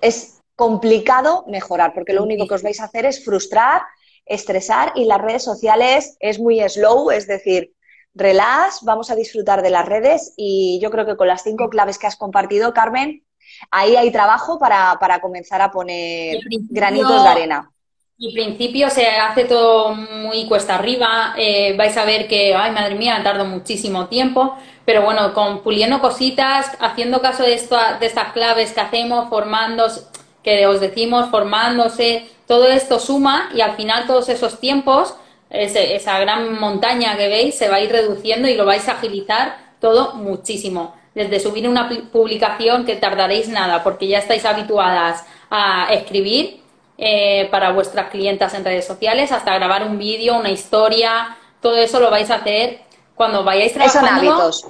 es 0.00 0.38
complicado 0.54 1.44
mejorar, 1.48 1.94
porque 1.94 2.12
lo 2.12 2.22
único 2.22 2.46
que 2.46 2.54
os 2.54 2.62
vais 2.62 2.78
a 2.78 2.84
hacer 2.84 3.06
es 3.06 3.24
frustrar 3.24 3.82
estresar 4.24 4.92
y 4.94 5.06
las 5.06 5.20
redes 5.20 5.42
sociales 5.42 6.16
es 6.20 6.38
muy 6.38 6.60
slow, 6.68 7.10
es 7.10 7.26
decir, 7.26 7.74
relax, 8.14 8.82
vamos 8.82 9.10
a 9.10 9.16
disfrutar 9.16 9.62
de 9.62 9.70
las 9.70 9.86
redes 9.86 10.32
y 10.36 10.78
yo 10.80 10.92
creo 10.92 11.04
que 11.04 11.16
con 11.16 11.26
las 11.26 11.42
cinco 11.42 11.68
claves 11.68 11.98
que 11.98 12.06
has 12.06 12.14
compartido, 12.14 12.72
Carmen, 12.72 13.24
ahí 13.72 13.96
hay 13.96 14.12
trabajo 14.12 14.60
para, 14.60 14.96
comenzar 15.20 15.60
a 15.60 15.72
poner 15.72 16.38
granitos 16.70 17.24
de 17.24 17.28
arena. 17.28 17.72
Al 18.20 18.32
principio 18.32 18.90
se 18.90 19.06
hace 19.06 19.44
todo 19.44 19.94
muy 19.94 20.46
cuesta 20.46 20.74
arriba, 20.74 21.34
eh, 21.36 21.76
vais 21.76 21.96
a 21.96 22.04
ver 22.04 22.26
que, 22.26 22.52
ay, 22.52 22.72
madre 22.72 22.96
mía, 22.96 23.20
tardo 23.22 23.44
muchísimo 23.44 24.08
tiempo, 24.08 24.56
pero 24.84 25.02
bueno, 25.02 25.32
con 25.34 25.62
puliendo 25.62 26.00
cositas, 26.00 26.76
haciendo 26.80 27.20
caso 27.20 27.44
de, 27.44 27.50
de 27.50 28.06
estas 28.06 28.32
claves 28.32 28.72
que 28.72 28.80
hacemos, 28.80 29.28
formándose, 29.28 30.02
que 30.42 30.66
os 30.66 30.80
decimos, 30.80 31.30
formándose, 31.30 32.26
todo 32.48 32.66
esto 32.66 32.98
suma 32.98 33.50
y 33.54 33.60
al 33.60 33.76
final 33.76 34.08
todos 34.08 34.28
esos 34.30 34.58
tiempos, 34.58 35.14
esa 35.48 36.18
gran 36.18 36.58
montaña 36.58 37.16
que 37.16 37.28
veis, 37.28 37.56
se 37.56 37.68
va 37.68 37.76
a 37.76 37.80
ir 37.80 37.92
reduciendo 37.92 38.48
y 38.48 38.54
lo 38.56 38.66
vais 38.66 38.88
a 38.88 38.94
agilizar 38.94 39.58
todo 39.80 40.14
muchísimo. 40.14 40.96
Desde 41.14 41.38
subir 41.38 41.68
una 41.68 41.88
publicación 42.10 42.84
que 42.84 42.96
tardaréis 42.96 43.48
nada 43.48 43.84
porque 43.84 44.08
ya 44.08 44.18
estáis 44.18 44.44
habituadas 44.44 45.24
a 45.50 45.86
escribir 45.92 46.67
eh, 46.98 47.48
para 47.52 47.70
vuestras 47.70 48.10
clientas 48.10 48.54
en 48.54 48.64
redes 48.64 48.84
sociales, 48.84 49.30
hasta 49.30 49.54
grabar 49.54 49.84
un 49.84 49.98
vídeo, 49.98 50.36
una 50.36 50.50
historia, 50.50 51.36
todo 51.60 51.76
eso 51.76 52.00
lo 52.00 52.10
vais 52.10 52.28
a 52.30 52.36
hacer 52.36 52.80
cuando 53.14 53.44
vayáis 53.44 53.72
trabajando. 53.72 54.10
Son 54.10 54.18
hábitos. 54.18 54.66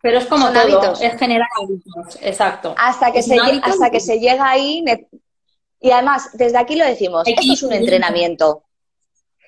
Pero 0.00 0.18
es 0.18 0.26
como 0.26 0.52
todo, 0.52 0.94
es 1.00 1.18
generar 1.18 1.48
hábitos, 1.60 2.18
exacto. 2.22 2.74
Hasta 2.78 3.12
que, 3.12 3.22
se, 3.22 3.36
hasta 3.62 3.90
que 3.90 4.00
se 4.00 4.18
llega 4.18 4.48
ahí, 4.48 4.84
y 5.80 5.90
además, 5.90 6.30
desde 6.34 6.58
aquí 6.58 6.76
lo 6.76 6.84
decimos, 6.84 7.26
esto 7.26 7.52
es 7.52 7.62
un 7.64 7.72
entrenamiento. 7.72 8.62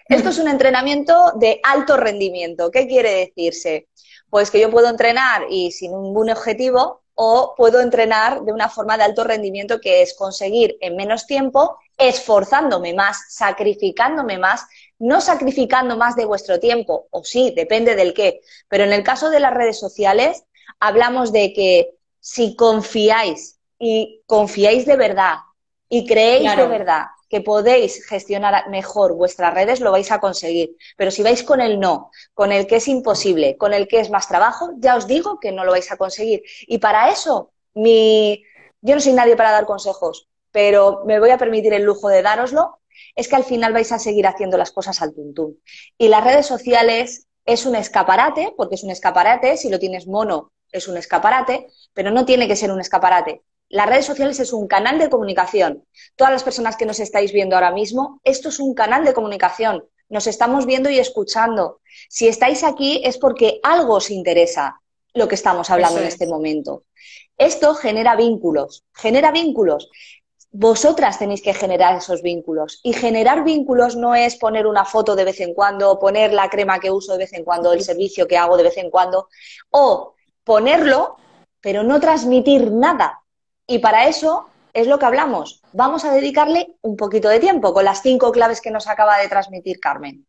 Esto 0.09 0.29
es 0.31 0.39
un 0.39 0.49
entrenamiento 0.49 1.33
de 1.37 1.61
alto 1.63 1.97
rendimiento. 1.97 2.71
¿Qué 2.71 2.87
quiere 2.87 3.15
decirse? 3.15 3.89
Pues 4.29 4.51
que 4.51 4.61
yo 4.61 4.71
puedo 4.71 4.89
entrenar 4.89 5.47
y 5.49 5.71
sin 5.71 5.93
ningún 5.93 6.29
objetivo 6.31 7.03
o 7.15 7.55
puedo 7.57 7.81
entrenar 7.81 8.43
de 8.43 8.53
una 8.53 8.69
forma 8.69 8.97
de 8.97 9.05
alto 9.05 9.25
rendimiento 9.25 9.81
que 9.81 10.03
es 10.03 10.15
conseguir 10.15 10.77
en 10.81 10.97
menos 10.97 11.27
tiempo, 11.27 11.79
esforzándome 11.99 12.95
más, 12.95 13.19
sacrificándome 13.29 14.39
más, 14.39 14.67
no 14.99 15.21
sacrificando 15.21 15.97
más 15.97 16.17
de 16.17 16.25
vuestro 16.25 16.61
tiempo, 16.61 17.09
o 17.11 17.25
sí, 17.25 17.53
depende 17.55 17.95
del 17.95 18.15
qué, 18.15 18.41
pero 18.69 18.85
en 18.85 18.93
el 18.93 19.03
caso 19.03 19.31
de 19.31 19.41
las 19.41 19.55
redes 19.55 19.79
sociales 19.79 20.45
hablamos 20.81 21.33
de 21.33 21.53
que 21.53 21.91
si 22.21 22.57
confiáis 22.57 23.59
y 23.79 24.23
confiáis 24.27 24.87
de 24.87 24.97
verdad 24.97 25.37
y 25.89 26.07
creéis 26.07 26.57
de 26.57 26.67
verdad 26.67 27.05
que 27.29 27.41
podéis 27.41 28.07
gestionar 28.07 28.69
mejor 28.71 29.15
vuestras 29.15 29.53
redes, 29.53 29.81
lo 29.81 29.91
vais 29.91 30.11
a 30.13 30.21
conseguir. 30.21 30.77
Pero 30.97 31.11
si 31.11 31.23
vais 31.23 31.43
con 31.43 31.61
el 31.61 31.81
no, 31.81 32.11
con 32.33 32.53
el 32.53 32.67
que 32.67 32.77
es 32.77 32.87
imposible, 32.87 33.57
con 33.57 33.75
el 33.75 33.89
que 33.89 33.99
es 33.99 34.09
más 34.09 34.29
trabajo, 34.29 34.71
ya 34.79 34.95
os 34.97 35.07
digo 35.07 35.41
que 35.41 35.51
no 35.51 35.65
lo 35.65 35.73
vais 35.73 35.91
a 35.91 35.97
conseguir. 35.97 36.43
Y 36.69 36.79
para 36.79 37.11
eso, 37.11 37.53
mi... 37.75 38.45
yo 38.83 38.95
no 38.95 39.01
soy 39.01 39.15
nadie 39.15 39.35
para 39.37 39.51
dar 39.51 39.67
consejos, 39.67 40.29
pero 40.55 41.03
me 41.05 41.19
voy 41.19 41.31
a 41.31 41.37
permitir 41.37 41.75
el 41.75 41.83
lujo 41.83 42.09
de 42.09 42.23
dároslo, 42.23 42.79
es 43.17 43.27
que 43.27 43.35
al 43.35 43.43
final 43.43 43.73
vais 43.73 43.91
a 43.91 43.99
seguir 43.99 44.29
haciendo 44.29 44.57
las 44.57 44.71
cosas 44.71 45.03
al 45.03 45.13
tuntún. 45.13 45.61
Y 45.99 46.07
las 46.07 46.23
redes 46.23 46.47
sociales 46.47 47.27
es 47.45 47.67
un 47.67 47.75
escaparate, 47.75 48.55
porque 48.57 48.77
es 48.77 48.85
un 48.85 48.91
escaparate, 48.91 49.57
si 49.57 49.69
lo 49.69 49.81
tienes 49.81 50.07
mono 50.07 50.53
es 50.71 50.87
un 50.89 50.97
escaparate, 50.97 51.69
pero 51.93 52.11
no 52.13 52.25
tiene 52.25 52.47
que 52.47 52.57
ser 52.57 52.71
un 52.71 52.81
escaparate. 52.81 53.43
Las 53.69 53.89
redes 53.89 54.07
sociales 54.07 54.39
es 54.39 54.53
un 54.53 54.69
canal 54.69 54.99
de 54.99 55.09
comunicación. 55.09 55.85
Todas 56.15 56.33
las 56.33 56.45
personas 56.45 56.77
que 56.77 56.87
nos 56.87 57.01
estáis 57.01 57.33
viendo 57.33 57.57
ahora 57.57 57.73
mismo, 57.73 58.21
esto 58.23 58.49
es 58.49 58.61
un 58.61 58.75
canal 58.75 59.05
de 59.05 59.15
comunicación. 59.15 59.85
Nos 60.09 60.29
estamos 60.29 60.67
viendo 60.67 60.89
y 60.89 61.01
escuchando. 61.01 61.81
Si 62.09 62.29
estáis 62.29 62.63
aquí 62.63 63.01
es 63.05 63.19
porque 63.19 63.59
algo 63.65 63.95
os 63.95 64.11
interesa 64.11 64.81
lo 65.15 65.27
que 65.27 65.35
estamos 65.35 65.71
hablando 65.71 66.01
en 66.01 66.07
este 66.07 66.27
momento. 66.27 66.85
Esto 67.39 67.75
genera 67.75 68.15
vínculos, 68.15 68.85
genera 68.93 69.33
vínculos. 69.33 69.91
Vosotras 70.57 71.19
tenéis 71.19 71.43
que 71.43 71.53
generar 71.53 71.97
esos 71.97 72.23
vínculos. 72.23 72.79
Y 72.85 72.93
generar 72.93 73.43
vínculos 73.43 73.97
no 73.97 74.15
es 74.15 74.37
poner 74.37 74.69
una 74.69 74.85
foto 74.85 75.17
de 75.17 75.25
vez 75.25 75.41
en 75.41 75.53
cuando, 75.53 75.99
poner 75.99 76.33
la 76.33 76.49
crema 76.49 76.79
que 76.79 76.93
uso 76.93 77.15
de 77.15 77.19
vez 77.19 77.33
en 77.33 77.43
cuando, 77.43 77.73
el 77.73 77.83
servicio 77.83 78.29
que 78.29 78.39
hago 78.39 78.57
de 78.57 78.63
vez 78.63 78.77
en 78.77 78.89
cuando, 78.89 79.29
o 79.71 80.15
ponerlo, 80.45 81.17
pero 81.61 81.83
no 81.83 81.99
transmitir 81.99 82.71
nada. 82.71 83.21
Y 83.67 83.81
para 83.81 84.07
eso 84.07 84.47
es 84.73 84.87
lo 84.87 85.01
que 85.01 85.07
hablamos. 85.07 85.61
Vamos 85.73 86.05
a 86.05 86.13
dedicarle 86.13 86.77
un 86.83 86.97
poquito 86.97 87.29
de 87.29 87.41
tiempo 87.41 87.75
con 87.75 87.85
las 87.85 88.01
cinco 88.01 88.31
claves 88.31 88.61
que 88.61 88.71
nos 88.71 88.87
acaba 88.87 89.19
de 89.19 89.29
transmitir 89.29 89.81
Carmen. 89.81 90.25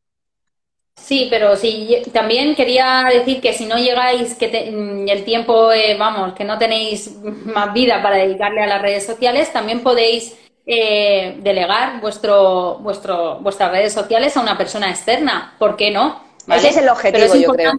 Sí, 0.96 1.28
pero 1.30 1.56
sí, 1.56 2.02
también 2.14 2.56
quería 2.56 3.08
decir 3.12 3.42
que 3.42 3.54
si 3.54 3.66
no 3.66 3.78
llegáis, 3.78 4.34
que 4.36 4.72
mm, 4.72 5.08
el 5.10 5.24
tiempo, 5.24 5.72
eh, 5.72 5.96
vamos, 5.98 6.34
que 6.34 6.44
no 6.44 6.58
tenéis 6.58 7.16
más 7.46 7.74
vida 7.74 8.02
para 8.02 8.18
dedicarle 8.18 8.64
a 8.64 8.68
las 8.68 8.82
redes 8.82 9.06
sociales, 9.06 9.52
también 9.52 9.82
podéis 9.84 10.36
eh, 10.66 11.38
delegar 11.42 12.02
vuestro, 12.02 12.80
vuestro, 12.80 13.40
vuestras 13.40 13.72
redes 13.72 13.94
sociales 13.94 14.36
a 14.36 14.42
una 14.42 14.58
persona 14.58 14.90
externa. 14.90 15.56
¿Por 15.60 15.76
qué 15.76 15.92
no? 15.92 16.24
Ese 16.48 16.70
es 16.70 16.78
el 16.78 16.90
objetivo, 16.90 17.36
yo 17.36 17.54
creo. 17.54 17.74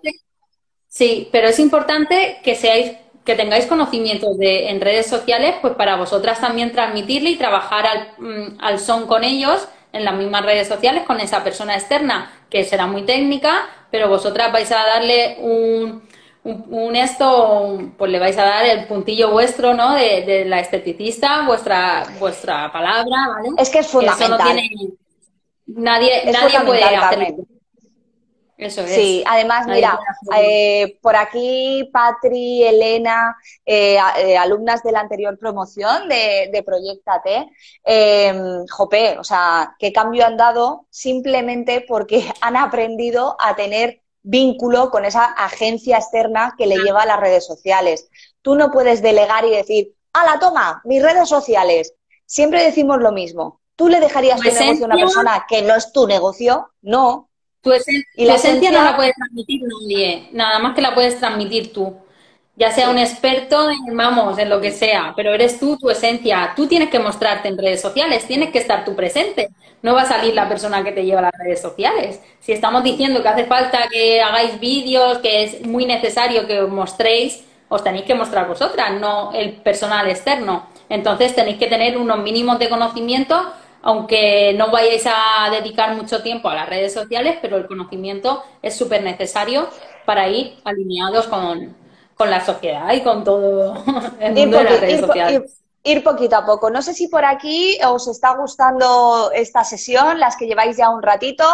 Sí, 0.88 1.28
pero 1.32 1.48
es 1.48 1.58
importante 1.58 2.38
que 2.42 2.54
seáis 2.54 2.92
que 3.24 3.34
tengáis 3.34 3.66
conocimientos 3.66 4.38
de, 4.38 4.70
en 4.70 4.80
redes 4.80 5.08
sociales, 5.08 5.56
pues 5.60 5.74
para 5.74 5.96
vosotras 5.96 6.40
también 6.40 6.70
transmitirle 6.70 7.30
y 7.30 7.36
trabajar 7.36 7.84
al, 7.86 8.08
mm, 8.18 8.58
al 8.60 8.78
son 8.78 9.08
con 9.08 9.24
ellos 9.24 9.66
en 9.96 10.04
las 10.04 10.14
mismas 10.14 10.44
redes 10.44 10.68
sociales 10.68 11.04
con 11.04 11.20
esa 11.20 11.42
persona 11.42 11.74
externa 11.74 12.30
que 12.50 12.64
será 12.64 12.86
muy 12.86 13.02
técnica, 13.02 13.66
pero 13.90 14.08
vosotras 14.08 14.52
vais 14.52 14.70
a 14.70 14.84
darle 14.84 15.36
un, 15.40 16.02
un, 16.44 16.96
esto, 16.96 17.78
pues 17.96 18.10
le 18.10 18.18
vais 18.18 18.38
a 18.38 18.44
dar 18.44 18.64
el 18.64 18.86
puntillo 18.86 19.30
vuestro, 19.30 19.74
¿no? 19.74 19.94
De, 19.94 20.44
la 20.46 20.60
esteticista, 20.60 21.46
vuestra 21.46 22.04
vuestra 22.18 22.70
palabra, 22.72 23.16
¿vale? 23.34 23.48
Es 23.58 23.70
que 23.70 23.80
es 23.80 23.88
fundamental. 23.88 24.38
nadie 25.66 26.22
nadie 26.32 26.60
puede 26.64 26.84
hacer 26.84 27.34
eso 28.56 28.80
es. 28.82 28.94
Sí, 28.94 29.22
además, 29.26 29.66
mira, 29.66 29.98
eh, 30.38 30.98
por 31.02 31.14
aquí 31.14 31.88
Patri, 31.92 32.64
Elena, 32.64 33.36
eh, 33.64 33.98
eh, 34.18 34.36
alumnas 34.36 34.82
de 34.82 34.92
la 34.92 35.00
anterior 35.00 35.38
promoción 35.38 36.08
de, 36.08 36.48
de 36.52 36.62
Proyectate, 36.62 37.50
em, 37.84 38.66
jope, 38.66 39.18
o 39.18 39.24
sea, 39.24 39.76
qué 39.78 39.92
cambio 39.92 40.24
han 40.24 40.36
dado 40.36 40.86
simplemente 40.90 41.84
porque 41.86 42.24
han 42.40 42.56
aprendido 42.56 43.36
a 43.38 43.54
tener 43.56 44.02
vínculo 44.22 44.90
con 44.90 45.04
esa 45.04 45.24
agencia 45.24 45.98
externa 45.98 46.54
que 46.58 46.66
le 46.66 46.78
lleva 46.78 47.02
a 47.02 47.06
las 47.06 47.20
redes 47.20 47.46
sociales. 47.46 48.08
Tú 48.42 48.54
no 48.54 48.70
puedes 48.70 49.02
delegar 49.02 49.44
y 49.44 49.50
decir, 49.50 49.94
a 50.14 50.24
la 50.24 50.38
toma, 50.38 50.80
mis 50.84 51.02
redes 51.02 51.28
sociales. 51.28 51.94
Siempre 52.24 52.64
decimos 52.64 52.98
lo 52.98 53.12
mismo. 53.12 53.60
¿Tú 53.76 53.88
le 53.88 54.00
dejarías 54.00 54.40
tu 54.40 54.48
negocio 54.48 54.84
a 54.84 54.88
una 54.88 54.96
persona 54.96 55.46
que 55.48 55.62
no 55.62 55.74
es 55.74 55.92
tu 55.92 56.06
negocio? 56.06 56.72
No, 56.80 57.28
tu, 57.66 57.72
esencia 57.72 58.70
no 58.70 58.84
la 58.84 58.94
puedes 58.94 59.14
transmitir 59.16 59.60
nadie, 59.62 60.28
nada 60.32 60.60
más 60.60 60.74
que 60.74 60.80
la 60.80 60.94
puedes 60.94 61.18
transmitir 61.18 61.72
tú. 61.72 61.96
Ya 62.54 62.70
sea 62.70 62.88
un 62.88 62.96
experto 62.96 63.68
en, 63.68 63.96
vamos, 63.96 64.38
en 64.38 64.48
lo 64.48 64.60
que 64.60 64.70
sea, 64.70 65.12
pero 65.16 65.34
eres 65.34 65.58
tú, 65.58 65.76
tu 65.76 65.90
esencia. 65.90 66.52
Tú 66.54 66.68
tienes 66.68 66.90
que 66.90 67.00
mostrarte 67.00 67.48
en 67.48 67.58
redes 67.58 67.82
sociales, 67.82 68.24
tienes 68.26 68.50
que 68.50 68.58
estar 68.58 68.84
tú 68.84 68.94
presente. 68.94 69.48
No 69.82 69.94
va 69.94 70.02
a 70.02 70.06
salir 70.06 70.32
la 70.32 70.48
persona 70.48 70.82
que 70.84 70.92
te 70.92 71.04
lleva 71.04 71.18
a 71.18 71.22
las 71.24 71.38
redes 71.38 71.60
sociales. 71.60 72.20
Si 72.40 72.52
estamos 72.52 72.84
diciendo 72.84 73.20
que 73.20 73.28
hace 73.28 73.44
falta 73.44 73.88
que 73.90 74.22
hagáis 74.22 74.58
vídeos, 74.60 75.18
que 75.18 75.42
es 75.42 75.66
muy 75.66 75.86
necesario 75.86 76.46
que 76.46 76.60
os 76.60 76.70
mostréis, 76.70 77.44
os 77.68 77.82
tenéis 77.82 78.04
que 78.04 78.14
mostrar 78.14 78.46
vosotras, 78.46 78.92
no 79.00 79.32
el 79.32 79.54
personal 79.54 80.08
externo. 80.08 80.66
Entonces 80.88 81.34
tenéis 81.34 81.58
que 81.58 81.66
tener 81.66 81.98
unos 81.98 82.20
mínimos 82.20 82.60
de 82.60 82.68
conocimiento 82.68 83.52
aunque 83.86 84.52
no 84.54 84.72
vayáis 84.72 85.04
a 85.06 85.48
dedicar 85.48 85.94
mucho 85.94 86.20
tiempo 86.20 86.48
a 86.48 86.56
las 86.56 86.68
redes 86.68 86.92
sociales, 86.92 87.38
pero 87.40 87.56
el 87.56 87.68
conocimiento 87.68 88.42
es 88.60 88.74
súper 88.74 89.04
necesario 89.04 89.68
para 90.04 90.28
ir 90.28 90.58
alineados 90.64 91.28
con, 91.28 91.76
la 92.18 92.44
sociedad 92.44 92.92
y 92.94 93.02
con 93.02 93.22
todo 93.22 93.76
el 94.20 94.34
mundo 94.34 94.58
de 94.58 94.64
las 94.64 94.80
redes 94.80 95.00
sociales. 95.02 95.62
Ir, 95.84 96.02
poquito 96.02 96.34
a 96.34 96.44
poco. 96.44 96.68
No 96.68 96.82
sé 96.82 96.94
si 96.94 97.06
por 97.06 97.24
aquí 97.24 97.78
os 97.86 98.08
está 98.08 98.34
gustando 98.34 99.30
esta 99.32 99.62
sesión, 99.62 100.18
las 100.18 100.36
que 100.36 100.48
lleváis 100.48 100.76
ya 100.76 100.90
un 100.90 101.00
ratito. 101.00 101.44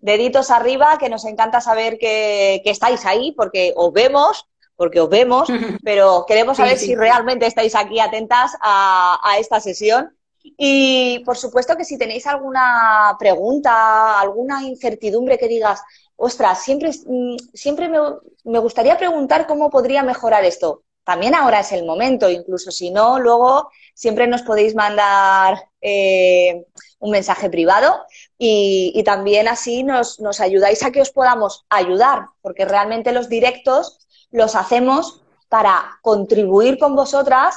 Deditos 0.00 0.52
arriba, 0.52 0.98
que 1.00 1.08
nos 1.08 1.24
encanta 1.24 1.60
saber 1.60 1.98
que, 1.98 2.62
estáis 2.64 3.04
ahí, 3.06 3.32
porque 3.32 3.72
os 3.74 3.92
vemos, 3.92 4.46
porque 4.76 5.00
os 5.00 5.08
vemos, 5.08 5.48
pero 5.82 6.26
queremos 6.28 6.58
saber 6.58 6.78
si 6.78 6.94
realmente 6.94 7.44
estáis 7.44 7.74
aquí 7.74 7.98
atentas 7.98 8.52
a, 8.60 9.18
a 9.24 9.38
esta 9.38 9.58
sesión 9.58 10.16
y 10.42 11.20
por 11.24 11.36
supuesto 11.36 11.76
que 11.76 11.84
si 11.84 11.98
tenéis 11.98 12.26
alguna 12.26 13.16
pregunta, 13.18 14.20
alguna 14.20 14.62
incertidumbre 14.62 15.38
que 15.38 15.48
digas, 15.48 15.80
ostras, 16.16 16.62
siempre, 16.62 16.90
mm, 16.90 17.36
siempre 17.54 17.88
me, 17.88 18.58
gustaría 18.58 18.98
preguntar 18.98 19.46
cómo 19.46 19.70
podría 19.70 20.02
mejorar 20.02 20.44
esto. 20.44 20.82
También 21.04 21.34
ahora 21.34 21.60
es 21.60 21.72
el 21.72 21.84
momento, 21.84 22.30
incluso 22.30 22.70
si 22.70 22.90
no, 22.90 23.18
luego 23.18 23.70
siempre 23.94 24.26
nos 24.28 24.42
podéis 24.42 24.74
mandar 24.74 25.68
eh, 25.80 26.64
un 27.00 27.10
mensaje 27.10 27.50
privado 27.50 28.04
y, 28.38 28.92
y 28.94 29.02
también 29.02 29.48
así 29.48 29.82
nos, 29.82 30.20
nos 30.20 30.40
ayudáis 30.40 30.82
a 30.84 30.92
que 30.92 31.00
os 31.00 31.10
podamos 31.10 31.66
ayudar, 31.70 32.26
porque 32.40 32.64
realmente 32.64 33.12
los 33.12 33.28
directos 33.28 33.98
los 34.30 34.54
hacemos 34.54 35.22
para 35.48 35.98
contribuir 36.02 36.78
con 36.78 36.94
vosotras 36.94 37.56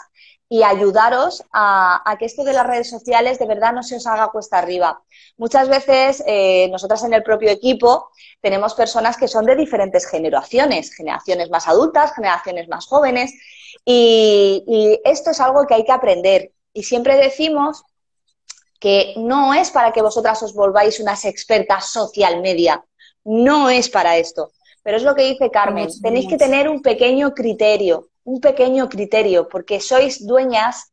y 0.56 0.64
ayudaros 0.64 1.43
a, 1.51 2.16
que 2.18 2.24
esto 2.24 2.45
de 2.45 2.53
las 2.53 2.66
redes 2.66 2.89
sociales 2.89 3.39
de 3.39 3.45
verdad 3.45 3.74
no 3.74 3.84
se 3.84 3.97
os 3.97 4.08
haga 4.08 4.30
cuesta 4.30 4.58
arriba. 4.58 5.01
Muchas 5.36 5.68
veces 5.68 6.24
eh, 6.26 6.70
nosotras 6.72 7.03
en 7.03 7.14
el 7.14 7.24
propio 7.24 7.49
equipo 7.49 8.08
tenemos 8.39 8.74
personas 8.74 9.18
que 9.18 9.28
son 9.28 9.45
de 9.45 9.58
diferentes 9.58 10.10
generaciones, 10.10 10.95
generaciones 10.95 11.49
más 11.49 11.68
adultas, 11.68 12.16
generaciones 12.16 12.70
más 12.70 12.86
jóvenes, 12.86 13.34
y, 13.84 14.64
y 14.66 15.01
esto 15.03 15.32
es 15.32 15.41
algo 15.41 15.68
que 15.68 15.74
hay 15.74 15.84
que 15.84 15.91
aprender. 15.91 16.53
Y 16.72 16.84
siempre 16.84 17.18
decimos 17.18 17.84
que 18.80 19.14
no 19.18 19.53
es 19.53 19.72
para 19.72 19.91
que 19.91 20.01
vosotras 20.01 20.41
os 20.41 20.53
volváis 20.53 21.01
unas 21.01 21.26
expertas 21.26 21.91
social 21.91 22.41
media, 22.41 22.82
no 23.26 23.70
es 23.70 23.89
para 23.89 24.16
esto. 24.16 24.53
Pero 24.84 24.95
es 24.95 25.03
lo 25.03 25.16
que 25.16 25.24
dice 25.24 25.51
Carmen, 25.51 25.89
tenéis 26.01 26.30
que 26.30 26.38
tener 26.38 26.70
un 26.70 26.82
pequeño 26.82 27.34
criterio, 27.34 28.08
un 28.26 28.42
pequeño 28.42 28.90
criterio, 28.90 29.48
porque 29.48 29.80
sois 29.80 30.26
dueñas, 30.26 30.92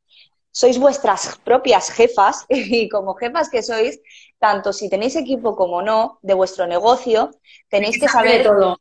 sois 0.53 0.79
vuestras 0.79 1.41
propias 1.45 1.91
jefas 1.91 2.45
y 2.49 2.89
como 2.89 3.15
jefas 3.15 3.49
que 3.49 3.63
sois, 3.63 4.01
tanto 4.39 4.73
si 4.73 4.89
tenéis 4.89 5.17
equipo 5.17 5.57
como 5.57 5.83
no 5.83 6.19
de 6.23 6.35
vuestro 6.35 6.67
negocio, 6.67 7.31
tenéis 7.69 7.99
que 7.99 8.09
saber 8.09 8.45
todo. 8.45 8.79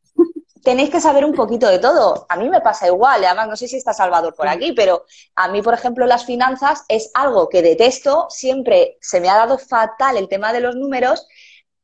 Tenéis 0.63 0.91
que 0.91 1.01
saber 1.01 1.25
un 1.25 1.33
poquito 1.33 1.67
de 1.67 1.79
todo. 1.79 2.27
A 2.29 2.37
mí 2.37 2.47
me 2.47 2.61
pasa 2.61 2.85
igual, 2.85 3.25
además 3.25 3.47
no 3.47 3.55
sé 3.55 3.67
si 3.67 3.77
está 3.77 3.93
Salvador 3.93 4.35
por 4.35 4.47
aquí, 4.47 4.73
pero 4.73 5.05
a 5.35 5.47
mí, 5.47 5.63
por 5.63 5.73
ejemplo, 5.73 6.05
las 6.05 6.25
finanzas 6.25 6.83
es 6.87 7.09
algo 7.15 7.49
que 7.49 7.63
detesto, 7.63 8.27
siempre 8.29 8.97
se 9.01 9.19
me 9.19 9.29
ha 9.29 9.37
dado 9.37 9.57
fatal 9.57 10.17
el 10.17 10.27
tema 10.27 10.53
de 10.53 10.59
los 10.59 10.75
números 10.75 11.25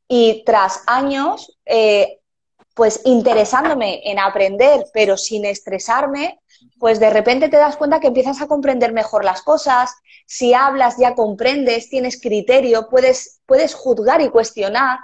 y 0.06 0.44
tras 0.44 0.84
años, 0.86 1.58
eh, 1.66 2.20
pues 2.74 3.00
interesándome 3.04 4.00
en 4.04 4.20
aprender, 4.20 4.86
pero 4.92 5.16
sin 5.16 5.44
estresarme, 5.44 6.40
pues 6.78 7.00
de 7.00 7.10
repente 7.10 7.48
te 7.48 7.56
das 7.56 7.76
cuenta 7.76 8.00
que 8.00 8.08
empiezas 8.08 8.40
a 8.40 8.46
comprender 8.46 8.92
mejor 8.92 9.24
las 9.24 9.42
cosas, 9.42 9.94
si 10.26 10.54
hablas 10.54 10.96
ya 10.98 11.14
comprendes, 11.14 11.88
tienes 11.88 12.20
criterio, 12.20 12.88
puedes, 12.88 13.40
puedes 13.46 13.74
juzgar 13.74 14.20
y 14.20 14.30
cuestionar. 14.30 14.98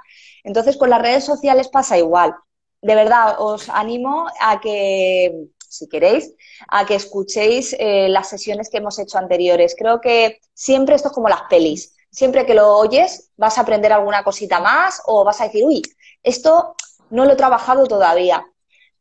Entonces 0.45 0.77
con 0.77 0.91
las 0.91 1.03
redes 1.03 1.25
sociales 1.25 1.69
pasa 1.69 1.99
igual. 1.99 2.35
De 2.83 2.95
verdad, 2.95 3.37
os 3.39 3.69
animo 3.71 4.27
a 4.41 4.61
que, 4.61 5.49
si 5.69 5.89
queréis, 5.89 6.35
a 6.69 6.85
que 6.85 6.95
escuchéis 6.95 7.75
eh, 7.79 8.09
las 8.09 8.29
sesiones 8.29 8.69
que 8.69 8.77
hemos 8.77 8.99
hecho 8.99 9.19
anteriores. 9.19 9.75
Creo 9.77 10.01
que 10.01 10.41
siempre 10.53 10.95
esto 10.95 11.09
es 11.09 11.15
como 11.15 11.29
las 11.29 11.43
pelis. 11.49 11.97
Siempre 12.11 12.47
que 12.47 12.55
lo 12.55 12.77
oyes 12.77 13.31
vas 13.37 13.59
a 13.59 13.63
aprender 13.63 13.93
alguna 13.93 14.23
cosita 14.23 14.61
más 14.61 15.03
o 15.07 15.25
vas 15.25 15.41
a 15.41 15.45
decir, 15.45 15.65
uy, 15.65 15.83
esto 16.23 16.77
no 17.11 17.25
lo 17.25 17.33
he 17.33 17.37
trabajado 17.37 17.87
todavía. 17.87 18.47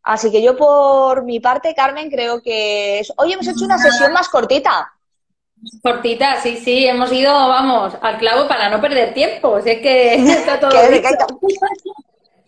Así 0.04 0.32
que 0.32 0.42
yo 0.42 0.58
por 0.58 1.24
mi 1.24 1.40
parte, 1.40 1.74
Carmen, 1.74 2.10
creo 2.10 2.42
que... 2.42 3.02
Hoy 3.16 3.34
hemos 3.34 3.48
hecho 3.48 3.66
una 3.66 3.78
sesión 3.78 4.12
más 4.12 4.28
cortita. 4.28 4.94
Cortita, 5.82 6.42
sí, 6.42 6.58
sí, 6.58 6.86
hemos 6.86 7.12
ido, 7.12 7.32
vamos, 7.32 7.94
al 8.02 8.18
clavo 8.18 8.48
para 8.48 8.70
no 8.70 8.82
perder 8.82 9.14
tiempo. 9.14 9.62
Sé 9.62 9.80
que 9.82 10.16
está 10.16 10.60
todo 10.60 10.72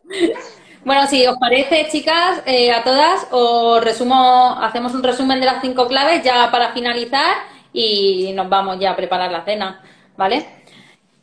Bueno, 0.85 1.07
si 1.07 1.25
os 1.25 1.37
parece, 1.39 1.87
chicas, 1.89 2.43
eh, 2.45 2.71
a 2.71 2.83
todas, 2.83 3.27
os 3.31 3.83
resumo, 3.83 4.55
hacemos 4.61 4.93
un 4.93 5.01
resumen 5.01 5.39
de 5.39 5.47
las 5.47 5.59
cinco 5.59 5.87
claves 5.87 6.23
ya 6.23 6.51
para 6.51 6.73
finalizar 6.73 7.37
y 7.73 8.31
nos 8.33 8.47
vamos 8.49 8.77
ya 8.79 8.91
a 8.91 8.95
preparar 8.95 9.31
la 9.31 9.43
cena, 9.43 9.81
¿vale? 10.15 10.45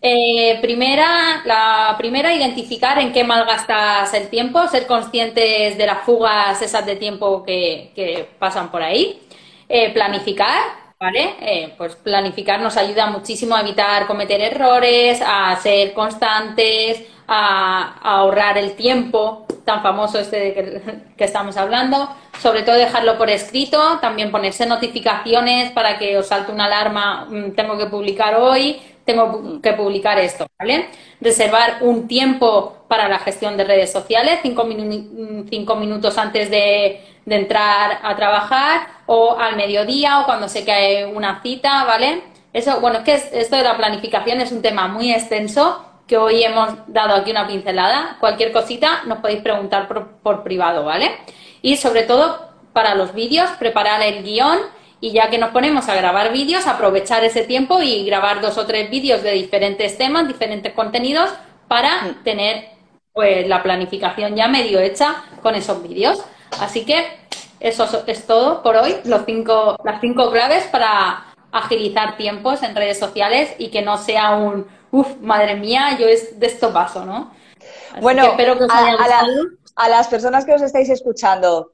Eh, 0.05 0.59
primera, 0.61 1.43
la 1.45 1.95
primera, 1.97 2.35
identificar 2.35 2.99
en 2.99 3.13
qué 3.13 3.23
malgastas 3.23 4.13
el 4.15 4.29
tiempo, 4.31 4.67
ser 4.67 4.89
conscientes 4.89 5.79
de 5.79 5.87
las 5.87 6.03
fugas 6.03 6.61
esas 6.61 6.85
de 6.85 6.97
tiempo 6.97 7.45
que, 7.45 8.29
pasan 8.41 8.73
por 8.73 8.83
ahí. 8.83 9.21
Eh, 9.69 9.93
planificar, 9.93 10.61
¿vale? 10.99 11.37
Eh, 11.41 11.75
pues 11.79 11.95
planificar 11.95 12.61
nos 12.61 12.77
ayuda 12.77 13.07
muchísimo 13.07 13.55
a 13.55 13.61
evitar 13.61 14.09
cometer 14.09 14.41
errores, 14.41 15.23
a 15.25 15.55
ser 15.63 15.93
constantes, 15.95 17.01
a, 17.29 18.01
ahorrar 18.03 18.59
el 18.59 18.75
tiempo 18.75 19.47
tan 19.65 19.83
famoso 19.85 20.19
este 20.19 20.41
de 20.41 20.55
que, 20.55 20.83
que, 21.17 21.25
estamos 21.25 21.57
hablando, 21.57 22.13
sobre 22.41 22.63
todo 22.63 22.75
dejarlo 22.75 23.17
por 23.17 23.31
escrito, 23.31 23.99
también 24.01 24.33
ponerse 24.33 24.67
notificaciones 24.67 25.71
para 25.71 25.97
que 25.99 26.19
os 26.19 26.27
salte 26.27 26.51
una 26.51 26.65
alarma, 26.65 27.27
mm, 27.31 27.53
tengo 27.53 27.79
que 27.79 27.87
publicar 27.87 28.35
hoy, 28.35 28.81
tengo 29.05 29.61
que 29.61 29.73
publicar 29.73 30.19
esto, 30.19 30.47
¿vale? 30.59 30.89
Reservar 31.21 31.79
un 31.81 32.07
tiempo 32.07 32.85
para 32.89 33.09
la 33.09 33.19
gestión 33.19 33.57
de 33.57 33.65
redes 33.65 33.91
sociales, 33.91 34.41
cinco, 34.43 34.65
minutos 34.65 36.19
antes 36.19 36.51
de, 36.51 37.01
de, 37.25 37.37
entrar 37.37 38.01
a 38.03 38.15
trabajar 38.17 38.87
o 39.07 39.37
al 39.39 39.57
mediodía 39.57 40.21
o 40.21 40.27
cuando 40.27 40.49
sé 40.49 40.65
que 40.65 40.73
hay 40.73 41.05
una 41.05 41.41
cita, 41.43 41.85
¿vale? 41.85 42.23
Eso, 42.53 42.81
bueno, 42.81 42.99
es 42.99 43.05
que 43.05 43.41
esto 43.41 43.57
de 43.57 43.63
la 43.63 43.77
planificación 43.77 44.41
es 44.41 44.53
un 44.53 44.61
tema 44.61 44.87
muy 44.89 45.11
extenso 45.11 45.85
que 46.07 46.19
hoy 46.19 46.45
hemos 46.45 46.71
dado 46.89 47.15
aquí 47.15 47.31
una 47.31 47.47
pincelada. 47.47 48.17
Cualquier 48.21 48.53
cosita 48.53 49.03
nos 49.07 49.19
podéis 49.19 49.41
preguntar 49.41 49.89
por, 50.23 50.43
privado, 50.43 50.85
¿vale? 50.85 51.11
Y 51.63 51.77
sobre 51.77 52.03
todo 52.03 52.51
para 52.75 52.95
los 52.95 53.15
vídeos, 53.15 53.49
preparar 53.59 54.03
el 54.03 54.23
guion 54.23 54.59
y 55.03 55.11
ya 55.11 55.29
que 55.31 55.37
nos 55.37 55.51
ponemos 55.51 55.89
a 55.89 55.97
grabar 55.97 56.33
vídeos, 56.33 56.69
aprovechar 56.69 57.25
ese 57.25 57.43
tiempo 57.43 57.83
y 57.83 58.07
grabar 58.07 58.41
dos 58.41 58.57
o 58.57 58.67
tres 58.67 58.89
vídeos 58.89 59.21
de 59.25 59.33
diferentes 59.33 59.99
temas, 59.99 60.29
diferentes 60.29 60.73
contenidos 60.75 61.29
para 61.67 62.15
tener 62.23 62.67
pues 63.13 63.49
la 63.49 63.65
planificación 63.65 64.37
ya 64.37 64.47
medio 64.47 64.79
hecha 64.79 65.25
con 65.43 65.57
esos 65.57 65.83
vídeos. 65.83 66.23
Así 66.61 66.85
que 66.85 67.05
eso 67.59 68.05
es 68.07 68.27
todo 68.29 68.63
por 68.63 68.77
hoy, 68.77 68.95
los 69.05 69.23
cinco, 69.27 69.77
las 69.85 70.01
cinco 70.01 70.31
claves 70.31 70.69
para 70.69 71.27
agilizar 71.51 72.17
tiempos 72.17 72.63
en 72.63 72.77
redes 72.77 73.01
sociales 73.01 73.53
y 73.59 73.71
que 73.71 73.83
no 73.83 73.99
sea 73.99 74.37
un, 74.37 74.69
uff, 74.93 75.17
madre 75.21 75.57
mía, 75.57 75.97
yo 75.99 76.07
es 76.07 76.39
de 76.39 76.47
esto 76.47 76.73
paso, 76.73 77.05
¿no? 77.05 77.33
bueno, 78.01 78.23
espero 78.23 78.57
que 78.57 78.65
os 78.65 78.71
haya 78.71 78.95
a, 78.95 79.27
a, 79.85 79.89
las 79.89 80.07
personas 80.07 80.45
que 80.45 80.55
os 80.55 80.63
estáis 80.63 80.89
escuchando, 80.89 81.72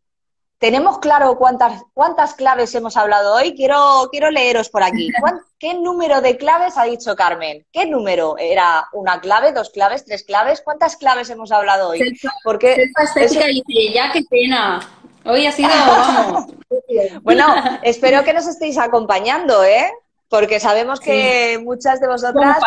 ¿tenemos 0.59 0.99
claro 0.99 1.37
cuántas, 1.39 1.83
cuántas 1.95 2.35
claves 2.35 2.75
hemos 2.75 2.97
hablado 2.97 3.35
hoy? 3.35 3.55
Quiero, 3.55 4.09
quiero 4.11 4.31
leeros 4.31 4.69
por 4.69 4.83
aquí. 4.83 5.11
¿Qué 5.59 5.75
número 5.75 6.21
de 6.21 6.37
claves 6.37 6.77
ha 6.77 6.85
dicho 6.85 7.17
Carmen? 7.17 7.67
¿Qué 7.73 7.87
número? 7.87 8.37
¿Era 8.39 8.87
una 8.93 9.21
clave, 9.21 9.53
dos 9.53 9.71
claves, 9.71 10.05
tres 10.05 10.25
claves? 10.25 10.61
¿Cuántas 10.61 10.97
claves 10.97 11.31
hemos 11.31 11.51
hablado 11.51 11.91
hoy? 11.91 12.19
Porque 12.45 12.77
eso... 13.17 13.41
ya 13.93 14.13
qué 14.13 14.23
pena. 14.29 14.81
Hoy 15.25 15.47
ha 15.47 15.53
sido, 15.53 15.69
bueno, 17.23 17.47
espero 17.83 18.25
que 18.25 18.33
nos 18.33 18.47
estéis 18.47 18.79
acompañando, 18.79 19.63
¿eh? 19.65 19.91
Porque 20.29 20.61
sabemos 20.61 21.01
que 21.01 21.59
muchas 21.63 22.01
de 22.01 22.07
vosotras, 22.07 22.59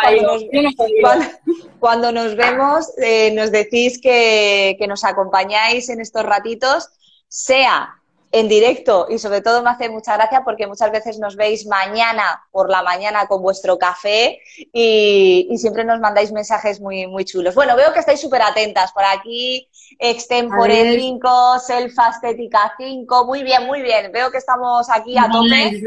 cuando 1.79 2.11
nos, 2.11 2.35
vemos, 2.35 2.91
eh, 2.97 3.31
nos 3.31 3.51
decís 3.51 3.99
que, 4.01 4.75
que 4.77 4.87
nos 4.87 5.03
acompañáis 5.03 5.89
en 5.89 6.01
estos 6.01 6.23
ratitos, 6.23 6.89
sea 7.31 8.01
en 8.33 8.47
directo 8.47 9.07
y 9.09 9.19
sobre 9.19 9.41
todo 9.41 9.61
me 9.63 9.69
hace 9.69 9.89
mucha 9.89 10.15
gracia 10.15 10.43
porque 10.43 10.67
muchas 10.67 10.91
veces 10.91 11.19
nos 11.19 11.35
veis 11.35 11.65
mañana 11.65 12.43
por 12.51 12.69
la 12.69 12.83
mañana 12.83 13.27
con 13.27 13.41
vuestro 13.41 13.77
café 13.77 14.39
y, 14.71 15.49
siempre 15.57 15.83
nos 15.83 15.99
mandáis 15.99 16.31
mensajes 16.31 16.81
muy, 16.81 17.05
muy 17.07 17.23
chulos. 17.23 17.53
Bueno, 17.53 17.75
veo 17.75 17.93
que 17.93 17.99
estáis 17.99 18.19
súper 18.19 18.41
atentas. 18.41 18.91
Por 18.93 19.03
aquí, 19.03 19.69
Extempore 19.99 20.97
5, 20.97 21.59
Selfa 21.59 22.09
Estética 22.09 22.73
5. 22.77 23.25
Muy 23.25 23.43
bien, 23.43 23.67
muy 23.67 23.81
bien. 23.81 24.11
Veo 24.11 24.31
que 24.31 24.39
estamos 24.39 24.89
aquí 24.89 25.15
a 25.17 25.29
tope. 25.29 25.81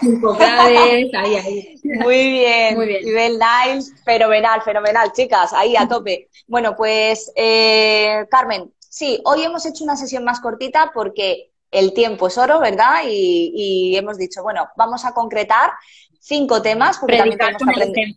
Muy 1.98 2.30
bien. 2.30 2.76
Muy 2.76 2.86
bien. 2.86 3.04
Nivel 3.04 3.38
Niles, 3.38 3.92
fenomenal, 4.04 4.62
fenomenal, 4.62 5.12
chicas. 5.12 5.52
Ahí 5.52 5.76
a 5.76 5.88
tope. 5.88 6.28
Bueno, 6.46 6.76
pues, 6.76 7.32
eh, 7.34 8.26
Carmen, 8.30 8.70
sí, 8.90 9.20
hoy 9.24 9.42
hemos 9.44 9.64
hecho 9.64 9.84
una 9.84 9.96
sesión 9.96 10.24
más 10.24 10.40
cortita 10.40 10.90
porque 10.92 11.52
el 11.70 11.94
tiempo 11.94 12.26
es 12.26 12.36
oro, 12.36 12.60
¿verdad? 12.60 13.04
Y, 13.08 13.96
hemos 13.96 14.18
dicho, 14.18 14.42
bueno, 14.42 14.68
vamos 14.76 15.04
a 15.04 15.14
concretar 15.14 15.70
cinco 16.18 16.60
temas, 16.60 16.98
porque 16.98 17.16
también 17.16 17.38
tenemos 17.38 17.62
que 17.62 17.70
aprender. 17.70 18.08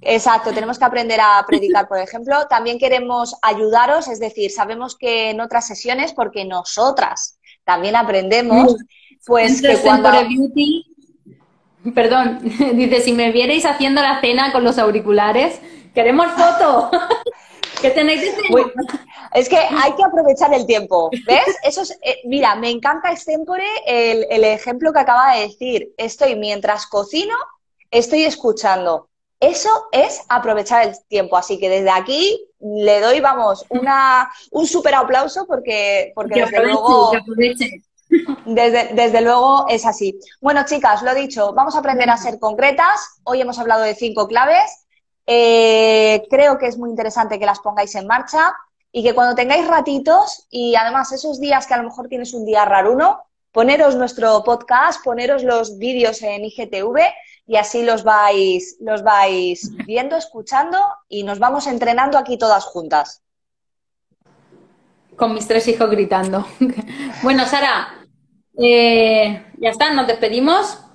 Exacto, 0.00 0.52
tenemos 0.52 0.78
que 0.78 0.84
aprender 0.84 1.20
a 1.20 1.44
predicar, 1.46 1.88
por 1.88 1.98
ejemplo. 1.98 2.46
También 2.48 2.78
queremos 2.78 3.36
ayudaros, 3.42 4.08
es 4.08 4.20
decir, 4.20 4.50
sabemos 4.50 4.96
que 4.96 5.30
en 5.30 5.40
otras 5.40 5.66
sesiones, 5.66 6.12
porque 6.12 6.44
nosotras 6.44 7.38
también 7.64 7.96
aprendemos, 7.96 8.76
pues 9.26 9.60
que 9.60 9.76
cuando. 9.78 10.10
Beauty, 10.10 10.86
perdón, 11.94 12.38
dice, 12.74 13.00
si 13.00 13.12
me 13.12 13.32
vierais 13.32 13.66
haciendo 13.66 14.00
la 14.00 14.20
cena 14.20 14.52
con 14.52 14.62
los 14.62 14.78
auriculares, 14.78 15.60
queremos 15.92 16.28
foto. 16.32 16.90
Es 19.32 19.48
que 19.48 19.56
hay 19.56 19.92
que 19.92 20.04
aprovechar 20.04 20.52
el 20.52 20.66
tiempo, 20.66 21.10
¿ves? 21.26 21.44
Eso 21.62 21.82
es, 21.82 21.98
eh, 22.02 22.18
mira, 22.24 22.56
me 22.56 22.70
encanta 22.70 23.12
extempore 23.12 23.64
el, 23.86 24.26
el 24.30 24.44
ejemplo 24.44 24.92
que 24.92 24.98
acaba 24.98 25.34
de 25.34 25.42
decir. 25.42 25.94
Estoy 25.96 26.36
mientras 26.36 26.86
cocino, 26.86 27.34
estoy 27.90 28.24
escuchando. 28.24 29.08
Eso 29.38 29.70
es 29.92 30.22
aprovechar 30.28 30.86
el 30.86 30.94
tiempo. 31.08 31.36
Así 31.36 31.58
que 31.58 31.70
desde 31.70 31.90
aquí 31.90 32.46
le 32.60 33.00
doy, 33.00 33.20
vamos, 33.20 33.64
una, 33.70 34.30
un 34.50 34.66
súper 34.66 34.94
aplauso 34.94 35.46
porque, 35.46 36.12
porque 36.14 36.42
desde 36.42 36.64
luego. 36.64 37.12
Desde, 38.44 38.88
desde, 38.92 39.20
luego 39.20 39.66
es 39.68 39.86
así. 39.86 40.18
Bueno, 40.40 40.64
chicas, 40.66 41.00
lo 41.02 41.14
dicho, 41.14 41.52
vamos 41.52 41.76
a 41.76 41.78
aprender 41.78 42.10
a 42.10 42.16
ser 42.16 42.40
concretas. 42.40 43.20
Hoy 43.22 43.40
hemos 43.40 43.58
hablado 43.60 43.82
de 43.82 43.94
cinco 43.94 44.26
claves. 44.26 44.84
Eh, 45.32 46.26
creo 46.28 46.58
que 46.58 46.66
es 46.66 46.76
muy 46.76 46.90
interesante 46.90 47.38
que 47.38 47.46
las 47.46 47.60
pongáis 47.60 47.94
en 47.94 48.08
marcha 48.08 48.52
y 48.90 49.04
que 49.04 49.14
cuando 49.14 49.36
tengáis 49.36 49.64
ratitos 49.68 50.48
y 50.50 50.74
además 50.74 51.12
esos 51.12 51.38
días 51.38 51.68
que 51.68 51.74
a 51.74 51.76
lo 51.76 51.84
mejor 51.84 52.08
tienes 52.08 52.34
un 52.34 52.44
día 52.44 52.64
raro 52.64 52.92
uno, 52.92 53.22
poneros 53.52 53.94
nuestro 53.94 54.42
podcast, 54.42 55.04
poneros 55.04 55.44
los 55.44 55.78
vídeos 55.78 56.20
en 56.22 56.44
IGTV 56.44 56.98
y 57.46 57.56
así 57.56 57.84
los 57.84 58.02
vais, 58.02 58.76
los 58.80 59.04
vais 59.04 59.70
viendo, 59.86 60.16
escuchando 60.16 60.80
y 61.08 61.22
nos 61.22 61.38
vamos 61.38 61.68
entrenando 61.68 62.18
aquí 62.18 62.36
todas 62.36 62.64
juntas. 62.64 63.22
Con 65.14 65.32
mis 65.32 65.46
tres 65.46 65.68
hijos 65.68 65.88
gritando. 65.90 66.44
bueno, 67.22 67.46
Sara, 67.46 68.04
eh, 68.58 69.46
ya 69.58 69.70
está, 69.70 69.92
nos 69.92 70.08
despedimos. 70.08 70.89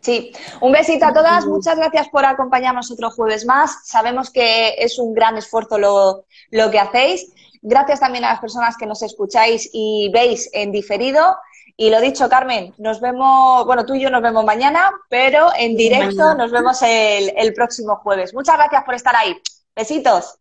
Sí, 0.00 0.32
un 0.60 0.72
besito 0.72 1.06
a 1.06 1.12
todas. 1.12 1.46
Muchas 1.46 1.76
gracias 1.76 2.08
por 2.08 2.24
acompañarnos 2.24 2.90
otro 2.90 3.10
jueves 3.10 3.44
más. 3.44 3.86
Sabemos 3.86 4.30
que 4.30 4.74
es 4.78 4.98
un 4.98 5.12
gran 5.12 5.36
esfuerzo 5.36 5.78
lo, 5.78 6.24
lo, 6.50 6.70
que 6.70 6.78
hacéis. 6.78 7.32
Gracias 7.62 8.00
también 8.00 8.24
a 8.24 8.30
las 8.30 8.40
personas 8.40 8.76
que 8.76 8.86
nos 8.86 9.02
escucháis 9.02 9.68
y 9.72 10.10
veis 10.12 10.48
en 10.52 10.72
diferido. 10.72 11.36
Y 11.76 11.90
lo 11.90 12.00
dicho, 12.00 12.28
Carmen, 12.28 12.74
nos 12.78 13.00
vemos, 13.00 13.64
bueno, 13.64 13.86
tú 13.86 13.94
y 13.94 14.00
yo 14.00 14.10
nos 14.10 14.22
vemos 14.22 14.44
mañana, 14.44 14.90
pero 15.08 15.48
en 15.56 15.76
directo 15.76 16.34
nos 16.34 16.50
vemos 16.50 16.80
el, 16.82 17.32
el 17.36 17.54
próximo 17.54 17.96
jueves. 17.96 18.34
Muchas 18.34 18.56
gracias 18.56 18.84
por 18.84 18.94
estar 18.94 19.16
ahí. 19.16 19.34
Besitos. 19.74 20.38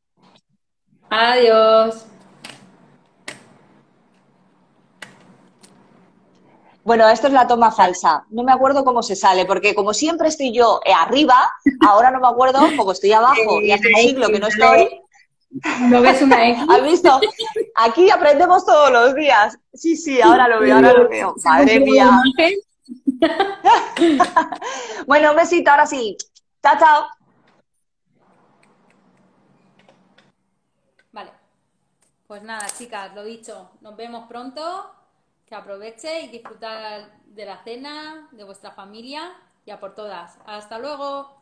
Adiós. 1.09 2.08
Bueno, 6.89 7.07
esto 7.07 7.27
es 7.27 7.33
la 7.33 7.45
toma 7.45 7.71
falsa. 7.71 8.25
No 8.31 8.41
me 8.41 8.51
acuerdo 8.51 8.83
cómo 8.83 9.03
se 9.03 9.15
sale, 9.15 9.45
porque 9.45 9.75
como 9.75 9.93
siempre 9.93 10.27
estoy 10.27 10.51
yo 10.51 10.79
eh, 10.83 10.91
arriba, 10.91 11.53
ahora 11.87 12.09
no 12.09 12.19
me 12.19 12.27
acuerdo 12.27 12.61
cómo 12.75 12.93
estoy 12.93 13.11
abajo 13.11 13.61
y 13.61 13.71
hace 13.71 13.89
un 13.89 14.01
siglo 14.01 14.27
que 14.29 14.39
no 14.39 14.47
estoy. 14.47 14.99
¿No 15.81 16.01
ves 16.01 16.19
una 16.23 16.49
X? 16.49 16.63
¿Has 16.67 16.81
visto? 16.81 17.19
Aquí 17.75 18.09
aprendemos 18.09 18.65
todos 18.65 18.91
los 18.91 19.13
días. 19.13 19.55
Sí, 19.71 19.95
sí, 19.95 20.19
ahora 20.19 20.47
lo 20.47 20.61
veo, 20.61 20.77
ahora 20.77 20.93
lo 20.93 21.07
veo. 21.07 21.35
Madre 21.43 21.79
mía. 21.79 22.09
bueno, 25.05 25.29
un 25.29 25.37
besito, 25.37 25.69
ahora 25.69 25.85
sí. 25.85 26.17
Chao, 26.63 26.79
chao. 26.79 27.07
Vale. 31.11 31.29
Pues 32.25 32.41
nada, 32.41 32.65
chicas, 32.75 33.13
lo 33.13 33.23
dicho. 33.23 33.69
Nos 33.81 33.95
vemos 33.95 34.27
pronto 34.27 34.95
que 35.49 35.55
aproveche 35.55 36.21
y 36.21 36.27
disfrutar 36.29 37.19
de 37.25 37.45
la 37.45 37.63
cena, 37.63 38.29
de 38.31 38.43
vuestra 38.43 38.71
familia 38.71 39.33
y 39.65 39.71
a 39.71 39.79
por 39.79 39.95
todas. 39.95 40.37
Hasta 40.45 40.77
luego. 40.77 41.38